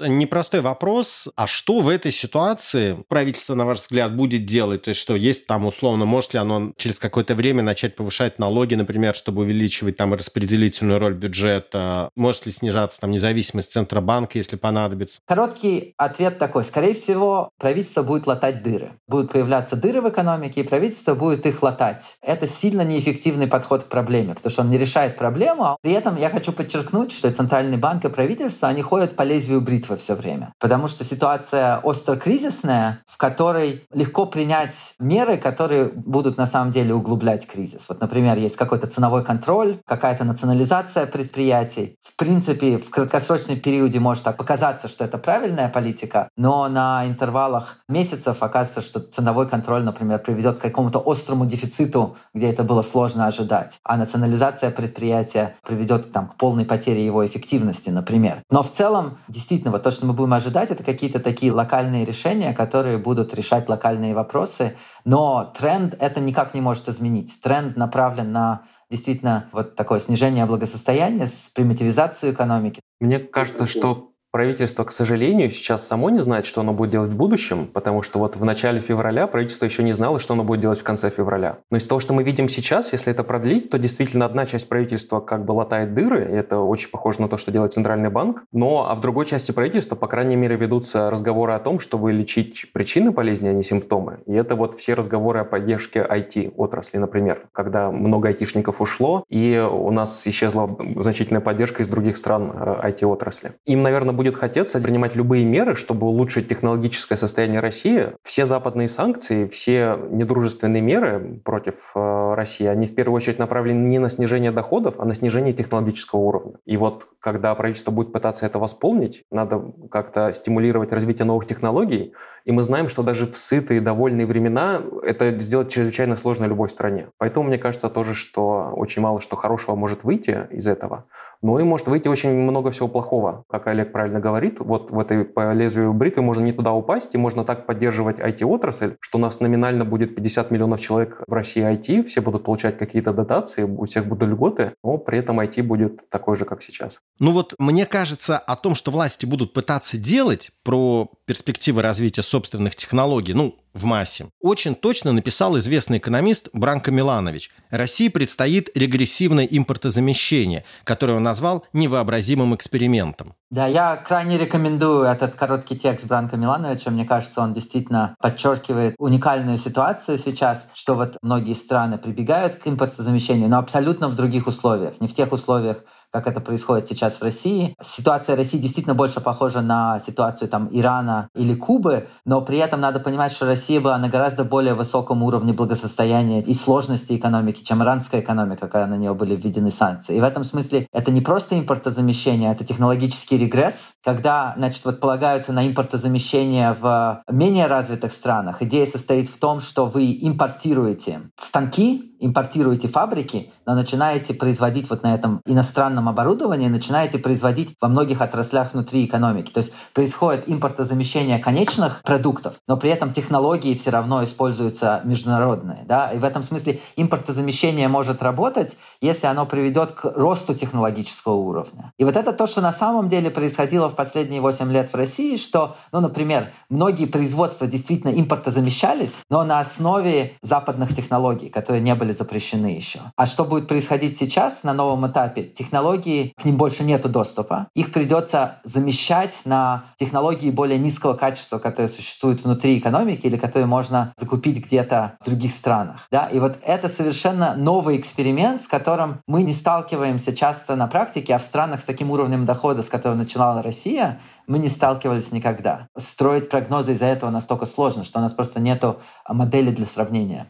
Непростой 0.00 0.60
вопрос. 0.60 1.28
А 1.36 1.46
что 1.46 1.80
в 1.80 1.88
этой 1.88 2.12
ситуации 2.12 2.96
правительство, 3.08 3.54
на 3.54 3.66
ваш 3.66 3.78
взгляд, 3.78 4.16
будет 4.16 4.46
делать? 4.46 4.82
То 4.82 4.90
есть 4.90 5.00
что, 5.00 5.16
есть 5.16 5.46
там 5.46 5.66
условно, 5.66 6.04
может 6.04 6.34
ли 6.34 6.40
оно 6.40 6.72
через 6.76 6.98
какое-то 6.98 7.34
время 7.34 7.62
начать 7.62 7.96
повышать 7.96 8.38
налоги, 8.38 8.74
например, 8.74 9.14
чтобы 9.14 9.42
увеличивать 9.42 9.96
там 9.96 10.14
распределительную 10.14 10.98
роль 10.98 11.14
бюджета? 11.14 12.10
Может 12.16 12.46
ли 12.46 12.52
снижаться 12.52 13.00
там 13.00 13.10
независимость 13.10 13.72
Центробанка, 13.72 14.38
если 14.38 14.56
понадобится? 14.56 15.20
Короткий 15.26 15.94
ответ 15.96 16.38
такой. 16.38 16.64
Скорее 16.64 16.94
всего, 16.94 17.50
правительство 17.58 18.02
будет 18.02 18.26
латать 18.26 18.62
дыры. 18.62 18.92
Будут 19.06 19.32
появляться 19.32 19.76
дыры 19.76 20.00
в 20.00 20.08
экономике, 20.08 20.60
и 20.60 20.64
правительство 20.64 21.14
будет 21.14 21.46
их 21.46 21.62
латать. 21.62 22.16
Это 22.22 22.46
сильно 22.46 22.82
неэффективный 22.82 23.46
подход 23.46 23.84
к 23.84 23.86
проблеме, 23.88 24.34
потому 24.34 24.50
что 24.50 24.62
он 24.62 24.70
не 24.70 24.78
решает 24.78 25.16
проблему. 25.16 25.64
А 25.64 25.76
при 25.82 25.92
этом 25.92 26.16
я 26.16 26.30
хочу 26.30 26.52
подчеркнуть, 26.52 27.12
что 27.12 27.30
Центральный 27.32 27.76
банк 27.76 28.04
и 28.04 28.08
правительство, 28.08 28.68
они 28.68 28.82
ходят 28.82 29.16
по 29.16 29.22
лезвию 29.22 29.60
бритвы 29.60 29.89
битвы 29.90 29.96
все 29.96 30.14
время. 30.14 30.52
Потому 30.58 30.88
что 30.88 31.04
ситуация 31.04 31.78
остро-кризисная, 31.78 33.02
в 33.06 33.16
которой 33.16 33.82
легко 33.92 34.26
принять 34.26 34.94
меры, 34.98 35.36
которые 35.36 35.84
будут 35.84 36.36
на 36.36 36.46
самом 36.46 36.72
деле 36.72 36.94
углублять 36.94 37.46
кризис. 37.46 37.86
Вот, 37.88 38.00
например, 38.00 38.38
есть 38.38 38.56
какой-то 38.56 38.86
ценовой 38.86 39.24
контроль, 39.24 39.78
какая-то 39.86 40.24
национализация 40.24 41.06
предприятий. 41.06 41.96
В 42.02 42.16
принципе, 42.16 42.78
в 42.78 42.90
краткосрочном 42.90 43.60
периоде 43.60 44.00
может 44.00 44.24
показаться, 44.24 44.88
что 44.88 45.04
это 45.04 45.18
правильная 45.18 45.68
политика, 45.68 46.28
но 46.36 46.68
на 46.68 47.06
интервалах 47.06 47.78
месяцев 47.88 48.42
оказывается, 48.42 48.80
что 48.80 49.00
ценовой 49.00 49.48
контроль, 49.48 49.82
например, 49.82 50.18
приведет 50.18 50.58
к 50.58 50.62
какому-то 50.62 51.02
острому 51.04 51.46
дефициту, 51.46 52.16
где 52.34 52.50
это 52.50 52.62
было 52.64 52.82
сложно 52.82 53.26
ожидать. 53.26 53.78
А 53.84 53.96
национализация 53.96 54.70
предприятия 54.70 55.54
приведет 55.66 56.12
там, 56.12 56.28
к 56.28 56.36
полной 56.36 56.64
потере 56.64 57.04
его 57.04 57.26
эффективности, 57.26 57.90
например. 57.90 58.42
Но 58.50 58.62
в 58.62 58.70
целом, 58.70 59.18
действительно, 59.28 59.72
то, 59.82 59.90
что 59.90 60.06
мы 60.06 60.12
будем 60.12 60.34
ожидать, 60.34 60.70
это 60.70 60.84
какие-то 60.84 61.20
такие 61.20 61.52
локальные 61.52 62.04
решения, 62.04 62.52
которые 62.52 62.98
будут 62.98 63.34
решать 63.34 63.68
локальные 63.68 64.14
вопросы. 64.14 64.76
Но 65.04 65.52
тренд 65.56 65.96
это 65.98 66.20
никак 66.20 66.54
не 66.54 66.60
может 66.60 66.88
изменить. 66.88 67.40
Тренд 67.40 67.76
направлен 67.76 68.32
на 68.32 68.62
действительно 68.90 69.48
вот 69.52 69.76
такое 69.76 70.00
снижение 70.00 70.46
благосостояния 70.46 71.26
с 71.26 71.50
примитивизацией 71.54 72.32
экономики. 72.32 72.80
Мне 73.00 73.18
кажется, 73.18 73.66
что 73.66 74.09
Правительство, 74.32 74.84
к 74.84 74.92
сожалению, 74.92 75.50
сейчас 75.50 75.84
само 75.86 76.08
не 76.08 76.18
знает, 76.18 76.46
что 76.46 76.60
оно 76.60 76.72
будет 76.72 76.90
делать 76.90 77.10
в 77.10 77.16
будущем, 77.16 77.66
потому 77.66 78.02
что 78.02 78.20
вот 78.20 78.36
в 78.36 78.44
начале 78.44 78.80
февраля 78.80 79.26
правительство 79.26 79.64
еще 79.64 79.82
не 79.82 79.92
знало, 79.92 80.20
что 80.20 80.34
оно 80.34 80.44
будет 80.44 80.60
делать 80.60 80.78
в 80.78 80.84
конце 80.84 81.10
февраля. 81.10 81.58
Но 81.68 81.78
из 81.78 81.84
того, 81.84 81.98
что 82.00 82.14
мы 82.14 82.22
видим 82.22 82.48
сейчас, 82.48 82.92
если 82.92 83.12
это 83.12 83.24
продлить, 83.24 83.70
то 83.70 83.78
действительно 83.78 84.24
одна 84.24 84.46
часть 84.46 84.68
правительства 84.68 85.18
как 85.18 85.44
бы 85.44 85.52
латает 85.52 85.94
дыры, 85.94 86.28
и 86.30 86.34
это 86.34 86.58
очень 86.58 86.90
похоже 86.90 87.22
на 87.22 87.28
то, 87.28 87.38
что 87.38 87.50
делает 87.50 87.72
Центральный 87.72 88.08
банк, 88.08 88.44
но 88.52 88.88
а 88.88 88.94
в 88.94 89.00
другой 89.00 89.26
части 89.26 89.50
правительства, 89.50 89.96
по 89.96 90.06
крайней 90.06 90.36
мере, 90.36 90.54
ведутся 90.54 91.10
разговоры 91.10 91.54
о 91.54 91.58
том, 91.58 91.80
чтобы 91.80 92.12
лечить 92.12 92.70
причины 92.72 93.10
болезни, 93.10 93.48
а 93.48 93.52
не 93.52 93.64
симптомы. 93.64 94.20
И 94.26 94.32
это 94.32 94.54
вот 94.54 94.76
все 94.76 94.94
разговоры 94.94 95.40
о 95.40 95.44
поддержке 95.44 96.06
IT-отрасли, 96.08 96.98
например, 96.98 97.48
когда 97.52 97.90
много 97.90 98.28
айтишников 98.28 98.80
ушло, 98.80 99.24
и 99.28 99.58
у 99.58 99.90
нас 99.90 100.24
исчезла 100.28 100.76
значительная 100.98 101.40
поддержка 101.40 101.82
из 101.82 101.88
других 101.88 102.16
стран 102.16 102.52
IT-отрасли. 102.52 103.50
Э, 103.50 103.52
Им, 103.66 103.82
наверное, 103.82 104.14
будет 104.20 104.36
хотеться 104.36 104.78
принимать 104.80 105.16
любые 105.16 105.46
меры, 105.46 105.74
чтобы 105.74 106.06
улучшить 106.06 106.46
технологическое 106.46 107.16
состояние 107.16 107.60
России. 107.60 108.08
Все 108.22 108.44
западные 108.44 108.86
санкции, 108.86 109.46
все 109.46 109.98
недружественные 110.10 110.82
меры 110.82 111.40
против 111.42 111.92
э, 111.94 112.34
России, 112.34 112.66
они 112.66 112.86
в 112.86 112.94
первую 112.94 113.16
очередь 113.16 113.38
направлены 113.38 113.78
не 113.88 113.98
на 113.98 114.10
снижение 114.10 114.50
доходов, 114.50 114.96
а 114.98 115.06
на 115.06 115.14
снижение 115.14 115.54
технологического 115.54 116.20
уровня. 116.20 116.52
И 116.66 116.76
вот 116.76 117.06
когда 117.18 117.54
правительство 117.54 117.92
будет 117.92 118.12
пытаться 118.12 118.44
это 118.44 118.58
восполнить, 118.58 119.24
надо 119.30 119.72
как-то 119.90 120.34
стимулировать 120.34 120.92
развитие 120.92 121.24
новых 121.24 121.46
технологий, 121.46 122.12
и 122.44 122.52
мы 122.52 122.62
знаем, 122.62 122.88
что 122.88 123.02
даже 123.02 123.26
в 123.26 123.36
сытые, 123.36 123.80
довольные 123.80 124.26
времена 124.26 124.82
это 125.02 125.36
сделать 125.38 125.70
чрезвычайно 125.70 126.16
сложно 126.16 126.46
любой 126.46 126.68
стране. 126.68 127.08
Поэтому 127.18 127.48
мне 127.48 127.58
кажется 127.58 127.88
тоже, 127.88 128.14
что 128.14 128.72
очень 128.74 129.02
мало 129.02 129.20
что 129.20 129.36
хорошего 129.36 129.74
может 129.74 130.04
выйти 130.04 130.46
из 130.50 130.66
этого. 130.66 131.04
Но 131.42 131.58
и 131.58 131.62
может 131.62 131.86
выйти 131.86 132.06
очень 132.06 132.34
много 132.34 132.70
всего 132.70 132.86
плохого. 132.86 133.44
Как 133.48 133.66
Олег 133.66 133.92
правильно 133.92 134.20
говорит, 134.20 134.60
вот 134.60 134.90
в 134.90 134.98
этой 134.98 135.24
по 135.24 135.52
лезвию 135.52 135.94
бритвы 135.94 136.22
можно 136.22 136.42
не 136.42 136.52
туда 136.52 136.72
упасть, 136.72 137.14
и 137.14 137.18
можно 137.18 137.44
так 137.44 137.66
поддерживать 137.66 138.18
IT-отрасль, 138.18 138.96
что 139.00 139.18
у 139.18 139.20
нас 139.20 139.40
номинально 139.40 139.84
будет 139.86 140.14
50 140.14 140.50
миллионов 140.50 140.80
человек 140.80 141.22
в 141.26 141.32
России 141.32 141.62
IT, 141.62 142.02
все 142.04 142.20
будут 142.20 142.44
получать 142.44 142.76
какие-то 142.76 143.12
дотации, 143.12 143.62
у 143.62 143.84
всех 143.86 144.06
будут 144.06 144.28
льготы, 144.28 144.74
но 144.84 144.98
при 144.98 145.18
этом 145.18 145.40
IT 145.40 145.62
будет 145.62 146.08
такой 146.10 146.36
же, 146.36 146.44
как 146.44 146.62
сейчас. 146.62 147.00
Ну 147.18 147.32
вот 147.32 147.54
мне 147.58 147.86
кажется 147.86 148.38
о 148.38 148.56
том, 148.56 148.74
что 148.74 148.90
власти 148.90 149.24
будут 149.24 149.54
пытаться 149.54 149.96
делать 149.96 150.50
про 150.62 151.10
перспективы 151.24 151.80
развития 151.80 152.22
собственных 152.30 152.76
технологий, 152.76 153.34
ну, 153.34 153.56
в 153.74 153.84
массе. 153.84 154.26
Очень 154.40 154.74
точно 154.74 155.12
написал 155.12 155.56
известный 155.58 155.98
экономист 155.98 156.48
Бранко 156.52 156.90
Миланович. 156.90 157.50
России 157.70 158.08
предстоит 158.08 158.68
регрессивное 158.74 159.44
импортозамещение, 159.44 160.64
которое 160.84 161.14
он 161.14 161.22
назвал 161.22 161.64
невообразимым 161.72 162.54
экспериментом. 162.54 163.34
Да, 163.50 163.66
я 163.66 163.96
крайне 163.96 164.38
рекомендую 164.38 165.04
этот 165.04 165.34
короткий 165.34 165.76
текст 165.76 166.06
Бранка 166.06 166.36
Милановича. 166.36 166.90
Мне 166.90 167.04
кажется, 167.04 167.40
он 167.40 167.54
действительно 167.54 168.14
подчеркивает 168.20 168.94
уникальную 168.98 169.56
ситуацию 169.56 170.18
сейчас, 170.18 170.66
что 170.74 170.94
вот 170.94 171.16
многие 171.22 171.54
страны 171.54 171.98
прибегают 171.98 172.56
к 172.56 172.66
импортозамещению, 172.66 173.48
но 173.48 173.58
абсолютно 173.58 174.08
в 174.08 174.14
других 174.14 174.46
условиях. 174.46 175.00
Не 175.00 175.08
в 175.08 175.14
тех 175.14 175.32
условиях, 175.32 175.84
как 176.10 176.26
это 176.26 176.40
происходит 176.40 176.88
сейчас 176.88 177.14
в 177.14 177.22
России. 177.22 177.74
Ситуация 177.80 178.36
России 178.36 178.58
действительно 178.58 178.94
больше 178.94 179.20
похожа 179.20 179.60
на 179.60 179.98
ситуацию 180.00 180.48
там 180.48 180.68
Ирана 180.70 181.28
или 181.34 181.54
Кубы, 181.54 182.08
но 182.24 182.40
при 182.40 182.58
этом 182.58 182.80
надо 182.80 183.00
понимать, 183.00 183.32
что 183.32 183.46
Россия 183.46 183.80
была 183.80 183.98
на 183.98 184.08
гораздо 184.08 184.44
более 184.44 184.74
высоком 184.74 185.22
уровне 185.22 185.52
благосостояния 185.52 186.42
и 186.42 186.54
сложности 186.54 187.16
экономики, 187.16 187.62
чем 187.62 187.82
иранская 187.82 188.20
экономика, 188.20 188.68
когда 188.68 188.86
на 188.86 188.96
нее 188.96 189.14
были 189.14 189.36
введены 189.36 189.70
санкции. 189.70 190.16
И 190.16 190.20
в 190.20 190.24
этом 190.24 190.44
смысле 190.44 190.86
это 190.92 191.10
не 191.10 191.20
просто 191.20 191.58
импортозамещение, 191.58 192.52
это 192.52 192.64
технологический 192.64 193.38
регресс, 193.38 193.92
когда, 194.02 194.54
значит, 194.56 194.84
вот 194.84 195.00
полагаются 195.00 195.52
на 195.52 195.66
импортозамещение 195.66 196.76
в 196.78 197.22
менее 197.30 197.66
развитых 197.66 198.12
странах. 198.12 198.62
Идея 198.62 198.86
состоит 198.86 199.28
в 199.28 199.38
том, 199.38 199.60
что 199.60 199.86
вы 199.86 200.18
импортируете 200.20 201.30
станки, 201.36 202.09
импортируете 202.20 202.88
фабрики, 202.88 203.50
но 203.66 203.74
начинаете 203.74 204.34
производить 204.34 204.88
вот 204.90 205.02
на 205.02 205.14
этом 205.14 205.40
иностранном 205.46 206.08
оборудовании, 206.08 206.68
начинаете 206.68 207.18
производить 207.18 207.74
во 207.80 207.88
многих 207.88 208.20
отраслях 208.20 208.72
внутри 208.72 209.04
экономики. 209.04 209.50
То 209.50 209.58
есть 209.58 209.72
происходит 209.94 210.44
импортозамещение 210.46 211.38
конечных 211.38 212.02
продуктов, 212.02 212.56
но 212.68 212.76
при 212.76 212.90
этом 212.90 213.12
технологии 213.12 213.74
все 213.74 213.90
равно 213.90 214.22
используются 214.22 215.00
международные. 215.04 215.84
Да? 215.86 216.10
И 216.12 216.18
в 216.18 216.24
этом 216.24 216.42
смысле 216.42 216.80
импортозамещение 216.96 217.88
может 217.88 218.22
работать, 218.22 218.76
если 219.00 219.26
оно 219.26 219.46
приведет 219.46 219.92
к 219.92 220.04
росту 220.14 220.54
технологического 220.54 221.34
уровня. 221.34 221.92
И 221.98 222.04
вот 222.04 222.16
это 222.16 222.32
то, 222.32 222.46
что 222.46 222.60
на 222.60 222.72
самом 222.72 223.08
деле 223.08 223.30
происходило 223.30 223.88
в 223.88 223.94
последние 223.94 224.40
8 224.40 224.70
лет 224.70 224.92
в 224.92 224.96
России, 224.96 225.36
что, 225.36 225.76
ну, 225.92 226.00
например, 226.00 226.52
многие 226.68 227.06
производства 227.06 227.66
действительно 227.66 228.12
импортозамещались, 228.12 229.22
но 229.30 229.44
на 229.44 229.60
основе 229.60 230.34
западных 230.42 230.94
технологий, 230.94 231.48
которые 231.48 231.80
не 231.80 231.94
были 231.94 232.09
запрещены 232.12 232.66
еще. 232.66 233.00
А 233.16 233.26
что 233.26 233.44
будет 233.44 233.68
происходить 233.68 234.18
сейчас 234.18 234.62
на 234.62 234.72
новом 234.72 235.06
этапе? 235.06 235.44
Технологии, 235.44 236.32
к 236.40 236.44
ним 236.44 236.56
больше 236.56 236.84
нет 236.84 237.00
доступа. 237.10 237.68
Их 237.74 237.92
придется 237.92 238.60
замещать 238.64 239.42
на 239.44 239.84
технологии 239.98 240.50
более 240.50 240.78
низкого 240.78 241.14
качества, 241.14 241.58
которые 241.58 241.88
существуют 241.88 242.44
внутри 242.44 242.78
экономики 242.78 243.26
или 243.26 243.36
которые 243.36 243.66
можно 243.66 244.12
закупить 244.16 244.64
где-то 244.64 245.16
в 245.20 245.24
других 245.24 245.52
странах. 245.52 246.06
Да? 246.10 246.26
И 246.26 246.38
вот 246.38 246.58
это 246.62 246.88
совершенно 246.88 247.54
новый 247.56 247.96
эксперимент, 247.96 248.62
с 248.62 248.68
которым 248.68 249.20
мы 249.26 249.42
не 249.42 249.54
сталкиваемся 249.54 250.34
часто 250.34 250.76
на 250.76 250.86
практике, 250.86 251.34
а 251.34 251.38
в 251.38 251.42
странах 251.42 251.80
с 251.80 251.84
таким 251.84 252.10
уровнем 252.10 252.44
дохода, 252.44 252.82
с 252.82 252.88
которого 252.88 253.16
начинала 253.16 253.62
Россия, 253.62 254.20
мы 254.46 254.58
не 254.58 254.68
сталкивались 254.68 255.32
никогда. 255.32 255.86
Строить 255.96 256.48
прогнозы 256.48 256.92
из-за 256.92 257.06
этого 257.06 257.30
настолько 257.30 257.66
сложно, 257.66 258.04
что 258.04 258.18
у 258.18 258.22
нас 258.22 258.32
просто 258.32 258.60
нету 258.60 259.00
модели 259.28 259.70
для 259.70 259.86
сравнения. 259.86 260.46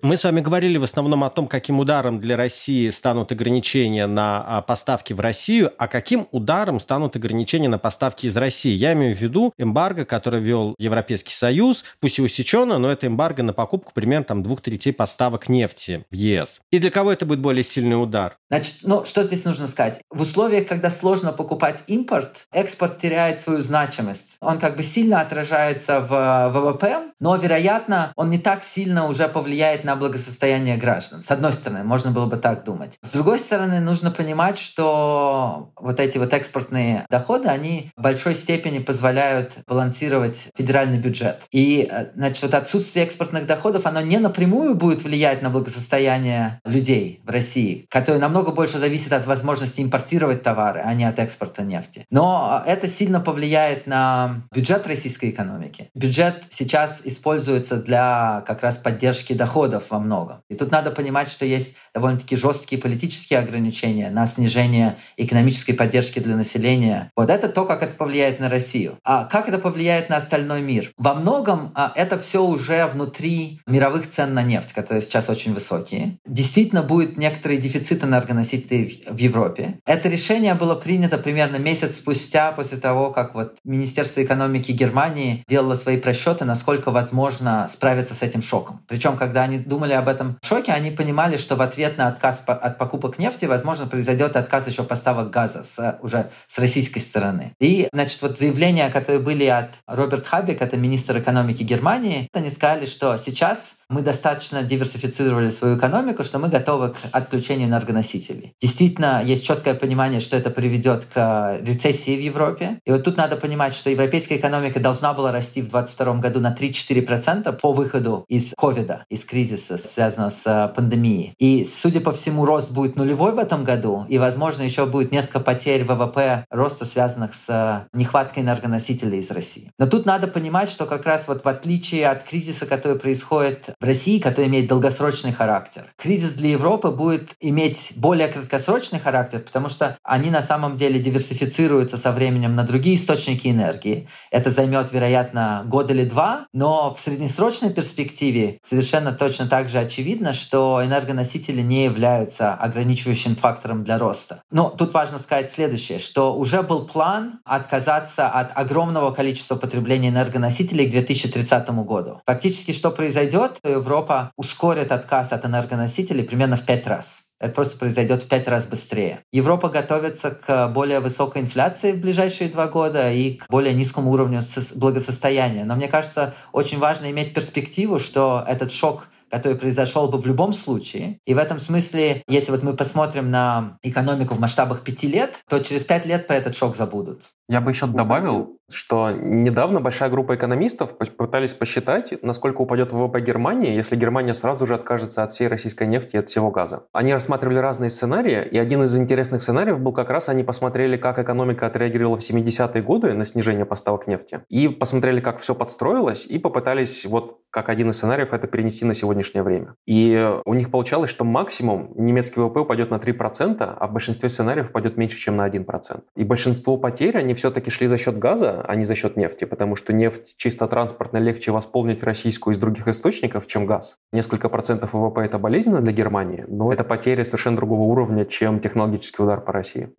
Мы 0.00 0.16
с 0.16 0.22
вами 0.22 0.40
говорили 0.40 0.78
в 0.78 0.84
основном 0.84 1.24
о 1.24 1.30
том, 1.30 1.48
каким 1.48 1.80
ударом 1.80 2.20
для 2.20 2.36
России 2.36 2.88
станут 2.90 3.32
ограничения 3.32 4.06
на 4.06 4.44
а, 4.46 4.62
поставки 4.62 5.12
в 5.12 5.18
Россию, 5.18 5.72
а 5.76 5.88
каким 5.88 6.28
ударом 6.30 6.78
станут 6.78 7.16
ограничения 7.16 7.68
на 7.68 7.78
поставки 7.78 8.26
из 8.26 8.36
России. 8.36 8.76
Я 8.76 8.92
имею 8.92 9.16
в 9.16 9.20
виду 9.20 9.52
эмбарго, 9.58 10.04
который 10.04 10.40
ввел 10.40 10.76
Европейский 10.78 11.32
Союз, 11.32 11.84
пусть 11.98 12.20
и 12.20 12.22
усечено, 12.22 12.78
но 12.78 12.92
это 12.92 13.08
эмбарго 13.08 13.42
на 13.42 13.52
покупку 13.52 13.90
примерно 13.92 14.24
там 14.24 14.44
двух 14.44 14.60
третей 14.60 14.92
поставок 14.92 15.48
нефти 15.48 16.04
в 16.12 16.14
ЕС. 16.14 16.60
И 16.70 16.78
для 16.78 16.92
кого 16.92 17.10
это 17.10 17.26
будет 17.26 17.40
более 17.40 17.64
сильный 17.64 18.00
удар? 18.00 18.38
Значит, 18.50 18.76
ну 18.84 19.04
что 19.04 19.24
здесь 19.24 19.44
нужно 19.44 19.66
сказать? 19.66 20.00
В 20.10 20.20
условиях, 20.20 20.68
когда 20.68 20.90
сложно 20.90 21.32
покупать 21.32 21.82
импорт, 21.88 22.46
экспорт 22.52 23.00
теряет 23.00 23.40
свою 23.40 23.62
значимость. 23.62 24.36
Он 24.40 24.60
как 24.60 24.76
бы 24.76 24.84
сильно 24.84 25.20
отражается 25.20 25.98
в 26.00 26.50
ВВП, 26.50 27.12
но, 27.18 27.34
вероятно, 27.34 28.12
он 28.14 28.30
не 28.30 28.38
так 28.38 28.62
сильно 28.62 29.08
уже 29.08 29.26
повлияет 29.26 29.84
на 29.88 29.96
благосостояние 29.96 30.76
граждан. 30.76 31.22
С 31.22 31.30
одной 31.30 31.54
стороны, 31.54 31.82
можно 31.82 32.10
было 32.10 32.26
бы 32.26 32.36
так 32.36 32.64
думать. 32.64 32.98
С 33.00 33.10
другой 33.10 33.38
стороны, 33.38 33.80
нужно 33.80 34.10
понимать, 34.10 34.58
что 34.58 35.70
вот 35.76 35.98
эти 35.98 36.18
вот 36.18 36.34
экспортные 36.34 37.06
доходы, 37.08 37.48
они 37.48 37.90
в 37.96 38.02
большой 38.02 38.34
степени 38.34 38.80
позволяют 38.80 39.54
балансировать 39.66 40.50
федеральный 40.54 40.98
бюджет. 40.98 41.44
И, 41.52 41.90
значит, 42.14 42.42
вот 42.42 42.52
отсутствие 42.52 43.06
экспортных 43.06 43.46
доходов, 43.46 43.86
оно 43.86 44.02
не 44.02 44.18
напрямую 44.18 44.74
будет 44.74 45.02
влиять 45.02 45.40
на 45.40 45.48
благосостояние 45.48 46.60
людей 46.66 47.22
в 47.24 47.30
России, 47.30 47.86
которые 47.88 48.20
намного 48.20 48.52
больше 48.52 48.78
зависят 48.78 49.14
от 49.14 49.26
возможности 49.26 49.80
импортировать 49.80 50.42
товары, 50.42 50.82
а 50.84 50.92
не 50.92 51.06
от 51.06 51.18
экспорта 51.18 51.62
нефти. 51.62 52.04
Но 52.10 52.62
это 52.66 52.88
сильно 52.88 53.20
повлияет 53.20 53.86
на 53.86 54.42
бюджет 54.52 54.86
российской 54.86 55.30
экономики. 55.30 55.88
Бюджет 55.94 56.44
сейчас 56.50 57.00
используется 57.04 57.76
для 57.76 58.44
как 58.46 58.62
раз 58.62 58.76
поддержки 58.76 59.32
доходов 59.32 59.77
доходов 59.78 59.90
во 59.90 59.98
многом. 59.98 60.42
И 60.48 60.54
тут 60.54 60.70
надо 60.70 60.90
понимать, 60.90 61.30
что 61.30 61.44
есть 61.44 61.74
довольно-таки 61.94 62.36
жесткие 62.36 62.80
политические 62.80 63.38
ограничения 63.38 64.10
на 64.10 64.26
снижение 64.26 64.96
экономической 65.16 65.72
поддержки 65.72 66.20
для 66.20 66.36
населения. 66.36 67.10
Вот 67.16 67.30
это 67.30 67.48
то, 67.48 67.64
как 67.64 67.82
это 67.82 67.94
повлияет 67.94 68.40
на 68.40 68.48
Россию. 68.48 68.98
А 69.04 69.24
как 69.24 69.48
это 69.48 69.58
повлияет 69.58 70.08
на 70.08 70.16
остальной 70.16 70.62
мир? 70.62 70.90
Во 70.96 71.14
многом 71.14 71.72
а, 71.74 71.92
это 71.94 72.18
все 72.18 72.44
уже 72.44 72.86
внутри 72.86 73.60
мировых 73.66 74.08
цен 74.08 74.34
на 74.34 74.42
нефть, 74.42 74.72
которые 74.72 75.02
сейчас 75.02 75.28
очень 75.28 75.54
высокие. 75.54 76.18
Действительно 76.26 76.82
будет 76.82 77.16
некоторые 77.16 77.60
дефициты 77.60 78.06
энергоносителей 78.06 79.04
в 79.08 79.18
Европе. 79.18 79.78
Это 79.86 80.08
решение 80.08 80.54
было 80.54 80.74
принято 80.74 81.18
примерно 81.18 81.56
месяц 81.56 81.96
спустя 81.96 82.52
после 82.52 82.78
того, 82.78 83.10
как 83.10 83.34
вот 83.34 83.56
Министерство 83.64 84.22
экономики 84.22 84.72
Германии 84.72 85.44
делало 85.48 85.74
свои 85.74 85.96
просчеты, 85.96 86.44
насколько 86.44 86.90
возможно 86.90 87.68
справиться 87.68 88.14
с 88.14 88.22
этим 88.22 88.42
шоком. 88.42 88.80
Причем, 88.88 89.16
когда 89.16 89.42
они 89.42 89.58
думали 89.68 89.92
об 89.92 90.08
этом 90.08 90.38
шоке, 90.42 90.72
они 90.72 90.90
понимали, 90.90 91.36
что 91.36 91.56
в 91.56 91.62
ответ 91.62 91.98
на 91.98 92.08
отказ 92.08 92.42
от 92.46 92.78
покупок 92.78 93.18
нефти, 93.18 93.44
возможно, 93.44 93.86
произойдет 93.86 94.36
отказ 94.36 94.66
еще 94.66 94.82
поставок 94.82 95.30
газа 95.30 95.62
с, 95.62 95.98
уже 96.02 96.30
с 96.46 96.58
российской 96.58 97.00
стороны. 97.00 97.52
И, 97.60 97.88
значит, 97.92 98.20
вот 98.22 98.38
заявления, 98.38 98.88
которые 98.90 99.20
были 99.20 99.44
от 99.44 99.74
Роберт 99.86 100.26
Хабик, 100.26 100.62
это 100.62 100.76
министр 100.76 101.18
экономики 101.18 101.62
Германии, 101.62 102.28
они 102.32 102.50
сказали, 102.50 102.86
что 102.86 103.16
сейчас 103.16 103.77
мы 103.90 104.02
достаточно 104.02 104.62
диверсифицировали 104.62 105.48
свою 105.48 105.78
экономику, 105.78 106.22
что 106.22 106.38
мы 106.38 106.48
готовы 106.48 106.90
к 106.90 106.96
отключению 107.10 107.68
энергоносителей. 107.68 108.52
Действительно, 108.60 109.22
есть 109.24 109.44
четкое 109.46 109.74
понимание, 109.74 110.20
что 110.20 110.36
это 110.36 110.50
приведет 110.50 111.06
к 111.06 111.58
рецессии 111.62 112.16
в 112.16 112.20
Европе. 112.20 112.80
И 112.84 112.90
вот 112.90 113.04
тут 113.04 113.16
надо 113.16 113.36
понимать, 113.36 113.74
что 113.74 113.88
европейская 113.88 114.36
экономика 114.36 114.78
должна 114.78 115.14
была 115.14 115.32
расти 115.32 115.62
в 115.62 115.70
2022 115.70 116.14
году 116.20 116.40
на 116.40 116.54
3-4% 116.54 117.50
по 117.58 117.72
выходу 117.72 118.26
из 118.28 118.52
ковида, 118.56 119.06
из 119.08 119.24
кризиса, 119.24 119.78
связанного 119.78 120.30
с 120.30 120.72
пандемией. 120.76 121.34
И, 121.38 121.64
судя 121.64 122.00
по 122.00 122.12
всему, 122.12 122.44
рост 122.44 122.70
будет 122.70 122.96
нулевой 122.96 123.32
в 123.32 123.38
этом 123.38 123.64
году, 123.64 124.04
и, 124.08 124.18
возможно, 124.18 124.62
еще 124.62 124.84
будет 124.84 125.12
несколько 125.12 125.40
потерь 125.40 125.84
ВВП 125.84 126.44
роста, 126.50 126.84
связанных 126.84 127.32
с 127.32 127.88
нехваткой 127.94 128.42
энергоносителей 128.42 129.20
из 129.20 129.30
России. 129.30 129.70
Но 129.78 129.86
тут 129.86 130.04
надо 130.04 130.26
понимать, 130.26 130.68
что 130.68 130.84
как 130.84 131.06
раз 131.06 131.26
вот 131.26 131.44
в 131.44 131.48
отличие 131.48 132.06
от 132.08 132.24
кризиса, 132.24 132.66
который 132.66 132.98
происходит 132.98 133.70
в 133.80 133.84
России, 133.84 134.18
который 134.18 134.46
имеет 134.46 134.66
долгосрочный 134.66 135.32
характер. 135.32 135.92
Кризис 135.96 136.34
для 136.34 136.50
Европы 136.50 136.90
будет 136.90 137.30
иметь 137.40 137.92
более 137.96 138.28
краткосрочный 138.28 138.98
характер, 138.98 139.40
потому 139.40 139.68
что 139.68 139.96
они 140.02 140.30
на 140.30 140.42
самом 140.42 140.76
деле 140.76 140.98
диверсифицируются 140.98 141.96
со 141.96 142.10
временем 142.10 142.56
на 142.56 142.64
другие 142.64 142.96
источники 142.96 143.48
энергии. 143.48 144.08
Это 144.30 144.50
займет, 144.50 144.92
вероятно, 144.92 145.62
год 145.66 145.90
или 145.90 146.04
два, 146.04 146.46
но 146.52 146.92
в 146.92 146.98
среднесрочной 146.98 147.72
перспективе 147.72 148.58
совершенно 148.62 149.12
точно 149.12 149.46
так 149.46 149.68
же 149.68 149.78
очевидно, 149.78 150.32
что 150.32 150.82
энергоносители 150.84 151.62
не 151.62 151.84
являются 151.84 152.54
ограничивающим 152.54 153.36
фактором 153.36 153.84
для 153.84 153.98
роста. 153.98 154.42
Но 154.50 154.70
тут 154.70 154.92
важно 154.92 155.18
сказать 155.18 155.52
следующее, 155.52 156.00
что 156.00 156.34
уже 156.34 156.62
был 156.62 156.86
план 156.86 157.40
отказаться 157.44 158.28
от 158.28 158.50
огромного 158.56 159.12
количества 159.12 159.54
потребления 159.54 160.08
энергоносителей 160.08 160.88
к 160.88 160.90
2030 160.90 161.68
году. 161.84 162.20
Фактически, 162.26 162.72
что 162.72 162.90
произойдет? 162.90 163.58
Европа 163.70 164.32
ускорит 164.36 164.92
отказ 164.92 165.32
от 165.32 165.44
энергоносителей 165.44 166.24
примерно 166.24 166.56
в 166.56 166.64
пять 166.64 166.86
раз. 166.86 167.24
Это 167.40 167.54
просто 167.54 167.78
произойдет 167.78 168.24
в 168.24 168.28
пять 168.28 168.48
раз 168.48 168.66
быстрее. 168.66 169.20
Европа 169.32 169.68
готовится 169.68 170.30
к 170.32 170.68
более 170.68 170.98
высокой 170.98 171.42
инфляции 171.42 171.92
в 171.92 172.00
ближайшие 172.00 172.50
два 172.50 172.66
года 172.66 173.12
и 173.12 173.36
к 173.36 173.46
более 173.48 173.74
низкому 173.74 174.10
уровню 174.10 174.40
благосостояния. 174.74 175.64
Но 175.64 175.76
мне 175.76 175.86
кажется, 175.86 176.34
очень 176.52 176.78
важно 176.78 177.10
иметь 177.10 177.34
перспективу, 177.34 177.98
что 177.98 178.44
этот 178.46 178.72
шок 178.72 179.08
который 179.30 179.58
произошел 179.58 180.08
бы 180.08 180.18
в 180.18 180.26
любом 180.26 180.52
случае. 180.54 181.18
И 181.26 181.34
в 181.34 181.38
этом 181.38 181.58
смысле, 181.58 182.22
если 182.28 182.50
вот 182.50 182.62
мы 182.62 182.74
посмотрим 182.74 183.30
на 183.30 183.76
экономику 183.82 184.34
в 184.34 184.40
масштабах 184.40 184.82
пяти 184.82 185.06
лет, 185.06 185.34
то 185.48 185.58
через 185.60 185.84
пять 185.84 186.06
лет 186.06 186.26
про 186.26 186.36
этот 186.36 186.56
шок 186.56 186.76
забудут. 186.76 187.24
Я 187.48 187.60
бы 187.60 187.70
еще 187.70 187.86
добавил, 187.86 188.57
что 188.70 189.10
недавно 189.10 189.80
большая 189.80 190.10
группа 190.10 190.34
экономистов 190.34 190.96
пытались 191.16 191.54
посчитать, 191.54 192.14
насколько 192.22 192.60
упадет 192.60 192.92
ВВП 192.92 193.20
Германии, 193.20 193.74
если 193.74 193.96
Германия 193.96 194.34
сразу 194.34 194.66
же 194.66 194.74
откажется 194.74 195.22
от 195.22 195.32
всей 195.32 195.48
российской 195.48 195.86
нефти 195.86 196.16
и 196.16 196.18
от 196.18 196.28
всего 196.28 196.50
газа. 196.50 196.84
Они 196.92 197.12
рассматривали 197.12 197.58
разные 197.58 197.90
сценарии, 197.90 198.46
и 198.46 198.58
один 198.58 198.82
из 198.82 198.98
интересных 198.98 199.42
сценариев 199.42 199.80
был 199.80 199.92
как 199.92 200.10
раз, 200.10 200.28
они 200.28 200.44
посмотрели, 200.44 200.96
как 200.96 201.18
экономика 201.18 201.66
отреагировала 201.66 202.18
в 202.18 202.20
70-е 202.20 202.82
годы 202.82 203.14
на 203.14 203.24
снижение 203.24 203.64
поставок 203.64 204.06
нефти, 204.06 204.40
и 204.48 204.68
посмотрели, 204.68 205.20
как 205.20 205.38
все 205.38 205.54
подстроилось, 205.54 206.26
и 206.26 206.38
попытались, 206.38 207.06
вот 207.06 207.38
как 207.50 207.70
один 207.70 207.90
из 207.90 207.96
сценариев, 207.96 208.32
это 208.32 208.46
перенести 208.46 208.84
на 208.84 208.92
сегодняшнее 208.92 209.42
время. 209.42 209.74
И 209.86 210.36
у 210.44 210.54
них 210.54 210.70
получалось, 210.70 211.10
что 211.10 211.24
максимум 211.24 211.92
немецкий 211.96 212.40
ВВП 212.40 212.60
упадет 212.60 212.90
на 212.90 212.96
3%, 212.96 213.56
а 213.60 213.86
в 213.86 213.92
большинстве 213.92 214.28
сценариев 214.28 214.68
упадет 214.68 214.98
меньше, 214.98 215.16
чем 215.16 215.36
на 215.36 215.48
1%. 215.48 216.02
И 216.16 216.24
большинство 216.24 216.76
потерь, 216.76 217.16
они 217.16 217.32
все-таки 217.34 217.70
шли 217.70 217.86
за 217.86 217.96
счет 217.96 218.18
газа, 218.18 218.57
а 218.66 218.74
не 218.74 218.84
за 218.84 218.94
счет 218.94 219.16
нефти, 219.16 219.44
потому 219.44 219.76
что 219.76 219.92
нефть 219.92 220.34
чисто 220.36 220.66
транспортно 220.66 221.18
легче 221.18 221.52
восполнить 221.52 222.02
российскую 222.02 222.54
из 222.54 222.58
других 222.58 222.88
источников, 222.88 223.46
чем 223.46 223.66
газ. 223.66 223.96
Несколько 224.12 224.48
процентов 224.48 224.92
ВВП– 224.92 225.20
это 225.24 225.38
болезненно 225.38 225.80
для 225.80 225.92
Германии, 225.92 226.44
но 226.48 226.72
это 226.72 226.84
потеря 226.84 227.24
совершенно 227.24 227.56
другого 227.56 227.82
уровня, 227.82 228.24
чем 228.24 228.60
технологический 228.60 229.22
удар 229.22 229.40
по 229.40 229.52
России. 229.52 229.90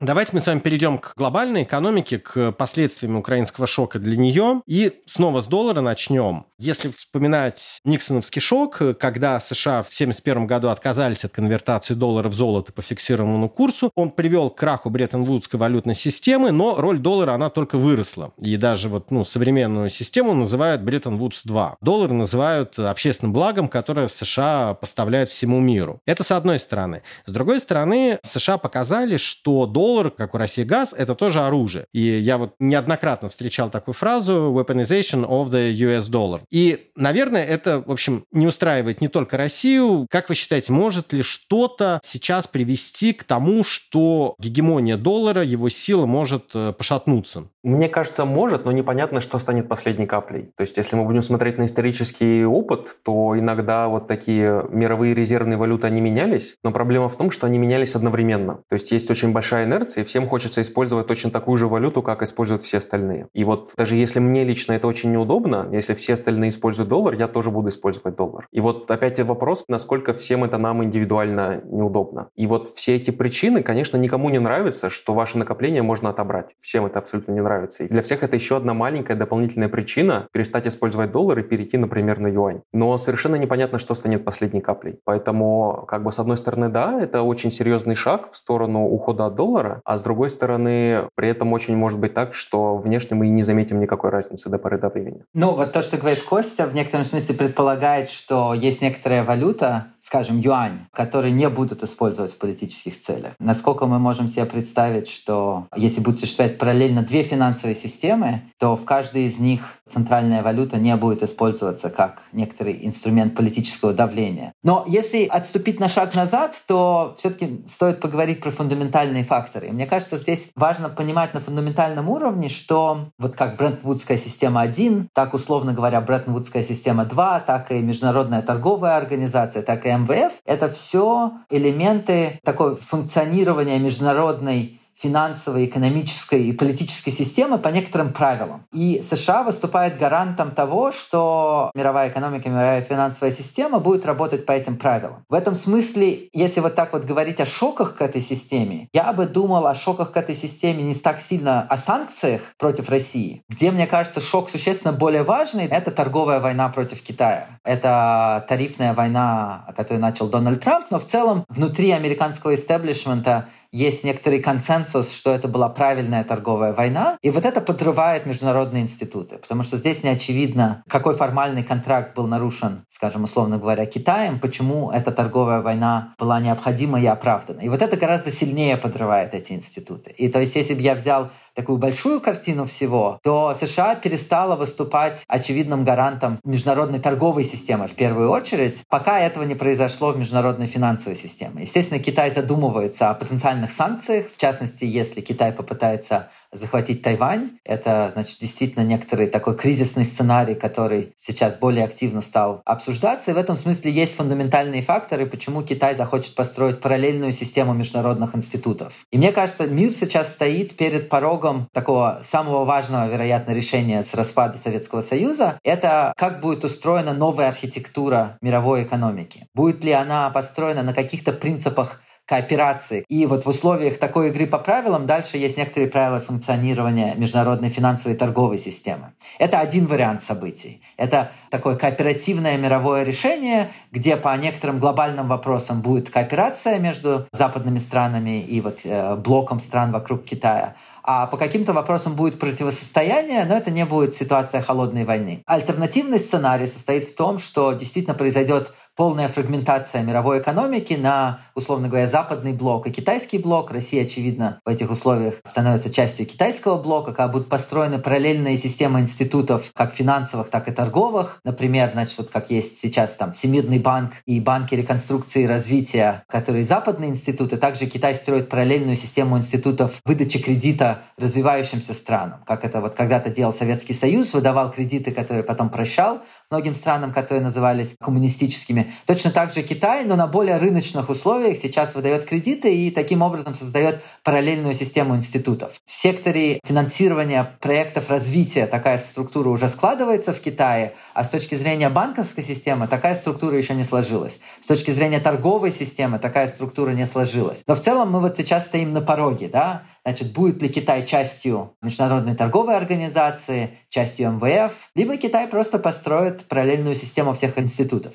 Давайте 0.00 0.30
мы 0.32 0.38
с 0.38 0.46
вами 0.46 0.60
перейдем 0.60 0.98
к 0.98 1.14
глобальной 1.16 1.64
экономике, 1.64 2.20
к 2.20 2.52
последствиям 2.52 3.16
украинского 3.16 3.66
шока 3.66 3.98
для 3.98 4.16
нее. 4.16 4.62
И 4.64 5.00
снова 5.06 5.40
с 5.40 5.46
доллара 5.48 5.80
начнем. 5.80 6.46
Если 6.56 6.90
вспоминать 6.90 7.80
Никсоновский 7.84 8.40
шок, 8.40 8.80
когда 9.00 9.40
США 9.40 9.82
в 9.82 9.90
1971 9.90 10.46
году 10.46 10.68
отказались 10.68 11.24
от 11.24 11.32
конвертации 11.32 11.94
доллара 11.94 12.28
в 12.28 12.34
золото 12.34 12.72
по 12.72 12.80
фиксированному 12.80 13.48
курсу, 13.48 13.90
он 13.96 14.12
привел 14.12 14.50
к 14.50 14.58
краху 14.58 14.88
Бреттон-Вудской 14.88 15.58
валютной 15.58 15.96
системы, 15.96 16.52
но 16.52 16.76
роль 16.76 16.98
доллара, 16.98 17.32
она 17.32 17.50
только 17.50 17.76
выросла. 17.76 18.32
И 18.38 18.56
даже 18.56 18.88
вот, 18.88 19.10
ну, 19.10 19.24
современную 19.24 19.90
систему 19.90 20.32
называют 20.32 20.82
Бреттон-Вудс-2. 20.82 21.74
Доллар 21.80 22.12
называют 22.12 22.78
общественным 22.78 23.32
благом, 23.32 23.66
которое 23.66 24.06
США 24.06 24.74
поставляют 24.74 25.28
всему 25.28 25.58
миру. 25.58 26.00
Это 26.06 26.22
с 26.22 26.30
одной 26.30 26.60
стороны. 26.60 27.02
С 27.26 27.32
другой 27.32 27.58
стороны, 27.58 28.20
США 28.22 28.58
показали, 28.58 29.16
что 29.16 29.66
доллар, 29.66 29.87
как 30.16 30.34
у 30.34 30.38
России 30.38 30.64
газ, 30.64 30.94
это 30.96 31.14
тоже 31.14 31.40
оружие. 31.40 31.86
И 31.92 32.00
я 32.00 32.38
вот 32.38 32.54
неоднократно 32.58 33.28
встречал 33.28 33.70
такую 33.70 33.94
фразу 33.94 34.52
«weaponization 34.54 35.26
of 35.26 35.50
the 35.50 35.72
US 35.72 36.10
dollar». 36.10 36.40
И, 36.50 36.90
наверное, 36.96 37.44
это, 37.44 37.82
в 37.84 37.90
общем, 37.90 38.24
не 38.32 38.46
устраивает 38.46 39.00
не 39.00 39.08
только 39.08 39.36
Россию. 39.36 40.06
Как 40.10 40.28
вы 40.28 40.34
считаете, 40.34 40.72
может 40.72 41.12
ли 41.12 41.22
что-то 41.22 42.00
сейчас 42.02 42.46
привести 42.46 43.12
к 43.12 43.24
тому, 43.24 43.64
что 43.64 44.34
гегемония 44.38 44.96
доллара, 44.96 45.42
его 45.42 45.68
сила 45.68 46.06
может 46.06 46.50
э, 46.54 46.72
пошатнуться? 46.72 47.48
Мне 47.68 47.90
кажется, 47.90 48.24
может, 48.24 48.64
но 48.64 48.72
непонятно, 48.72 49.20
что 49.20 49.38
станет 49.38 49.68
последней 49.68 50.06
каплей. 50.06 50.52
То 50.56 50.62
есть, 50.62 50.78
если 50.78 50.96
мы 50.96 51.04
будем 51.04 51.20
смотреть 51.20 51.58
на 51.58 51.66
исторический 51.66 52.46
опыт, 52.46 52.96
то 53.04 53.38
иногда 53.38 53.88
вот 53.88 54.06
такие 54.06 54.64
мировые 54.70 55.14
резервные 55.14 55.58
валюты, 55.58 55.86
они 55.86 56.00
менялись, 56.00 56.56
но 56.64 56.72
проблема 56.72 57.10
в 57.10 57.16
том, 57.16 57.30
что 57.30 57.46
они 57.46 57.58
менялись 57.58 57.94
одновременно. 57.94 58.62
То 58.70 58.72
есть, 58.72 58.90
есть 58.90 59.10
очень 59.10 59.32
большая 59.32 59.66
инерция, 59.66 60.02
и 60.02 60.06
всем 60.06 60.26
хочется 60.28 60.62
использовать 60.62 61.08
точно 61.08 61.30
такую 61.30 61.58
же 61.58 61.68
валюту, 61.68 62.00
как 62.00 62.22
используют 62.22 62.62
все 62.62 62.78
остальные. 62.78 63.28
И 63.34 63.44
вот 63.44 63.74
даже 63.76 63.96
если 63.96 64.18
мне 64.18 64.44
лично 64.44 64.72
это 64.72 64.86
очень 64.86 65.12
неудобно, 65.12 65.68
если 65.70 65.92
все 65.92 66.14
остальные 66.14 66.48
используют 66.48 66.88
доллар, 66.88 67.12
я 67.16 67.28
тоже 67.28 67.50
буду 67.50 67.68
использовать 67.68 68.16
доллар. 68.16 68.46
И 68.50 68.60
вот 68.60 68.90
опять 68.90 69.20
вопрос, 69.20 69.64
насколько 69.68 70.14
всем 70.14 70.42
это 70.42 70.56
нам 70.56 70.82
индивидуально 70.84 71.60
неудобно. 71.66 72.30
И 72.34 72.46
вот 72.46 72.68
все 72.68 72.96
эти 72.96 73.10
причины, 73.10 73.62
конечно, 73.62 73.98
никому 73.98 74.30
не 74.30 74.38
нравится, 74.38 74.88
что 74.88 75.12
ваше 75.12 75.36
накопление 75.36 75.82
можно 75.82 76.08
отобрать. 76.08 76.46
Всем 76.58 76.86
это 76.86 77.00
абсолютно 77.00 77.32
не 77.32 77.42
нравится. 77.42 77.57
И 77.84 77.88
для 77.88 78.02
всех 78.02 78.22
это 78.22 78.36
еще 78.36 78.56
одна 78.56 78.74
маленькая 78.74 79.14
дополнительная 79.16 79.68
причина 79.68 80.28
перестать 80.32 80.66
использовать 80.66 81.12
доллар 81.12 81.38
и 81.40 81.42
перейти, 81.42 81.76
например, 81.76 82.18
на 82.18 82.28
юань. 82.28 82.62
Но 82.72 82.96
совершенно 82.98 83.36
непонятно, 83.36 83.78
что 83.78 83.94
станет 83.94 84.24
последней 84.24 84.60
каплей. 84.60 84.98
Поэтому, 85.04 85.84
как 85.88 86.02
бы, 86.02 86.12
с 86.12 86.18
одной 86.18 86.36
стороны, 86.36 86.68
да, 86.68 87.00
это 87.00 87.22
очень 87.22 87.50
серьезный 87.50 87.94
шаг 87.94 88.30
в 88.30 88.36
сторону 88.36 88.86
ухода 88.86 89.26
от 89.26 89.34
доллара, 89.34 89.80
а 89.84 89.96
с 89.96 90.02
другой 90.02 90.30
стороны, 90.30 91.08
при 91.14 91.28
этом 91.28 91.52
очень 91.52 91.76
может 91.76 91.98
быть 91.98 92.14
так, 92.14 92.34
что 92.34 92.76
внешне 92.76 93.16
мы 93.16 93.26
и 93.26 93.30
не 93.30 93.42
заметим 93.42 93.80
никакой 93.80 94.10
разницы 94.10 94.48
до 94.48 94.58
поры 94.58 94.78
до 94.78 94.88
времени. 94.88 95.24
Ну, 95.34 95.54
вот 95.54 95.72
то, 95.72 95.82
что 95.82 95.96
говорит 95.96 96.22
Костя 96.22 96.66
в 96.66 96.74
некотором 96.74 97.04
смысле 97.04 97.34
предполагает, 97.34 98.10
что 98.10 98.54
есть 98.54 98.82
некоторая 98.82 99.24
валюта, 99.24 99.88
скажем, 100.00 100.38
юань, 100.38 100.86
которые 100.92 101.32
не 101.32 101.48
будут 101.48 101.82
использовать 101.82 102.32
в 102.32 102.38
политических 102.38 102.98
целях. 102.98 103.32
Насколько 103.38 103.86
мы 103.86 103.98
можем 103.98 104.28
себе 104.28 104.44
представить, 104.44 105.08
что 105.08 105.66
если 105.76 106.00
будет 106.00 106.20
существовать 106.20 106.58
параллельно 106.58 107.02
две 107.02 107.22
финансовые 107.22 107.37
системы, 107.74 108.42
то 108.58 108.76
в 108.76 108.84
каждой 108.84 109.24
из 109.24 109.38
них 109.38 109.78
центральная 109.88 110.42
валюта 110.42 110.76
не 110.78 110.94
будет 110.96 111.22
использоваться 111.22 111.90
как 111.90 112.22
некоторый 112.32 112.86
инструмент 112.86 113.34
политического 113.34 113.92
давления. 113.92 114.52
Но 114.62 114.84
если 114.86 115.26
отступить 115.26 115.80
на 115.80 115.88
шаг 115.88 116.14
назад, 116.14 116.62
то 116.66 117.14
все-таки 117.16 117.62
стоит 117.66 118.00
поговорить 118.00 118.40
про 118.40 118.50
фундаментальные 118.50 119.24
факторы. 119.24 119.68
И 119.68 119.72
мне 119.72 119.86
кажется, 119.86 120.16
здесь 120.16 120.50
важно 120.54 120.88
понимать 120.88 121.34
на 121.34 121.40
фундаментальном 121.40 122.08
уровне, 122.08 122.48
что 122.48 123.08
вот 123.18 123.34
как 123.34 123.56
Брентвудская 123.56 124.16
система 124.16 124.60
1, 124.62 125.08
так, 125.12 125.34
условно 125.34 125.72
говоря, 125.72 126.00
Бреттон-Вудская 126.00 126.62
система 126.62 127.04
2, 127.04 127.40
так 127.40 127.70
и 127.70 127.80
Международная 127.80 128.42
торговая 128.42 128.96
организация, 128.96 129.62
так 129.62 129.86
и 129.86 129.90
МВФ— 129.90 130.34
это 130.44 130.68
все 130.68 131.32
элементы 131.50 132.40
такого 132.44 132.76
функционирования 132.76 133.78
международной 133.78 134.77
финансовой, 135.00 135.66
экономической 135.66 136.44
и 136.44 136.52
политической 136.52 137.10
системы 137.10 137.58
по 137.58 137.68
некоторым 137.68 138.12
правилам. 138.12 138.64
И 138.72 139.00
США 139.02 139.42
выступает 139.42 139.98
гарантом 139.98 140.50
того, 140.50 140.90
что 140.92 141.70
мировая 141.74 142.10
экономика, 142.10 142.48
мировая 142.48 142.82
финансовая 142.82 143.30
система 143.30 143.78
будет 143.78 144.04
работать 144.04 144.44
по 144.44 144.52
этим 144.52 144.76
правилам. 144.76 145.24
В 145.28 145.34
этом 145.34 145.54
смысле, 145.54 146.28
если 146.32 146.60
вот 146.60 146.74
так 146.74 146.92
вот 146.92 147.04
говорить 147.04 147.40
о 147.40 147.46
шоках 147.46 147.96
к 147.96 148.02
этой 148.02 148.20
системе, 148.20 148.88
я 148.92 149.12
бы 149.12 149.26
думал 149.26 149.66
о 149.66 149.74
шоках 149.74 150.12
к 150.12 150.16
этой 150.16 150.34
системе 150.34 150.82
не 150.82 150.94
так 150.94 151.20
сильно 151.20 151.62
о 151.62 151.76
санкциях 151.76 152.42
против 152.58 152.88
России, 152.88 153.42
где, 153.48 153.70
мне 153.70 153.86
кажется, 153.86 154.20
шок 154.20 154.50
существенно 154.50 154.92
более 154.92 155.22
важный— 155.22 155.66
это 155.70 155.90
торговая 155.90 156.40
война 156.40 156.68
против 156.68 157.02
Китая. 157.02 157.46
Это 157.64 158.44
тарифная 158.48 158.94
война, 158.94 159.66
которую 159.76 160.00
начал 160.00 160.28
Дональд 160.28 160.60
Трамп, 160.60 160.86
но 160.90 160.98
в 160.98 161.04
целом 161.04 161.44
внутри 161.48 161.92
американского 161.92 162.54
истеблишмента 162.54 163.48
есть 163.72 164.04
некоторый 164.04 164.40
консенсус, 164.40 165.12
что 165.12 165.30
это 165.30 165.48
была 165.48 165.68
правильная 165.68 166.24
торговая 166.24 166.72
война, 166.72 167.18
и 167.22 167.30
вот 167.30 167.44
это 167.44 167.60
подрывает 167.60 168.26
международные 168.26 168.82
институты, 168.82 169.38
потому 169.38 169.62
что 169.62 169.76
здесь 169.76 170.02
не 170.02 170.10
очевидно, 170.10 170.82
какой 170.88 171.14
формальный 171.14 171.62
контракт 171.62 172.16
был 172.16 172.26
нарушен, 172.26 172.84
скажем, 172.88 173.24
условно 173.24 173.58
говоря, 173.58 173.86
Китаем, 173.86 174.40
почему 174.40 174.90
эта 174.90 175.12
торговая 175.12 175.60
война 175.60 176.14
была 176.18 176.40
необходима 176.40 177.00
и 177.00 177.06
оправдана. 177.06 177.60
И 177.60 177.68
вот 177.68 177.82
это 177.82 177.96
гораздо 177.96 178.30
сильнее 178.30 178.76
подрывает 178.76 179.34
эти 179.34 179.52
институты. 179.52 180.10
И 180.12 180.28
то 180.28 180.40
есть, 180.40 180.56
если 180.56 180.74
бы 180.74 180.80
я 180.80 180.94
взял 180.94 181.30
такую 181.58 181.78
большую 181.78 182.20
картину 182.20 182.66
всего, 182.66 183.18
то 183.24 183.52
США 183.52 183.96
перестала 183.96 184.54
выступать 184.54 185.24
очевидным 185.26 185.82
гарантом 185.82 186.38
международной 186.44 187.00
торговой 187.00 187.42
системы 187.42 187.88
в 187.88 187.94
первую 187.94 188.30
очередь, 188.30 188.84
пока 188.88 189.18
этого 189.18 189.42
не 189.42 189.56
произошло 189.56 190.12
в 190.12 190.16
международной 190.16 190.66
финансовой 190.66 191.16
системе. 191.16 191.62
Естественно, 191.62 192.00
Китай 192.00 192.30
задумывается 192.30 193.10
о 193.10 193.14
потенциальных 193.14 193.72
санкциях, 193.72 194.26
в 194.32 194.40
частности, 194.40 194.84
если 194.84 195.20
Китай 195.20 195.50
попытается 195.50 196.28
захватить 196.52 197.02
Тайвань. 197.02 197.50
Это, 197.64 198.10
значит, 198.14 198.38
действительно 198.40 198.84
некоторый 198.84 199.26
такой 199.26 199.56
кризисный 199.56 200.04
сценарий, 200.04 200.54
который 200.54 201.12
сейчас 201.16 201.56
более 201.56 201.84
активно 201.84 202.20
стал 202.20 202.62
обсуждаться. 202.64 203.32
И 203.32 203.34
в 203.34 203.36
этом 203.36 203.56
смысле 203.56 203.90
есть 203.90 204.14
фундаментальные 204.14 204.82
факторы, 204.82 205.26
почему 205.26 205.62
Китай 205.62 205.94
захочет 205.96 206.34
построить 206.36 206.80
параллельную 206.80 207.32
систему 207.32 207.74
международных 207.74 208.36
институтов. 208.36 209.06
И 209.10 209.18
мне 209.18 209.32
кажется, 209.32 209.66
мир 209.66 209.90
сейчас 209.90 210.32
стоит 210.32 210.76
перед 210.76 211.08
порогом 211.08 211.47
такого 211.72 212.20
самого 212.22 212.64
важного, 212.64 213.08
вероятно, 213.08 213.52
решения 213.52 214.02
с 214.02 214.14
распада 214.14 214.58
Советского 214.58 215.00
Союза. 215.00 215.58
Это 215.64 216.12
как 216.16 216.40
будет 216.40 216.64
устроена 216.64 217.12
новая 217.12 217.48
архитектура 217.48 218.38
мировой 218.40 218.84
экономики. 218.84 219.46
Будет 219.54 219.84
ли 219.84 219.92
она 219.92 220.30
построена 220.30 220.82
на 220.82 220.94
каких-то 220.94 221.32
принципах 221.32 222.00
кооперации. 222.28 223.04
И 223.08 223.24
вот 223.24 223.46
в 223.46 223.48
условиях 223.48 223.98
такой 223.98 224.28
игры 224.28 224.46
по 224.46 224.58
правилам 224.58 225.06
дальше 225.06 225.38
есть 225.38 225.56
некоторые 225.56 225.90
правила 225.90 226.20
функционирования 226.20 227.14
международной 227.16 227.70
финансовой 227.70 228.14
и 228.14 228.18
торговой 228.18 228.58
системы. 228.58 229.14
Это 229.38 229.60
один 229.60 229.86
вариант 229.86 230.22
событий. 230.22 230.82
Это 230.98 231.32
такое 231.48 231.76
кооперативное 231.76 232.58
мировое 232.58 233.02
решение, 233.02 233.70
где 233.92 234.16
по 234.16 234.36
некоторым 234.36 234.78
глобальным 234.78 235.26
вопросам 235.26 235.80
будет 235.80 236.10
кооперация 236.10 236.78
между 236.78 237.26
западными 237.32 237.78
странами 237.78 238.40
и 238.42 238.60
вот 238.60 238.80
э, 238.84 239.16
блоком 239.16 239.58
стран 239.58 239.90
вокруг 239.90 240.24
Китая 240.24 240.74
а 241.10 241.26
по 241.26 241.38
каким-то 241.38 241.72
вопросам 241.72 242.16
будет 242.16 242.38
противостояние, 242.38 243.46
но 243.46 243.56
это 243.56 243.70
не 243.70 243.86
будет 243.86 244.14
ситуация 244.14 244.60
холодной 244.60 245.06
войны. 245.06 245.42
Альтернативный 245.46 246.18
сценарий 246.18 246.66
состоит 246.66 247.04
в 247.04 247.14
том, 247.14 247.38
что 247.38 247.72
действительно 247.72 248.14
произойдет 248.14 248.74
полная 248.94 249.28
фрагментация 249.28 250.02
мировой 250.02 250.40
экономики 250.40 250.92
на, 250.92 251.40
условно 251.54 251.88
говоря, 251.88 252.06
западный 252.06 252.52
блок 252.52 252.88
и 252.88 252.90
китайский 252.90 253.38
блок. 253.38 253.70
Россия, 253.70 254.02
очевидно, 254.02 254.60
в 254.66 254.68
этих 254.68 254.90
условиях 254.90 255.36
становится 255.44 255.90
частью 255.90 256.26
китайского 256.26 256.76
блока, 256.76 257.12
когда 257.12 257.28
будут 257.28 257.48
построены 257.48 258.00
параллельные 258.00 258.58
системы 258.58 259.00
институтов, 259.00 259.70
как 259.72 259.94
финансовых, 259.94 260.50
так 260.50 260.68
и 260.68 260.72
торговых. 260.72 261.40
Например, 261.42 261.88
значит, 261.90 262.18
вот 262.18 262.28
как 262.28 262.50
есть 262.50 262.80
сейчас 262.80 263.14
там 263.14 263.32
Всемирный 263.32 263.78
банк 263.78 264.12
и 264.26 264.40
банки 264.40 264.74
реконструкции 264.74 265.44
и 265.44 265.46
развития, 265.46 266.24
которые 266.28 266.64
западные 266.64 267.08
институты. 267.08 267.56
Также 267.56 267.86
Китай 267.86 268.14
строит 268.14 268.50
параллельную 268.50 268.96
систему 268.96 269.38
институтов 269.38 270.02
выдачи 270.04 270.38
кредита 270.38 270.97
развивающимся 271.16 271.94
странам, 271.94 272.42
как 272.46 272.64
это 272.64 272.80
вот 272.80 272.94
когда-то 272.94 273.30
делал 273.30 273.52
Советский 273.52 273.94
Союз, 273.94 274.34
выдавал 274.34 274.70
кредиты, 274.70 275.12
которые 275.12 275.42
потом 275.42 275.70
прощал 275.70 276.20
многим 276.50 276.74
странам, 276.74 277.12
которые 277.12 277.42
назывались 277.42 277.94
коммунистическими. 278.00 278.92
Точно 279.06 279.30
так 279.30 279.52
же 279.52 279.62
Китай, 279.62 280.04
но 280.04 280.16
на 280.16 280.26
более 280.26 280.56
рыночных 280.56 281.08
условиях 281.08 281.58
сейчас 281.58 281.94
выдает 281.94 282.24
кредиты 282.24 282.74
и 282.74 282.90
таким 282.90 283.22
образом 283.22 283.54
создает 283.54 284.02
параллельную 284.24 284.74
систему 284.74 285.16
институтов. 285.16 285.80
В 285.84 285.90
секторе 285.90 286.60
финансирования 286.64 287.56
проектов 287.60 288.10
развития 288.10 288.66
такая 288.66 288.98
структура 288.98 289.48
уже 289.48 289.68
складывается 289.68 290.32
в 290.32 290.40
Китае, 290.40 290.94
а 291.14 291.24
с 291.24 291.28
точки 291.28 291.54
зрения 291.54 291.88
банковской 291.88 292.44
системы 292.44 292.88
такая 292.88 293.14
структура 293.14 293.56
еще 293.56 293.74
не 293.74 293.84
сложилась. 293.84 294.40
С 294.60 294.66
точки 294.66 294.90
зрения 294.90 295.20
торговой 295.20 295.70
системы 295.70 296.18
такая 296.18 296.46
структура 296.46 296.90
не 296.90 297.06
сложилась. 297.06 297.62
Но 297.66 297.74
в 297.74 297.80
целом 297.80 298.10
мы 298.10 298.20
вот 298.20 298.36
сейчас 298.36 298.64
стоим 298.64 298.92
на 298.92 299.00
пороге, 299.00 299.48
да, 299.48 299.82
Значит, 300.08 300.32
будет 300.32 300.62
ли 300.62 300.70
Китай 300.70 301.04
частью 301.04 301.74
Международной 301.82 302.34
торговой 302.34 302.78
организации, 302.78 303.76
частью 303.90 304.30
МВФ, 304.30 304.90
либо 304.94 305.18
Китай 305.18 305.46
просто 305.46 305.78
построит 305.78 306.46
параллельную 306.46 306.94
систему 306.94 307.34
всех 307.34 307.58
институтов. 307.58 308.14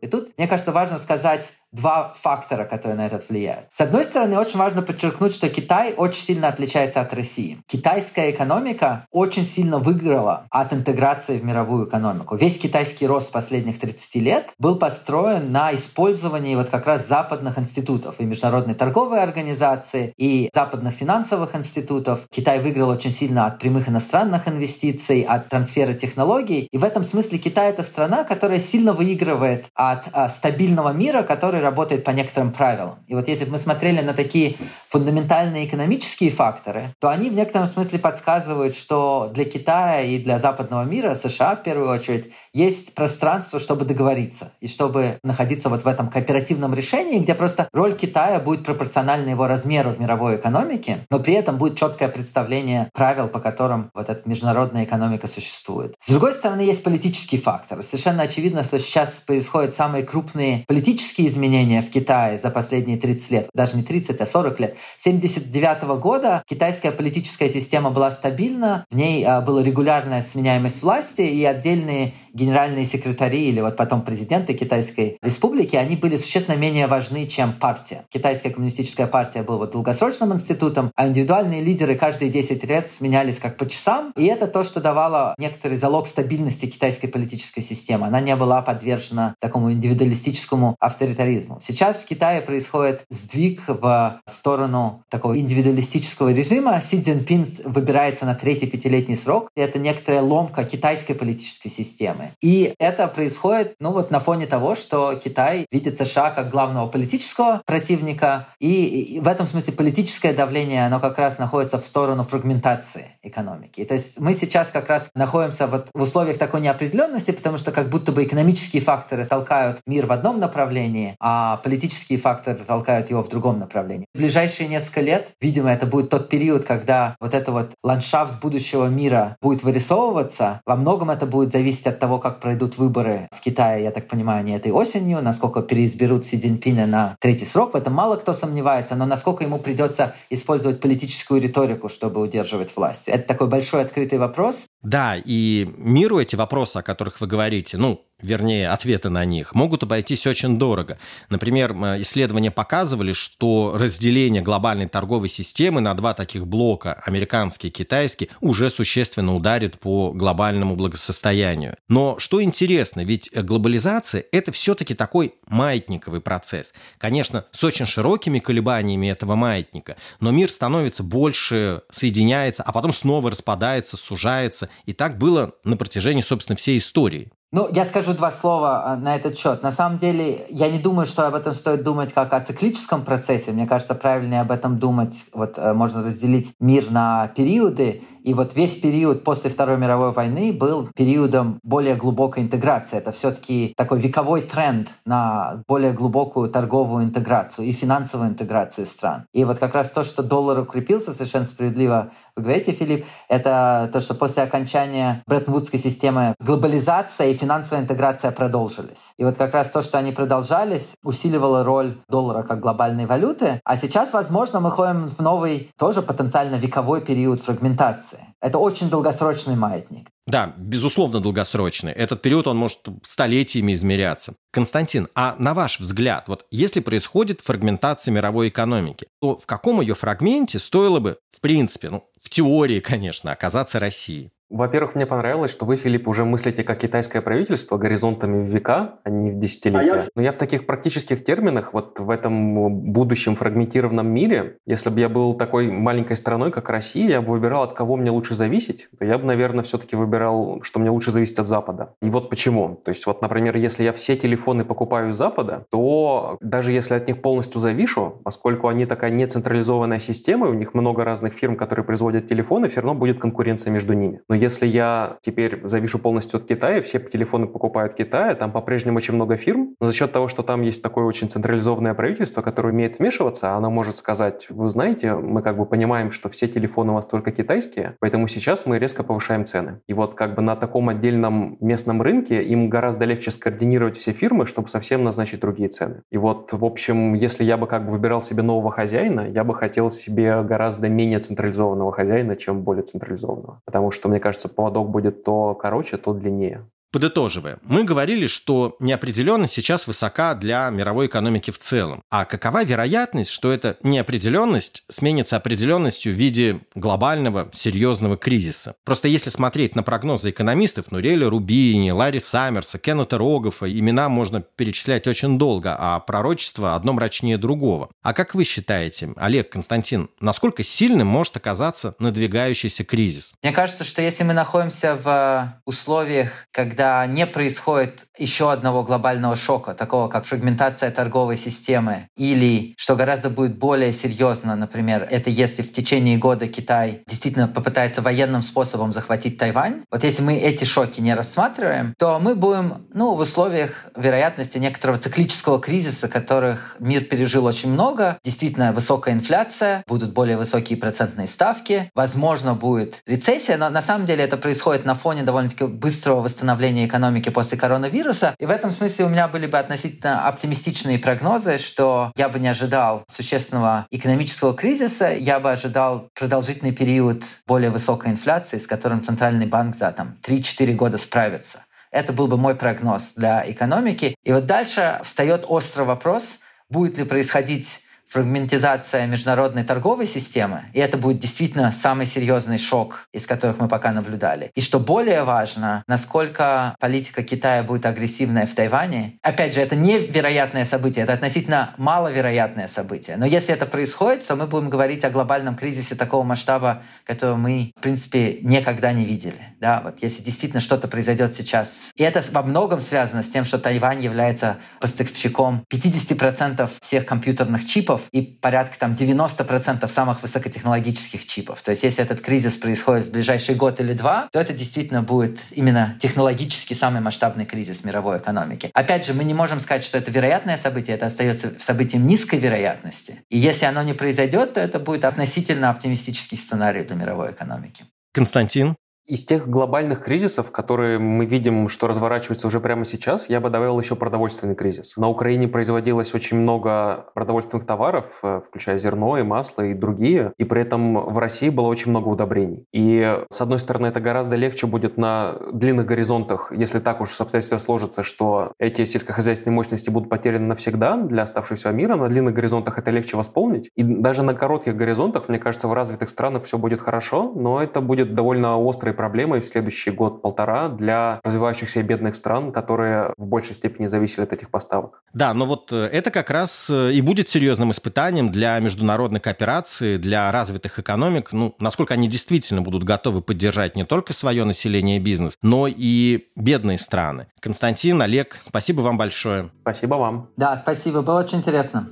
И 0.00 0.06
тут, 0.06 0.30
мне 0.38 0.48
кажется, 0.48 0.72
важно 0.72 0.96
сказать 0.96 1.52
два 1.76 2.14
фактора, 2.18 2.64
которые 2.64 2.96
на 2.96 3.06
этот 3.06 3.28
влияют. 3.28 3.66
С 3.72 3.80
одной 3.80 4.04
стороны, 4.04 4.38
очень 4.38 4.58
важно 4.58 4.82
подчеркнуть, 4.82 5.34
что 5.34 5.48
Китай 5.48 5.92
очень 5.96 6.22
сильно 6.22 6.48
отличается 6.48 7.00
от 7.00 7.12
России. 7.14 7.58
Китайская 7.66 8.30
экономика 8.30 9.06
очень 9.10 9.44
сильно 9.44 9.78
выиграла 9.78 10.46
от 10.50 10.72
интеграции 10.72 11.38
в 11.38 11.44
мировую 11.44 11.86
экономику. 11.86 12.36
Весь 12.36 12.58
китайский 12.58 13.06
рост 13.06 13.30
последних 13.30 13.78
30 13.78 14.14
лет 14.16 14.54
был 14.58 14.76
построен 14.76 15.52
на 15.52 15.74
использовании 15.74 16.56
вот 16.56 16.70
как 16.70 16.86
раз 16.86 17.06
западных 17.06 17.58
институтов 17.58 18.16
и 18.18 18.24
Международной 18.24 18.74
торговой 18.74 19.22
организации, 19.22 20.14
и 20.16 20.48
западных 20.54 20.94
финансовых 20.94 21.54
институтов. 21.54 22.26
Китай 22.30 22.60
выиграл 22.60 22.88
очень 22.88 23.10
сильно 23.10 23.46
от 23.46 23.58
прямых 23.58 23.88
иностранных 23.88 24.48
инвестиций, 24.48 25.22
от 25.22 25.48
трансфера 25.48 25.92
технологий. 25.92 26.68
И 26.72 26.78
в 26.78 26.84
этом 26.84 27.04
смысле 27.04 27.38
Китай— 27.38 27.68
это 27.70 27.82
страна, 27.82 28.24
которая 28.24 28.58
сильно 28.58 28.92
выигрывает 28.92 29.66
от 29.74 30.04
а, 30.12 30.28
стабильного 30.28 30.92
мира, 30.92 31.22
который 31.22 31.60
работает 31.66 32.04
по 32.04 32.10
некоторым 32.10 32.52
правилам. 32.52 33.00
И 33.08 33.14
вот 33.14 33.28
если 33.28 33.44
бы 33.44 33.52
мы 33.52 33.58
смотрели 33.58 34.00
на 34.00 34.14
такие 34.14 34.56
фундаментальные 34.88 35.66
экономические 35.66 36.30
факторы, 36.30 36.94
то 37.00 37.08
они 37.08 37.28
в 37.28 37.34
некотором 37.34 37.66
смысле 37.66 37.98
подсказывают, 37.98 38.76
что 38.76 39.30
для 39.34 39.44
Китая 39.44 40.02
и 40.02 40.18
для 40.18 40.38
западного 40.38 40.84
мира, 40.84 41.14
США 41.14 41.56
в 41.56 41.62
первую 41.62 41.90
очередь, 41.90 42.32
есть 42.52 42.94
пространство, 42.94 43.58
чтобы 43.58 43.84
договориться 43.84 44.52
и 44.60 44.68
чтобы 44.68 45.18
находиться 45.22 45.68
вот 45.68 45.84
в 45.84 45.88
этом 45.88 46.08
кооперативном 46.08 46.72
решении, 46.72 47.18
где 47.18 47.34
просто 47.34 47.68
роль 47.72 47.94
Китая 47.94 48.38
будет 48.38 48.64
пропорциональна 48.64 49.30
его 49.30 49.46
размеру 49.46 49.90
в 49.90 50.00
мировой 50.00 50.36
экономике, 50.36 51.06
но 51.10 51.18
при 51.18 51.34
этом 51.34 51.58
будет 51.58 51.76
четкое 51.78 52.08
представление 52.08 52.88
правил, 52.92 53.28
по 53.28 53.40
которым 53.40 53.90
вот 53.94 54.08
эта 54.08 54.28
международная 54.28 54.84
экономика 54.84 55.26
существует. 55.26 55.94
С 56.00 56.10
другой 56.10 56.32
стороны, 56.32 56.60
есть 56.60 56.84
политический 56.84 57.38
фактор. 57.38 57.82
Совершенно 57.82 58.22
очевидно, 58.22 58.62
что 58.62 58.78
сейчас 58.78 59.22
происходят 59.26 59.74
самые 59.74 60.04
крупные 60.04 60.64
политические 60.68 61.26
изменения 61.28 61.45
изменения 61.46 61.80
в 61.80 61.90
Китае 61.90 62.38
за 62.38 62.50
последние 62.50 62.98
30 62.98 63.30
лет, 63.30 63.48
даже 63.54 63.76
не 63.76 63.82
30, 63.82 64.20
а 64.20 64.26
40 64.26 64.60
лет. 64.60 64.76
79 64.98 66.00
года 66.00 66.42
китайская 66.46 66.90
политическая 66.90 67.48
система 67.48 67.90
была 67.90 68.10
стабильна, 68.10 68.84
в 68.90 68.96
ней 68.96 69.24
а, 69.24 69.40
была 69.40 69.62
регулярная 69.62 70.22
сменяемость 70.22 70.82
власти, 70.82 71.22
и 71.22 71.44
отдельные 71.44 72.14
генеральные 72.32 72.84
секретари 72.84 73.48
или 73.48 73.60
вот 73.60 73.76
потом 73.76 74.02
президенты 74.02 74.54
Китайской 74.54 75.18
республики, 75.22 75.76
они 75.76 75.96
были 75.96 76.16
существенно 76.16 76.56
менее 76.56 76.86
важны, 76.86 77.26
чем 77.26 77.52
партия. 77.52 78.04
Китайская 78.10 78.50
коммунистическая 78.50 79.06
партия 79.06 79.42
была 79.42 79.58
вот 79.58 79.72
долгосрочным 79.72 80.32
институтом, 80.32 80.90
а 80.96 81.06
индивидуальные 81.06 81.62
лидеры 81.62 81.94
каждые 81.94 82.30
10 82.30 82.64
лет 82.64 82.88
сменялись 82.88 83.38
как 83.38 83.56
по 83.56 83.68
часам, 83.68 84.12
и 84.16 84.24
это 84.24 84.46
то, 84.46 84.64
что 84.64 84.80
давало 84.80 85.34
некоторый 85.38 85.76
залог 85.76 86.08
стабильности 86.08 86.66
китайской 86.66 87.06
политической 87.06 87.60
системы. 87.60 88.06
Она 88.06 88.20
не 88.20 88.34
была 88.36 88.62
подвержена 88.62 89.34
такому 89.40 89.72
индивидуалистическому 89.72 90.76
авторитаризму 90.80 91.35
капитализму. 91.36 91.58
Сейчас 91.60 91.98
в 91.98 92.06
Китае 92.06 92.40
происходит 92.40 93.04
сдвиг 93.10 93.62
в 93.66 94.20
сторону 94.26 95.02
такого 95.08 95.38
индивидуалистического 95.38 96.32
режима. 96.32 96.80
Си 96.80 97.00
Цзиньпин 97.00 97.46
выбирается 97.64 98.26
на 98.26 98.34
третий 98.34 98.66
пятилетний 98.66 99.16
срок. 99.16 99.50
Это 99.56 99.78
некоторая 99.78 100.22
ломка 100.22 100.64
китайской 100.64 101.14
политической 101.14 101.68
системы. 101.68 102.30
И 102.42 102.74
это 102.78 103.08
происходит 103.08 103.76
ну 103.80 103.92
вот 103.92 104.10
на 104.10 104.20
фоне 104.20 104.46
того, 104.46 104.74
что 104.74 105.14
Китай 105.14 105.66
видит 105.70 105.98
США 105.98 106.30
как 106.30 106.50
главного 106.50 106.88
политического 106.88 107.62
противника. 107.66 108.48
И 108.60 109.20
в 109.22 109.28
этом 109.28 109.46
смысле 109.46 109.72
политическое 109.72 110.32
давление, 110.32 110.86
оно 110.86 111.00
как 111.00 111.18
раз 111.18 111.38
находится 111.38 111.78
в 111.78 111.84
сторону 111.84 112.22
фрагментации 112.22 113.18
экономики. 113.22 113.84
То 113.84 113.94
есть 113.94 114.20
мы 114.20 114.34
сейчас 114.34 114.70
как 114.70 114.88
раз 114.88 115.10
находимся 115.14 115.66
вот 115.66 115.88
в 115.94 116.02
условиях 116.02 116.38
такой 116.38 116.60
неопределенности, 116.60 117.30
потому 117.30 117.58
что 117.58 117.72
как 117.72 117.90
будто 117.90 118.12
бы 118.12 118.24
экономические 118.24 118.82
факторы 118.82 119.24
толкают 119.24 119.80
мир 119.86 120.06
в 120.06 120.12
одном 120.12 120.38
направлении, 120.38 121.16
а 121.28 121.56
политические 121.56 122.20
факторы 122.20 122.56
толкают 122.56 123.10
его 123.10 123.20
в 123.20 123.28
другом 123.28 123.58
направлении. 123.58 124.06
В 124.14 124.18
ближайшие 124.18 124.68
несколько 124.68 125.00
лет, 125.00 125.30
видимо, 125.40 125.72
это 125.72 125.84
будет 125.84 126.08
тот 126.08 126.28
период, 126.28 126.64
когда 126.64 127.16
вот 127.18 127.34
это 127.34 127.50
вот 127.50 127.72
ландшафт 127.82 128.40
будущего 128.40 128.86
мира 128.86 129.36
будет 129.42 129.64
вырисовываться. 129.64 130.60
Во 130.64 130.76
многом 130.76 131.10
это 131.10 131.26
будет 131.26 131.50
зависеть 131.50 131.88
от 131.88 131.98
того, 131.98 132.20
как 132.20 132.38
пройдут 132.38 132.78
выборы 132.78 133.26
в 133.32 133.40
Китае, 133.40 133.82
я 133.82 133.90
так 133.90 134.06
понимаю, 134.06 134.44
не 134.44 134.54
этой 134.54 134.70
осенью, 134.70 135.20
насколько 135.20 135.62
переизберут 135.62 136.24
Си 136.26 136.38
Цзиньпина 136.38 136.86
на 136.86 137.16
третий 137.18 137.44
срок. 137.44 137.72
В 137.72 137.76
этом 137.76 137.92
мало 137.92 138.14
кто 138.14 138.32
сомневается, 138.32 138.94
но 138.94 139.04
насколько 139.04 139.42
ему 139.42 139.58
придется 139.58 140.14
использовать 140.30 140.80
политическую 140.80 141.42
риторику, 141.42 141.88
чтобы 141.88 142.20
удерживать 142.20 142.76
власть. 142.76 143.08
Это 143.08 143.26
такой 143.26 143.48
большой 143.48 143.82
открытый 143.82 144.20
вопрос. 144.20 144.66
Да, 144.86 145.16
и 145.16 145.68
миру 145.78 146.20
эти 146.20 146.36
вопросы, 146.36 146.76
о 146.76 146.82
которых 146.82 147.20
вы 147.20 147.26
говорите, 147.26 147.76
ну, 147.76 148.04
вернее, 148.22 148.70
ответы 148.70 149.10
на 149.10 149.24
них, 149.24 149.52
могут 149.52 149.82
обойтись 149.82 150.26
очень 150.28 150.58
дорого. 150.58 150.96
Например, 151.28 151.72
исследования 152.00 152.52
показывали, 152.52 153.12
что 153.12 153.76
разделение 153.76 154.42
глобальной 154.42 154.86
торговой 154.86 155.28
системы 155.28 155.80
на 155.80 155.92
два 155.94 156.14
таких 156.14 156.46
блока, 156.46 156.94
американский 157.04 157.68
и 157.68 157.70
китайский, 157.70 158.30
уже 158.40 158.70
существенно 158.70 159.34
ударит 159.34 159.78
по 159.80 160.12
глобальному 160.12 160.76
благосостоянию. 160.76 161.76
Но 161.88 162.18
что 162.20 162.40
интересно, 162.40 163.04
ведь 163.04 163.30
глобализация– 163.34 164.24
это 164.32 164.52
все-таки 164.52 164.94
такой 164.94 165.34
маятниковый 165.48 166.20
процесс. 166.20 166.72
Конечно, 166.98 167.44
с 167.50 167.64
очень 167.64 167.86
широкими 167.86 168.38
колебаниями 168.38 169.08
этого 169.08 169.34
маятника, 169.34 169.96
но 170.20 170.30
мир 170.30 170.48
становится 170.48 171.02
больше, 171.02 171.82
соединяется, 171.90 172.62
а 172.62 172.70
потом 172.72 172.92
снова 172.92 173.32
распадается, 173.32 173.96
сужается. 173.96 174.70
И 174.84 174.92
так 174.92 175.18
было 175.18 175.54
на 175.64 175.76
протяжении, 175.76 176.22
собственно, 176.22 176.56
всей 176.56 176.78
истории. 176.78 177.32
Ну, 177.52 177.68
я 177.72 177.84
скажу 177.84 178.12
два 178.12 178.32
слова 178.32 178.84
а, 178.84 178.96
на 178.96 179.14
этот 179.14 179.38
счет. 179.38 179.62
На 179.62 179.70
самом 179.70 179.98
деле, 179.98 180.46
я 180.50 180.68
не 180.68 180.80
думаю, 180.80 181.06
что 181.06 181.28
об 181.28 181.34
этом 181.36 181.52
стоит 181.52 181.84
думать 181.84 182.12
как 182.12 182.32
о 182.32 182.40
циклическом 182.40 183.02
процессе. 183.02 183.52
Мне 183.52 183.68
кажется, 183.68 183.94
правильнее 183.94 184.40
об 184.40 184.50
этом 184.50 184.80
думать. 184.80 185.26
Вот 185.32 185.56
э, 185.56 185.72
можно 185.72 186.02
разделить 186.02 186.54
мир 186.58 186.90
на 186.90 187.28
периоды. 187.28 188.02
И 188.24 188.34
вот 188.34 188.56
весь 188.56 188.74
период 188.74 189.22
после 189.22 189.48
Второй 189.48 189.76
мировой 189.76 190.10
войны 190.10 190.52
был 190.52 190.88
периодом 190.96 191.60
более 191.62 191.94
глубокой 191.94 192.42
интеграции. 192.42 192.98
Это 192.98 193.12
все-таки 193.12 193.72
такой 193.76 194.00
вековой 194.00 194.42
тренд 194.42 194.90
на 195.04 195.62
более 195.68 195.92
глубокую 195.92 196.50
торговую 196.50 197.04
интеграцию 197.04 197.68
и 197.68 197.70
финансовую 197.70 198.30
интеграцию 198.30 198.86
стран. 198.86 199.26
И 199.32 199.44
вот 199.44 199.60
как 199.60 199.76
раз 199.76 199.90
то, 199.90 200.02
что 200.02 200.24
доллар 200.24 200.58
укрепился, 200.58 201.12
совершенно 201.12 201.44
справедливо 201.44 202.10
вы 202.34 202.42
говорите, 202.42 202.72
Филипп, 202.72 203.06
это 203.28 203.88
то, 203.92 204.00
что 204.00 204.14
после 204.14 204.42
окончания 204.42 205.22
Бреттон-Вудской 205.28 205.78
системы 205.78 206.34
глобализация 206.40 207.28
и 207.28 207.35
финансовая 207.36 207.82
интеграция 207.82 208.32
продолжились. 208.32 209.12
И 209.18 209.24
вот 209.24 209.36
как 209.36 209.54
раз 209.54 209.70
то, 209.70 209.82
что 209.82 209.98
они 209.98 210.12
продолжались, 210.12 210.94
усиливало 211.04 211.62
роль 211.62 211.98
доллара 212.08 212.42
как 212.42 212.60
глобальной 212.60 213.06
валюты. 213.06 213.60
А 213.64 213.76
сейчас, 213.76 214.12
возможно, 214.12 214.60
мы 214.60 214.70
ходим 214.70 215.08
в 215.08 215.20
новый, 215.20 215.70
тоже 215.78 216.02
потенциально 216.02 216.56
вековой 216.56 217.00
период 217.00 217.40
фрагментации. 217.40 218.34
Это 218.40 218.58
очень 218.58 218.90
долгосрочный 218.90 219.56
маятник. 219.56 220.08
Да, 220.26 220.54
безусловно, 220.56 221.20
долгосрочный. 221.20 221.92
Этот 221.92 222.20
период, 222.20 222.48
он 222.48 222.56
может 222.56 222.80
столетиями 223.04 223.74
измеряться. 223.74 224.34
Константин, 224.52 225.08
а 225.14 225.36
на 225.38 225.54
ваш 225.54 225.78
взгляд, 225.78 226.28
вот 226.28 226.46
если 226.50 226.80
происходит 226.80 227.40
фрагментация 227.42 228.12
мировой 228.12 228.48
экономики, 228.48 229.06
то 229.20 229.36
в 229.36 229.46
каком 229.46 229.80
ее 229.80 229.94
фрагменте 229.94 230.58
стоило 230.58 230.98
бы, 230.98 231.18
в 231.36 231.40
принципе, 231.40 231.90
ну, 231.90 232.04
в 232.20 232.28
теории, 232.28 232.80
конечно, 232.80 233.30
оказаться 233.30 233.78
России? 233.78 234.32
Во-первых, 234.48 234.94
мне 234.94 235.06
понравилось, 235.06 235.50
что 235.50 235.64
вы, 235.64 235.76
Филипп, 235.76 236.06
уже 236.06 236.24
мыслите 236.24 236.62
как 236.62 236.78
китайское 236.78 237.20
правительство 237.20 237.76
горизонтами 237.76 238.42
в 238.42 238.46
века, 238.46 239.00
а 239.02 239.10
не 239.10 239.32
в 239.32 239.38
десятилетия. 239.38 239.92
А 239.92 239.96
я... 239.96 240.04
Но 240.14 240.22
я 240.22 240.32
в 240.32 240.36
таких 240.36 240.66
практических 240.66 241.24
терминах, 241.24 241.72
вот 241.72 241.98
в 241.98 242.10
этом 242.10 242.92
будущем 242.92 243.34
фрагментированном 243.34 244.06
мире, 244.06 244.58
если 244.64 244.90
бы 244.90 245.00
я 245.00 245.08
был 245.08 245.34
такой 245.34 245.70
маленькой 245.70 246.16
страной, 246.16 246.52
как 246.52 246.70
Россия, 246.70 247.08
я 247.08 247.20
бы 247.20 247.32
выбирал, 247.32 247.64
от 247.64 247.72
кого 247.72 247.96
мне 247.96 248.10
лучше 248.10 248.34
зависеть, 248.34 248.88
то 248.98 249.04
я 249.04 249.18
бы, 249.18 249.24
наверное, 249.24 249.64
все-таки 249.64 249.96
выбирал, 249.96 250.62
что 250.62 250.78
мне 250.78 250.90
лучше 250.90 251.10
зависеть 251.10 251.40
от 251.40 251.48
Запада. 251.48 251.94
И 252.00 252.08
вот 252.08 252.30
почему. 252.30 252.80
То 252.84 252.90
есть 252.90 253.04
вот, 253.06 253.22
например, 253.22 253.56
если 253.56 253.82
я 253.82 253.92
все 253.92 254.16
телефоны 254.16 254.64
покупаю 254.64 255.10
из 255.10 255.16
Запада, 255.16 255.66
то 255.70 256.36
даже 256.40 256.70
если 256.70 256.94
от 256.94 257.08
них 257.08 257.20
полностью 257.20 257.60
завишу, 257.60 258.20
поскольку 258.22 258.68
они 258.68 258.86
такая 258.86 259.10
нецентрализованная 259.10 259.98
система, 259.98 260.46
и 260.46 260.50
у 260.50 260.54
них 260.54 260.72
много 260.72 261.04
разных 261.04 261.32
фирм, 261.32 261.56
которые 261.56 261.84
производят 261.84 262.28
телефоны, 262.28 262.68
все 262.68 262.80
равно 262.80 262.94
будет 262.94 263.18
конкуренция 263.18 263.72
между 263.72 263.92
ними. 263.92 264.20
Но 264.28 264.35
если 264.36 264.66
я 264.66 265.18
теперь 265.22 265.60
завишу 265.64 265.98
полностью 265.98 266.38
от 266.38 266.46
Китая, 266.46 266.80
все 266.82 266.98
телефоны 266.98 267.46
покупают 267.46 267.92
в 267.92 267.96
Китае, 267.96 268.34
там 268.34 268.52
по-прежнему 268.52 268.96
очень 268.96 269.14
много 269.14 269.36
фирм, 269.36 269.74
но 269.80 269.86
за 269.86 269.94
счет 269.94 270.12
того, 270.12 270.28
что 270.28 270.42
там 270.42 270.62
есть 270.62 270.82
такое 270.82 271.04
очень 271.04 271.28
централизованное 271.28 271.94
правительство, 271.94 272.42
которое 272.42 272.72
умеет 272.72 272.98
вмешиваться, 272.98 273.54
оно 273.54 273.70
может 273.70 273.96
сказать, 273.96 274.46
вы 274.50 274.68
знаете, 274.68 275.14
мы 275.14 275.42
как 275.42 275.56
бы 275.56 275.66
понимаем, 275.66 276.10
что 276.10 276.28
все 276.28 276.48
телефоны 276.48 276.92
у 276.92 276.94
вас 276.94 277.06
только 277.06 277.30
китайские, 277.30 277.96
поэтому 278.00 278.28
сейчас 278.28 278.66
мы 278.66 278.78
резко 278.78 279.02
повышаем 279.02 279.44
цены. 279.44 279.80
И 279.86 279.92
вот 279.92 280.14
как 280.14 280.34
бы 280.34 280.42
на 280.42 280.56
таком 280.56 280.88
отдельном 280.88 281.56
местном 281.60 282.02
рынке 282.02 282.42
им 282.42 282.68
гораздо 282.68 283.04
легче 283.04 283.30
скоординировать 283.30 283.96
все 283.96 284.12
фирмы, 284.12 284.46
чтобы 284.46 284.68
совсем 284.68 285.04
назначить 285.04 285.40
другие 285.40 285.68
цены. 285.68 286.02
И 286.10 286.18
вот, 286.18 286.52
в 286.52 286.64
общем, 286.64 287.14
если 287.14 287.44
я 287.44 287.56
бы 287.56 287.66
как 287.66 287.84
бы 287.86 287.92
выбирал 287.92 288.20
себе 288.20 288.42
нового 288.42 288.70
хозяина, 288.70 289.28
я 289.28 289.44
бы 289.44 289.54
хотел 289.54 289.90
себе 289.90 290.42
гораздо 290.42 290.88
менее 290.88 291.18
централизованного 291.18 291.92
хозяина, 291.92 292.36
чем 292.36 292.62
более 292.62 292.82
централизованного. 292.82 293.60
Потому 293.64 293.90
что, 293.90 294.08
мне 294.08 294.20
кажется, 294.26 294.48
поводок 294.48 294.90
будет 294.90 295.22
то 295.22 295.54
короче, 295.54 295.98
то 295.98 296.12
длиннее. 296.12 296.68
Подытоживая, 296.96 297.58
мы 297.60 297.84
говорили, 297.84 298.26
что 298.26 298.74
неопределенность 298.80 299.52
сейчас 299.52 299.86
высока 299.86 300.34
для 300.34 300.70
мировой 300.70 301.08
экономики 301.08 301.50
в 301.50 301.58
целом. 301.58 302.02
А 302.08 302.24
какова 302.24 302.64
вероятность, 302.64 303.30
что 303.30 303.52
эта 303.52 303.76
неопределенность 303.82 304.82
сменится 304.88 305.36
определенностью 305.36 306.14
в 306.14 306.16
виде 306.16 306.60
глобального 306.74 307.50
серьезного 307.52 308.16
кризиса? 308.16 308.76
Просто 308.82 309.08
если 309.08 309.28
смотреть 309.28 309.76
на 309.76 309.82
прогнозы 309.82 310.30
экономистов, 310.30 310.86
ну, 310.90 310.98
Риэля 310.98 311.28
Рубини, 311.28 311.90
Ларри 311.90 312.18
Саммерса, 312.18 312.78
Кеннета 312.78 313.18
Рогофа, 313.18 313.70
имена 313.70 314.08
можно 314.08 314.40
перечислять 314.40 315.06
очень 315.06 315.38
долго, 315.38 315.76
а 315.78 316.00
пророчество 316.00 316.76
одно 316.76 316.94
мрачнее 316.94 317.36
другого. 317.36 317.90
А 318.02 318.14
как 318.14 318.34
вы 318.34 318.44
считаете, 318.44 319.10
Олег, 319.16 319.50
Константин, 319.50 320.08
насколько 320.20 320.62
сильным 320.62 321.08
может 321.08 321.36
оказаться 321.36 321.94
надвигающийся 321.98 322.84
кризис? 322.84 323.34
Мне 323.42 323.52
кажется, 323.52 323.84
что 323.84 324.00
если 324.00 324.24
мы 324.24 324.32
находимся 324.32 324.94
в 324.94 325.60
условиях, 325.66 326.46
когда 326.52 326.85
когда 326.86 327.06
не 327.06 327.26
происходит 327.26 328.06
еще 328.16 328.52
одного 328.52 328.82
глобального 328.84 329.34
шока, 329.36 329.74
такого 329.74 330.08
как 330.08 330.24
фрагментация 330.24 330.90
торговой 330.90 331.36
системы, 331.36 332.08
или, 332.16 332.74
что 332.78 332.94
гораздо 332.96 333.28
будет 333.28 333.58
более 333.58 333.92
серьезно, 333.92 334.54
например, 334.54 335.06
это 335.10 335.28
если 335.28 335.62
в 335.62 335.72
течение 335.72 336.16
года 336.16 336.46
Китай 336.46 337.02
действительно 337.08 337.48
попытается 337.48 338.02
военным 338.02 338.42
способом 338.42 338.92
захватить 338.92 339.36
Тайвань, 339.36 339.82
вот 339.90 340.04
если 340.04 340.22
мы 340.22 340.36
эти 340.36 340.64
шоки 340.64 341.00
не 341.00 341.14
рассматриваем, 341.14 341.94
то 341.98 342.18
мы 342.20 342.34
будем 342.36 342.86
ну, 342.94 343.14
в 343.14 343.20
условиях 343.20 343.86
вероятности 343.96 344.58
некоторого 344.58 344.98
циклического 344.98 345.60
кризиса, 345.60 346.08
которых 346.08 346.76
мир 346.78 347.02
пережил 347.04 347.44
очень 347.46 347.72
много, 347.72 348.18
действительно 348.24 348.72
высокая 348.72 349.14
инфляция, 349.14 349.82
будут 349.88 350.12
более 350.12 350.38
высокие 350.38 350.78
процентные 350.78 351.26
ставки, 351.26 351.90
возможно, 351.94 352.54
будет 352.54 353.02
рецессия, 353.06 353.56
но 353.58 353.70
на 353.70 353.82
самом 353.82 354.06
деле 354.06 354.24
это 354.24 354.36
происходит 354.36 354.84
на 354.84 354.94
фоне 354.94 355.24
довольно-таки 355.24 355.64
быстрого 355.64 356.20
восстановления 356.20 356.65
восстановления 356.66 356.86
экономики 356.86 357.30
после 357.30 357.56
коронавируса. 357.58 358.34
И 358.38 358.46
в 358.46 358.50
этом 358.50 358.70
смысле 358.70 359.04
у 359.04 359.08
меня 359.08 359.28
были 359.28 359.46
бы 359.46 359.58
относительно 359.58 360.26
оптимистичные 360.26 360.98
прогнозы, 360.98 361.58
что 361.58 362.12
я 362.16 362.28
бы 362.28 362.38
не 362.38 362.48
ожидал 362.48 363.04
существенного 363.08 363.86
экономического 363.90 364.54
кризиса, 364.54 365.12
я 365.12 365.38
бы 365.38 365.52
ожидал 365.52 366.08
продолжительный 366.14 366.72
период 366.72 367.22
более 367.46 367.70
высокой 367.70 368.10
инфляции, 368.10 368.58
с 368.58 368.66
которым 368.66 369.02
Центральный 369.02 369.46
банк 369.46 369.76
за 369.76 369.92
там, 369.92 370.16
3-4 370.22 370.72
года 370.74 370.98
справится. 370.98 371.64
Это 371.92 372.12
был 372.12 372.26
бы 372.26 372.36
мой 372.36 372.54
прогноз 372.54 373.12
для 373.16 373.48
экономики. 373.50 374.16
И 374.24 374.32
вот 374.32 374.46
дальше 374.46 374.98
встает 375.02 375.44
острый 375.46 375.84
вопрос, 375.86 376.40
будет 376.68 376.98
ли 376.98 377.04
происходить 377.04 377.85
фрагментизация 378.08 379.06
международной 379.06 379.64
торговой 379.64 380.06
системы, 380.06 380.64
и 380.72 380.80
это 380.80 380.96
будет 380.96 381.18
действительно 381.18 381.72
самый 381.72 382.06
серьезный 382.06 382.58
шок, 382.58 383.08
из 383.12 383.26
которых 383.26 383.58
мы 383.58 383.68
пока 383.68 383.92
наблюдали. 383.92 384.50
И 384.54 384.60
что 384.60 384.78
более 384.78 385.24
важно, 385.24 385.82
насколько 385.86 386.76
политика 386.80 387.22
Китая 387.22 387.62
будет 387.62 387.86
агрессивная 387.86 388.46
в 388.46 388.54
Тайване. 388.54 389.18
Опять 389.22 389.54
же, 389.54 389.60
это 389.60 389.76
невероятное 389.76 390.64
событие, 390.64 391.02
это 391.04 391.12
относительно 391.12 391.74
маловероятное 391.76 392.68
событие. 392.68 393.16
Но 393.16 393.26
если 393.26 393.54
это 393.54 393.66
происходит, 393.66 394.26
то 394.26 394.36
мы 394.36 394.46
будем 394.46 394.70
говорить 394.70 395.04
о 395.04 395.10
глобальном 395.10 395.56
кризисе 395.56 395.94
такого 395.94 396.22
масштаба, 396.22 396.82
которого 397.04 397.36
мы, 397.36 397.72
в 397.76 397.80
принципе, 397.80 398.38
никогда 398.42 398.92
не 398.92 399.04
видели. 399.04 399.54
Да, 399.60 399.80
вот 399.82 400.02
если 400.02 400.22
действительно 400.22 400.60
что-то 400.60 400.88
произойдет 400.88 401.34
сейчас. 401.34 401.92
И 401.96 402.02
это 402.02 402.22
во 402.30 402.42
многом 402.42 402.80
связано 402.80 403.22
с 403.22 403.30
тем, 403.30 403.44
что 403.44 403.58
Тайвань 403.58 404.02
является 404.02 404.58
поставщиком 404.80 405.64
50% 405.72 406.70
всех 406.80 407.06
компьютерных 407.06 407.66
чипов 407.66 407.95
чипов 407.96 408.08
и 408.12 408.22
порядка 408.22 408.78
там 408.78 408.94
90% 408.94 409.88
самых 409.88 410.22
высокотехнологических 410.22 411.26
чипов. 411.26 411.62
То 411.62 411.70
есть 411.70 411.82
если 411.82 412.04
этот 412.04 412.20
кризис 412.20 412.54
происходит 412.54 413.06
в 413.06 413.10
ближайший 413.10 413.54
год 413.54 413.80
или 413.80 413.92
два, 413.92 414.28
то 414.32 414.40
это 414.40 414.52
действительно 414.52 415.02
будет 415.02 415.40
именно 415.52 415.96
технологически 416.00 416.74
самый 416.74 417.00
масштабный 417.00 417.44
кризис 417.44 417.84
мировой 417.84 418.18
экономики. 418.18 418.70
Опять 418.74 419.06
же, 419.06 419.14
мы 419.14 419.24
не 419.24 419.34
можем 419.34 419.60
сказать, 419.60 419.84
что 419.84 419.98
это 419.98 420.10
вероятное 420.10 420.56
событие, 420.56 420.96
это 420.96 421.06
остается 421.06 421.52
событием 421.58 422.06
низкой 422.06 422.38
вероятности. 422.38 423.22
И 423.30 423.38
если 423.38 423.66
оно 423.66 423.82
не 423.82 423.94
произойдет, 423.94 424.54
то 424.54 424.60
это 424.60 424.78
будет 424.78 425.04
относительно 425.04 425.70
оптимистический 425.70 426.36
сценарий 426.36 426.84
для 426.84 426.96
мировой 426.96 427.32
экономики. 427.32 427.84
Константин? 428.12 428.76
Из 429.06 429.24
тех 429.24 429.48
глобальных 429.48 430.02
кризисов, 430.02 430.50
которые 430.50 430.98
мы 430.98 431.26
видим, 431.26 431.68
что 431.68 431.86
разворачиваются 431.86 432.48
уже 432.48 432.58
прямо 432.58 432.84
сейчас, 432.84 433.30
я 433.30 433.40
бы 433.40 433.50
добавил 433.50 433.78
еще 433.78 433.94
продовольственный 433.94 434.56
кризис. 434.56 434.96
На 434.96 435.08
Украине 435.08 435.46
производилось 435.46 436.12
очень 436.12 436.38
много 436.40 437.06
продовольственных 437.14 437.66
товаров, 437.66 438.18
э, 438.24 438.40
включая 438.44 438.78
зерно 438.78 439.16
и 439.16 439.22
масло 439.22 439.62
и 439.62 439.74
другие, 439.74 440.32
и 440.38 440.44
при 440.44 440.62
этом 440.62 441.06
в 441.08 441.18
России 441.18 441.50
было 441.50 441.68
очень 441.68 441.90
много 441.90 442.08
удобрений. 442.08 442.66
И, 442.72 443.20
с 443.30 443.40
одной 443.40 443.60
стороны, 443.60 443.86
это 443.86 444.00
гораздо 444.00 444.34
легче 444.34 444.66
будет 444.66 444.96
на 444.96 445.36
длинных 445.52 445.86
горизонтах, 445.86 446.50
если 446.50 446.80
так 446.80 447.00
уж 447.00 447.10
обстоятельства 447.20 447.58
сложатся, 447.58 448.02
что 448.02 448.54
эти 448.58 448.84
сельскохозяйственные 448.84 449.54
мощности 449.54 449.88
будут 449.88 450.08
потеряны 450.08 450.46
навсегда 450.46 450.96
для 450.96 451.22
оставшегося 451.22 451.70
мира. 451.70 451.94
На 451.94 452.08
длинных 452.08 452.34
горизонтах 452.34 452.76
это 452.76 452.90
легче 452.90 453.16
восполнить. 453.16 453.70
И 453.76 453.84
даже 453.84 454.24
на 454.24 454.34
коротких 454.34 454.74
горизонтах, 454.74 455.28
мне 455.28 455.38
кажется, 455.38 455.68
в 455.68 455.72
развитых 455.72 456.10
странах 456.10 456.42
все 456.42 456.58
будет 456.58 456.80
хорошо, 456.80 457.32
но 457.36 457.62
это 457.62 457.80
будет 457.80 458.12
довольно 458.12 458.58
острый 458.58 458.95
проблемой 458.96 459.40
в 459.40 459.46
следующий 459.46 459.90
год-полтора 459.90 460.68
для 460.68 461.20
развивающихся 461.22 461.80
и 461.80 461.82
бедных 461.82 462.16
стран, 462.16 462.52
которые 462.52 463.12
в 463.16 463.26
большей 463.26 463.54
степени 463.54 463.86
зависели 463.86 464.24
от 464.24 464.32
этих 464.32 464.50
поставок. 464.50 465.02
Да, 465.12 465.34
но 465.34 465.46
вот 465.46 465.72
э, 465.72 465.88
это 465.92 466.10
как 466.10 466.30
раз 466.30 466.68
э, 466.70 466.92
и 466.92 467.00
будет 467.00 467.28
серьезным 467.28 467.70
испытанием 467.70 468.30
для 468.30 468.58
международной 468.58 469.20
кооперации, 469.20 469.96
для 469.96 470.30
развитых 470.32 470.78
экономик, 470.78 471.32
ну, 471.32 471.54
насколько 471.58 471.94
они 471.94 472.08
действительно 472.08 472.62
будут 472.62 472.84
готовы 472.84 473.22
поддержать 473.22 473.76
не 473.76 473.84
только 473.84 474.12
свое 474.12 474.44
население 474.44 474.96
и 474.96 475.00
бизнес, 475.00 475.36
но 475.42 475.66
и 475.68 476.28
бедные 476.36 476.78
страны. 476.78 477.28
Константин, 477.40 478.00
Олег, 478.02 478.38
спасибо 478.46 478.80
вам 478.80 478.98
большое. 478.98 479.50
Спасибо 479.62 479.94
вам. 479.94 480.30
Да, 480.36 480.56
спасибо, 480.56 481.02
было 481.02 481.20
очень 481.20 481.38
интересно. 481.38 481.86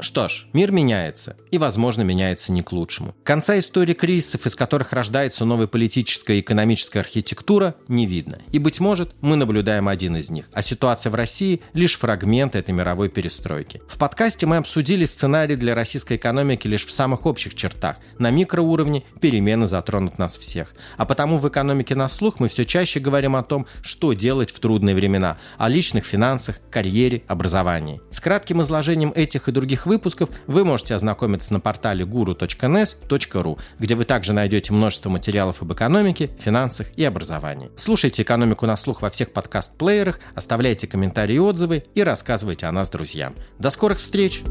Что 0.00 0.28
ж, 0.28 0.46
мир 0.52 0.70
меняется, 0.70 1.36
и, 1.50 1.58
возможно, 1.58 2.02
меняется 2.02 2.52
не 2.52 2.62
к 2.62 2.70
лучшему. 2.70 3.16
Конца 3.24 3.58
истории 3.58 3.94
кризисов, 3.94 4.46
из 4.46 4.54
которых 4.54 4.92
рождается 4.92 5.44
новая 5.44 5.66
политическая 5.66 6.36
и 6.36 6.40
экономическая 6.40 7.00
архитектура, 7.00 7.74
не 7.88 8.06
видно. 8.06 8.38
И, 8.52 8.60
быть 8.60 8.78
может, 8.78 9.14
мы 9.20 9.34
наблюдаем 9.34 9.88
один 9.88 10.16
из 10.16 10.30
них, 10.30 10.48
а 10.52 10.62
ситуация 10.62 11.10
в 11.10 11.16
России– 11.16 11.60
лишь 11.72 11.96
фрагмент 11.96 12.54
этой 12.54 12.70
мировой 12.70 13.08
перестройки. 13.08 13.82
В 13.88 13.98
подкасте 13.98 14.46
мы 14.46 14.58
обсудили 14.58 15.04
сценарий 15.04 15.56
для 15.56 15.74
российской 15.74 16.16
экономики 16.16 16.68
лишь 16.68 16.86
в 16.86 16.92
самых 16.92 17.26
общих 17.26 17.56
чертах. 17.56 17.96
На 18.18 18.30
микроуровне 18.30 19.02
перемены 19.20 19.66
затронут 19.66 20.18
нас 20.18 20.38
всех. 20.38 20.74
А 20.96 21.06
потому 21.06 21.38
в 21.38 21.48
экономике 21.48 21.96
на 21.96 22.08
слух 22.08 22.38
мы 22.38 22.48
все 22.48 22.64
чаще 22.64 23.00
говорим 23.00 23.34
о 23.34 23.42
том, 23.42 23.66
что 23.82 24.12
делать 24.12 24.52
в 24.52 24.60
трудные 24.60 24.94
времена, 24.94 25.38
о 25.56 25.68
личных 25.68 26.06
финансах, 26.06 26.60
карьере, 26.70 27.22
образовании. 27.26 28.00
С 28.10 28.20
кратким 28.20 28.62
изложением 28.62 29.12
этих 29.14 29.48
и 29.48 29.52
других 29.52 29.87
выпусков 29.88 30.30
вы 30.46 30.64
можете 30.64 30.94
ознакомиться 30.94 31.52
на 31.52 31.60
портале 31.60 32.04
guru.nes.ru, 32.04 33.58
где 33.78 33.94
вы 33.96 34.04
также 34.04 34.32
найдете 34.32 34.72
множество 34.72 35.10
материалов 35.10 35.62
об 35.62 35.72
экономике, 35.72 36.30
финансах 36.38 36.86
и 36.96 37.04
образовании. 37.04 37.70
Слушайте 37.76 38.22
«Экономику 38.22 38.66
на 38.66 38.76
слух» 38.76 39.02
во 39.02 39.10
всех 39.10 39.32
подкаст-плеерах, 39.32 40.20
оставляйте 40.34 40.86
комментарии 40.86 41.34
и 41.34 41.40
отзывы 41.40 41.82
и 41.94 42.02
рассказывайте 42.02 42.66
о 42.66 42.72
нас 42.72 42.90
друзьям. 42.90 43.34
До 43.58 43.70
скорых 43.70 43.98
встреч! 43.98 44.42